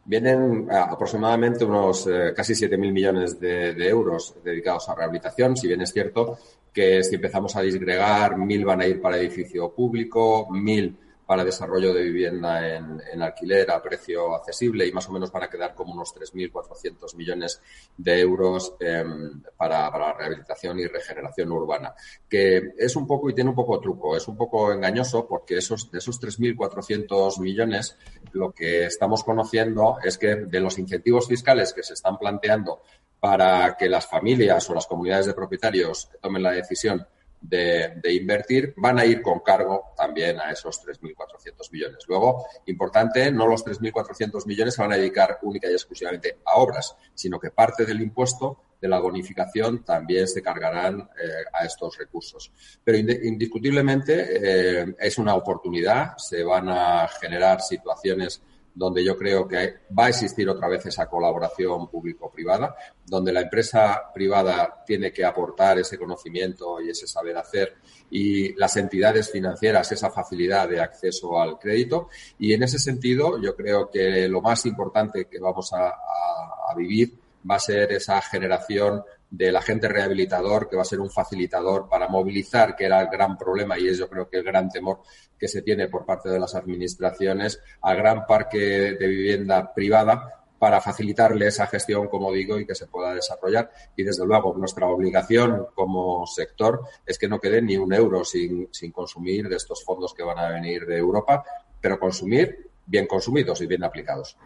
Vienen 0.04 0.68
aproximadamente 0.70 1.64
unos 1.64 2.06
eh, 2.06 2.32
casi 2.36 2.52
7.000 2.52 2.78
millones 2.92 3.40
de, 3.40 3.88
euros 3.88 4.36
dedicados 4.44 4.88
a 4.88 4.94
rehabilitación, 4.94 5.56
si 5.56 5.66
bien 5.66 5.80
es 5.80 5.92
cierto 5.92 6.38
que 6.72 7.02
si 7.02 7.16
empezamos 7.16 7.56
a 7.56 7.62
disgregar, 7.62 8.36
mil 8.36 8.64
van 8.64 8.82
a 8.82 8.86
ir 8.86 9.00
para 9.00 9.16
edificio 9.16 9.72
público, 9.72 10.46
mil 10.50 10.94
para 11.26 11.44
desarrollo 11.44 11.92
de 11.92 12.04
vivienda 12.04 12.76
en, 12.76 13.20
alquiler 13.20 13.70
a 13.70 13.82
precio 13.82 14.34
accesible 14.34 14.86
y 14.86 14.92
más 14.92 15.08
o 15.08 15.12
menos 15.12 15.32
van 15.32 15.42
a 15.42 15.50
quedar 15.50 15.74
como 15.74 15.92
unos 15.92 16.14
3.400 16.14 17.16
millones 17.16 17.60
de 17.96 18.20
euros 18.20 18.74
em, 18.78 19.42
para, 19.56 19.90
para, 19.90 20.06
la 20.06 20.12
rehabilitación 20.12 20.78
y 20.78 20.86
regeneración 20.86 21.50
urbana, 21.50 21.94
que 22.28 22.74
es 22.78 22.94
un 22.94 23.06
poco 23.06 23.28
y 23.28 23.34
tiene 23.34 23.50
un 23.50 23.56
poco 23.56 23.80
truco, 23.80 24.16
es 24.16 24.28
un 24.28 24.36
poco 24.36 24.72
engañoso 24.72 25.26
porque 25.26 25.58
esos, 25.58 25.90
de 25.90 25.98
esos 25.98 26.20
3.400 26.20 27.40
millones 27.40 27.96
lo 28.32 28.52
que 28.52 28.84
estamos 28.84 29.24
conociendo 29.24 29.96
es 30.04 30.18
que 30.18 30.36
de 30.36 30.60
los 30.60 30.78
incentivos 30.78 31.26
fiscales 31.26 31.72
que 31.72 31.82
se 31.82 31.94
están 31.94 32.18
planteando 32.18 32.82
para 33.18 33.76
que 33.76 33.88
las 33.88 34.06
familias 34.06 34.68
o 34.70 34.74
las 34.74 34.86
comunidades 34.86 35.26
de 35.26 35.34
propietarios 35.34 36.08
tomen 36.20 36.42
la 36.42 36.52
decisión 36.52 37.06
de, 37.48 38.12
invertir 38.12 38.74
van 38.76 38.98
a 38.98 39.04
ir 39.04 39.22
con 39.22 39.40
cargo 39.40 39.92
también 39.96 40.38
a 40.40 40.50
esos 40.50 40.80
3.400 40.84 41.70
millones. 41.70 42.04
Luego, 42.08 42.46
importante, 42.66 43.30
no 43.30 43.46
los 43.46 43.64
3.400 43.64 44.46
millones 44.46 44.74
se 44.74 44.82
van 44.82 44.92
a 44.92 44.96
dedicar 44.96 45.38
única 45.42 45.68
y 45.68 45.72
exclusivamente 45.72 46.38
a 46.44 46.56
obras, 46.56 46.96
sino 47.14 47.38
que 47.38 47.50
parte 47.50 47.84
del 47.84 48.00
impuesto 48.00 48.60
de 48.80 48.88
la 48.88 48.98
bonificación 48.98 49.84
también 49.84 50.28
se 50.28 50.42
cargarán 50.42 51.00
eh, 51.00 51.44
a 51.52 51.64
estos 51.64 51.96
recursos. 51.98 52.52
Pero 52.84 52.98
indiscutiblemente 52.98 54.80
eh, 54.82 54.94
es 54.98 55.18
una 55.18 55.34
oportunidad, 55.34 56.16
se 56.18 56.42
van 56.42 56.68
a 56.68 57.08
generar 57.08 57.60
situaciones 57.60 58.42
donde 58.76 59.02
yo 59.02 59.16
creo 59.16 59.48
que 59.48 59.76
va 59.98 60.04
a 60.04 60.08
existir 60.10 60.46
otra 60.50 60.68
vez 60.68 60.84
esa 60.84 61.08
colaboración 61.08 61.88
público-privada, 61.88 62.76
donde 63.06 63.32
la 63.32 63.40
empresa 63.40 64.02
privada 64.12 64.84
tiene 64.86 65.14
que 65.14 65.24
aportar 65.24 65.78
ese 65.78 65.96
conocimiento 65.96 66.78
y 66.82 66.90
ese 66.90 67.06
saber 67.06 67.38
hacer 67.38 67.76
y 68.10 68.52
las 68.52 68.76
entidades 68.76 69.30
financieras 69.32 69.90
esa 69.92 70.10
facilidad 70.10 70.68
de 70.68 70.80
acceso 70.80 71.40
al 71.40 71.58
crédito. 71.58 72.10
Y 72.38 72.52
en 72.52 72.64
ese 72.64 72.78
sentido, 72.78 73.40
yo 73.40 73.56
creo 73.56 73.90
que 73.90 74.28
lo 74.28 74.42
más 74.42 74.66
importante 74.66 75.24
que 75.24 75.38
vamos 75.38 75.72
a, 75.72 75.88
a 75.88 76.74
vivir 76.76 77.14
va 77.50 77.56
a 77.56 77.60
ser 77.60 77.92
esa 77.92 78.20
generación 78.20 79.02
del 79.30 79.56
agente 79.56 79.88
rehabilitador 79.88 80.68
que 80.68 80.76
va 80.76 80.82
a 80.82 80.86
ser 80.86 81.00
un 81.00 81.10
facilitador 81.10 81.88
para 81.88 82.08
movilizar, 82.08 82.76
que 82.76 82.84
era 82.84 83.00
el 83.00 83.08
gran 83.08 83.36
problema 83.36 83.78
y 83.78 83.88
es 83.88 83.98
yo 83.98 84.08
creo 84.08 84.28
que 84.28 84.38
el 84.38 84.44
gran 84.44 84.68
temor 84.68 85.00
que 85.38 85.48
se 85.48 85.62
tiene 85.62 85.88
por 85.88 86.06
parte 86.06 86.28
de 86.28 86.38
las 86.38 86.54
administraciones 86.54 87.60
al 87.80 87.96
gran 87.96 88.26
parque 88.26 88.58
de 88.58 89.06
vivienda 89.06 89.72
privada 89.74 90.36
para 90.58 90.80
facilitarle 90.80 91.48
esa 91.48 91.66
gestión, 91.66 92.08
como 92.08 92.32
digo, 92.32 92.58
y 92.58 92.66
que 92.66 92.74
se 92.74 92.86
pueda 92.86 93.14
desarrollar. 93.14 93.70
Y 93.94 94.04
desde 94.04 94.24
luego, 94.24 94.54
nuestra 94.56 94.86
obligación 94.86 95.66
como 95.74 96.26
sector 96.26 96.82
es 97.04 97.18
que 97.18 97.28
no 97.28 97.38
quede 97.38 97.60
ni 97.60 97.76
un 97.76 97.92
euro 97.92 98.24
sin, 98.24 98.68
sin 98.72 98.90
consumir 98.90 99.48
de 99.48 99.56
estos 99.56 99.84
fondos 99.84 100.14
que 100.14 100.22
van 100.22 100.38
a 100.38 100.48
venir 100.48 100.86
de 100.86 100.96
Europa, 100.96 101.44
pero 101.80 101.98
consumir 101.98 102.70
bien 102.86 103.06
consumidos 103.06 103.60
y 103.60 103.66
bien 103.66 103.84
aplicados. 103.84 104.36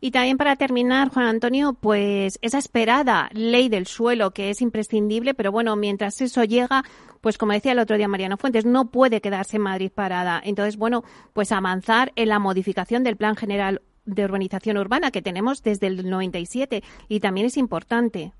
Y 0.00 0.10
también 0.10 0.36
para 0.36 0.56
terminar, 0.56 1.08
Juan 1.08 1.26
Antonio, 1.26 1.76
pues 1.80 2.38
esa 2.42 2.58
esperada 2.58 3.30
ley 3.32 3.68
del 3.68 3.86
suelo 3.86 4.32
que 4.32 4.50
es 4.50 4.60
imprescindible, 4.60 5.34
pero 5.34 5.52
bueno, 5.52 5.76
mientras 5.76 6.20
eso 6.20 6.44
llega, 6.44 6.84
pues 7.20 7.38
como 7.38 7.52
decía 7.52 7.72
el 7.72 7.78
otro 7.78 7.96
día 7.96 8.08
Mariano 8.08 8.36
Fuentes, 8.36 8.66
no 8.66 8.90
puede 8.90 9.20
quedarse 9.20 9.56
en 9.56 9.62
Madrid 9.62 9.90
parada. 9.94 10.40
Entonces, 10.44 10.76
bueno, 10.76 11.04
pues 11.32 11.52
avanzar 11.52 12.12
en 12.16 12.28
la 12.28 12.38
modificación 12.38 13.04
del 13.04 13.16
Plan 13.16 13.36
General 13.36 13.80
de 14.04 14.24
Urbanización 14.24 14.76
Urbana 14.76 15.10
que 15.10 15.22
tenemos 15.22 15.62
desde 15.62 15.86
el 15.86 16.08
97 16.08 16.82
y 17.08 17.20
también 17.20 17.46
es 17.46 17.56
importante. 17.56 18.32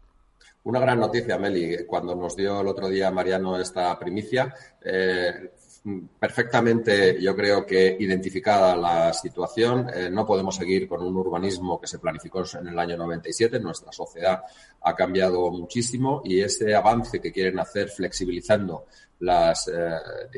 Una 0.65 0.81
gran 0.81 0.99
noticia, 0.99 1.39
Meli, 1.39 1.85
cuando 1.87 2.15
nos 2.15 2.37
dio 2.37 2.61
el 2.61 2.69
otro 2.69 2.89
día 2.89 3.11
Mariano 3.11 3.59
esta 3.59 3.99
primicia. 3.99 4.55
Eh, 4.83 5.51
perfectamente, 6.19 7.21
yo 7.21 7.37
creo 7.37 7.67
que 7.67 7.97
identificada 7.99 8.75
la 8.75 9.13
situación. 9.13 9.91
Eh, 9.95 10.09
no 10.11 10.25
podemos 10.25 10.57
seguir 10.57 10.89
con 10.89 11.03
un 11.03 11.17
urbanismo 11.17 11.79
que 11.79 11.87
se 11.87 11.99
planificó 11.99 12.43
en 12.59 12.69
el 12.69 12.79
año 12.79 12.97
97. 12.97 13.61
Nuestra 13.61 13.93
sociedad 13.93 14.43
ha 14.81 14.95
cambiado 14.95 15.51
muchísimo 15.51 16.23
y 16.25 16.41
ese 16.41 16.75
avance 16.75 17.21
que 17.21 17.33
quieren 17.33 17.59
hacer 17.59 17.91
flexibilizando 17.91 18.87
las, 19.21 19.69
eh, 19.69 19.91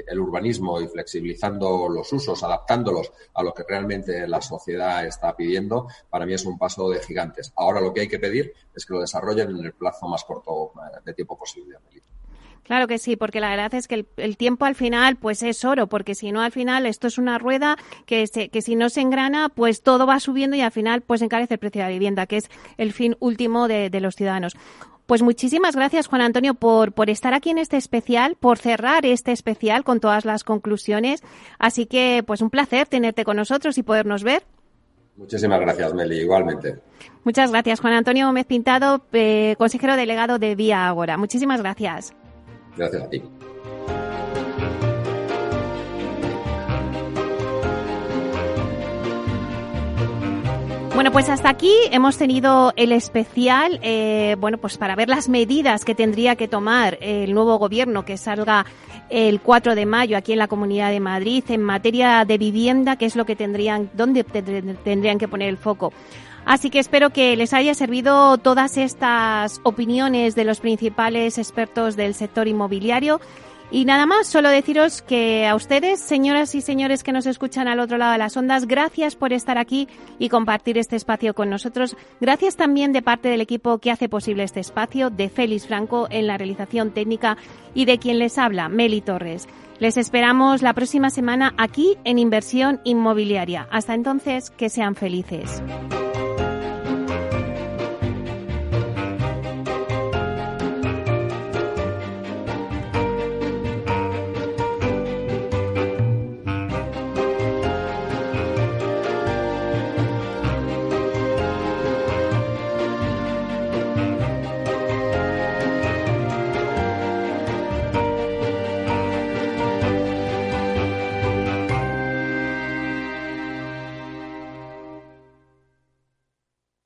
el 0.07 0.18
urbanismo 0.18 0.80
y 0.80 0.88
flexibilizando 0.88 1.88
los 1.88 2.12
usos, 2.12 2.42
adaptándolos 2.42 3.12
a 3.34 3.42
lo 3.42 3.55
que 3.55 3.64
realmente 3.68 4.26
la 4.26 4.40
sociedad 4.40 5.07
está 5.07 5.34
pidiendo, 5.36 5.86
para 6.11 6.26
mí 6.26 6.34
es 6.34 6.44
un 6.44 6.59
paso 6.59 6.90
de 6.90 7.01
gigantes. 7.01 7.53
Ahora 7.57 7.80
lo 7.80 7.94
que 7.94 8.01
hay 8.01 8.09
que 8.09 8.18
pedir 8.18 8.53
es 8.74 8.84
que 8.84 8.94
lo 8.94 9.01
desarrollen 9.01 9.51
en 9.51 9.64
el 9.64 9.72
plazo 9.74 10.09
más 10.09 10.24
corto 10.24 10.72
eh, 10.76 11.01
de 11.05 11.14
tiempo 11.14 11.38
posible. 11.38 11.76
Claro 12.67 12.89
que 12.89 12.99
sí, 12.99 13.14
porque 13.14 13.41
la 13.41 13.51
verdad 13.51 13.73
es 13.75 13.87
que 13.87 14.07
el, 14.17 14.37
tiempo 14.37 14.64
al 14.64 14.75
final 14.75 15.14
pues 15.14 15.45
es 15.45 15.64
oro, 15.64 15.87
porque 15.87 16.17
si 16.17 16.33
no 16.33 16.43
al 16.43 16.51
final 16.51 16.85
esto 16.85 17.07
es 17.07 17.17
una 17.17 17.39
rueda 17.39 17.77
que, 18.07 18.27
que 18.51 18.61
si 18.61 18.75
no 18.75 18.89
se 18.89 19.03
engrana 19.03 19.49
pues 19.49 19.83
todo 19.83 20.05
va 20.05 20.19
subiendo 20.19 20.57
y 20.57 20.62
al 20.62 20.73
final 20.73 21.03
pues 21.03 21.23
encarece 21.23 21.55
el 21.55 21.61
precio 21.61 21.81
de 21.81 21.87
la 21.87 21.93
vivienda, 21.93 22.27
que 22.27 22.39
es 22.39 22.51
el 22.77 22.93
fin 22.93 23.17
último 23.21 23.69
de, 23.69 23.89
los 24.01 24.17
ciudadanos. 24.17 24.57
Pues 25.07 25.23
muchísimas 25.23 25.77
gracias, 25.77 26.09
Juan 26.09 26.23
Antonio, 26.23 26.55
por, 26.55 26.91
por 26.91 27.09
estar 27.09 27.35
aquí 27.35 27.51
en 27.51 27.59
este 27.59 27.77
especial, 27.77 28.35
por 28.35 28.59
cerrar 28.59 29.07
este 29.07 29.31
especial 29.31 29.85
con 29.85 30.01
todas 30.01 30.25
las 30.25 30.43
conclusiones. 30.43 31.23
Así 31.61 31.87
que, 31.87 32.25
pues 32.27 32.41
un 32.41 32.51
placer 32.51 32.89
tenerte 32.89 33.25
con 33.25 33.37
nosotros 33.37 33.79
y 33.79 33.85
podernos 33.85 34.25
ver. 34.25 34.43
Muchísimas 35.17 35.61
gracias, 35.61 35.95
Meli, 35.95 36.19
igualmente. 36.19 36.81
Muchas 37.23 37.53
gracias, 37.53 37.79
Juan 37.79 37.93
Antonio 37.93 38.27
Gómez 38.27 38.47
Pintado, 38.47 39.07
eh, 39.12 39.55
consejero 39.57 39.95
delegado 39.95 40.41
de 40.41 40.57
Vía 40.57 40.89
Agora. 40.89 41.17
Muchísimas 41.17 41.62
gracias. 41.62 42.12
Gracias 42.77 43.03
a 43.03 43.09
ti. 43.09 43.22
Bueno, 50.97 51.12
pues 51.12 51.29
hasta 51.29 51.51
aquí 51.51 51.74
hemos 51.91 52.16
tenido 52.16 52.72
el 52.74 52.91
especial, 52.91 53.79
eh, 53.83 54.35
bueno, 54.39 54.57
pues 54.57 54.79
para 54.79 54.97
ver 54.97 55.11
las 55.11 55.29
medidas 55.29 55.85
que 55.85 55.95
tendría 55.95 56.37
que 56.37 56.49
tomar 56.49 56.97
el 57.03 57.35
nuevo 57.35 57.59
gobierno 57.59 58.07
que 58.07 58.16
salga 58.16 58.64
el 59.11 59.43
4 59.43 59.74
de 59.74 59.85
mayo 59.85 60.16
aquí 60.16 60.33
en 60.33 60.39
la 60.39 60.49
Comunidad 60.49 60.91
de 60.91 61.01
Madrid 61.01 61.45
en 61.49 61.62
materia 61.62 62.24
de 62.24 62.39
vivienda, 62.39 62.97
qué 62.97 63.05
es 63.05 63.14
lo 63.14 63.27
que 63.27 63.37
tendrían, 63.37 63.91
dónde 63.93 64.24
tendrían 64.24 65.18
que 65.18 65.29
poner 65.29 65.51
el 65.51 65.59
foco. 65.59 65.93
Así 66.47 66.70
que 66.70 66.78
espero 66.78 67.11
que 67.11 67.36
les 67.36 67.53
haya 67.53 67.74
servido 67.74 68.38
todas 68.38 68.78
estas 68.78 69.61
opiniones 69.64 70.34
de 70.34 70.44
los 70.44 70.61
principales 70.61 71.36
expertos 71.36 71.97
del 71.97 72.14
sector 72.14 72.49
inmobiliario 72.49 73.20
y 73.70 73.84
nada 73.84 74.07
más, 74.07 74.28
solo 74.28 74.49
deciros 74.49 75.03
que 75.03 75.47
a 75.47 75.57
ustedes, 75.57 75.99
señoras 75.99 76.55
y 76.55 76.61
señores 76.61 77.03
que 77.03 77.12
nos 77.12 77.26
escuchan 77.26 77.66
al 77.66 77.80
otro 77.80 77.99
lado 77.99 78.12
de 78.12 78.18
las 78.18 78.36
ondas, 78.36 78.66
gracias 78.66 79.16
por 79.16 79.32
estar 79.32 79.59
aquí 79.59 79.88
y 80.20 80.28
compartir 80.28 80.78
este 80.78 80.94
espacio 80.94 81.34
con 81.34 81.51
nosotros. 81.51 81.97
Gracias 82.20 82.55
también 82.55 82.92
de 82.92 83.03
parte 83.03 83.28
del 83.28 83.40
equipo 83.40 83.78
que 83.78 83.90
hace 83.90 84.09
posible 84.09 84.44
este 84.44 84.61
espacio, 84.61 85.11
de 85.11 85.28
Félix 85.28 85.66
Franco 85.66 86.07
en 86.11 86.28
la 86.28 86.38
realización 86.38 86.92
técnica 86.92 87.36
y 87.74 87.86
de 87.86 87.99
quien 87.99 88.20
les 88.20 88.38
habla, 88.38 88.68
Meli 88.68 89.01
Torres. 89.01 89.49
Les 89.80 89.97
esperamos 89.97 90.62
la 90.62 90.72
próxima 90.72 91.11
semana 91.11 91.53
aquí 91.59 91.99
en 92.05 92.20
Inversión 92.20 92.80
Inmobiliaria. 92.84 93.66
Hasta 93.72 93.94
entonces, 93.94 94.51
que 94.51 94.70
sean 94.70 94.94
felices. 94.94 95.61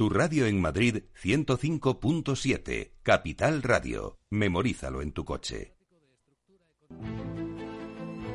Tu 0.00 0.08
radio 0.08 0.46
en 0.46 0.58
Madrid 0.58 1.02
105.7, 1.22 2.92
Capital 3.02 3.62
Radio. 3.62 4.16
Memorízalo 4.30 5.02
en 5.02 5.12
tu 5.12 5.26
coche. 5.26 5.74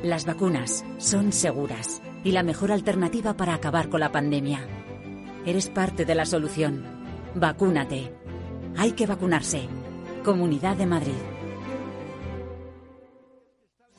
Las 0.00 0.26
vacunas 0.26 0.84
son 0.98 1.32
seguras 1.32 2.02
y 2.22 2.30
la 2.30 2.44
mejor 2.44 2.70
alternativa 2.70 3.36
para 3.36 3.54
acabar 3.54 3.88
con 3.88 3.98
la 3.98 4.12
pandemia. 4.12 4.64
Eres 5.44 5.68
parte 5.68 6.04
de 6.04 6.14
la 6.14 6.24
solución. 6.24 6.84
Vacúnate. 7.34 8.12
Hay 8.76 8.92
que 8.92 9.08
vacunarse. 9.08 9.68
Comunidad 10.22 10.76
de 10.76 10.86
Madrid. 10.86 11.35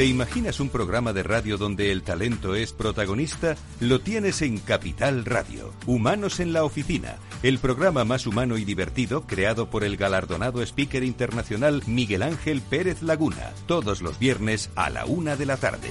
¿Te 0.00 0.06
imaginas 0.06 0.60
un 0.60 0.70
programa 0.70 1.12
de 1.12 1.22
radio 1.22 1.58
donde 1.58 1.92
el 1.92 2.02
talento 2.02 2.54
es 2.54 2.72
protagonista? 2.72 3.54
Lo 3.80 4.00
tienes 4.00 4.40
en 4.40 4.56
Capital 4.56 5.26
Radio. 5.26 5.74
Humanos 5.84 6.40
en 6.40 6.54
la 6.54 6.64
Oficina, 6.64 7.16
el 7.42 7.58
programa 7.58 8.06
más 8.06 8.26
humano 8.26 8.56
y 8.56 8.64
divertido 8.64 9.26
creado 9.26 9.68
por 9.68 9.84
el 9.84 9.98
galardonado 9.98 10.62
speaker 10.62 11.04
internacional 11.04 11.82
Miguel 11.86 12.22
Ángel 12.22 12.62
Pérez 12.62 13.02
Laguna, 13.02 13.52
todos 13.66 14.00
los 14.00 14.18
viernes 14.18 14.70
a 14.74 14.88
la 14.88 15.04
una 15.04 15.36
de 15.36 15.44
la 15.44 15.58
tarde. 15.58 15.90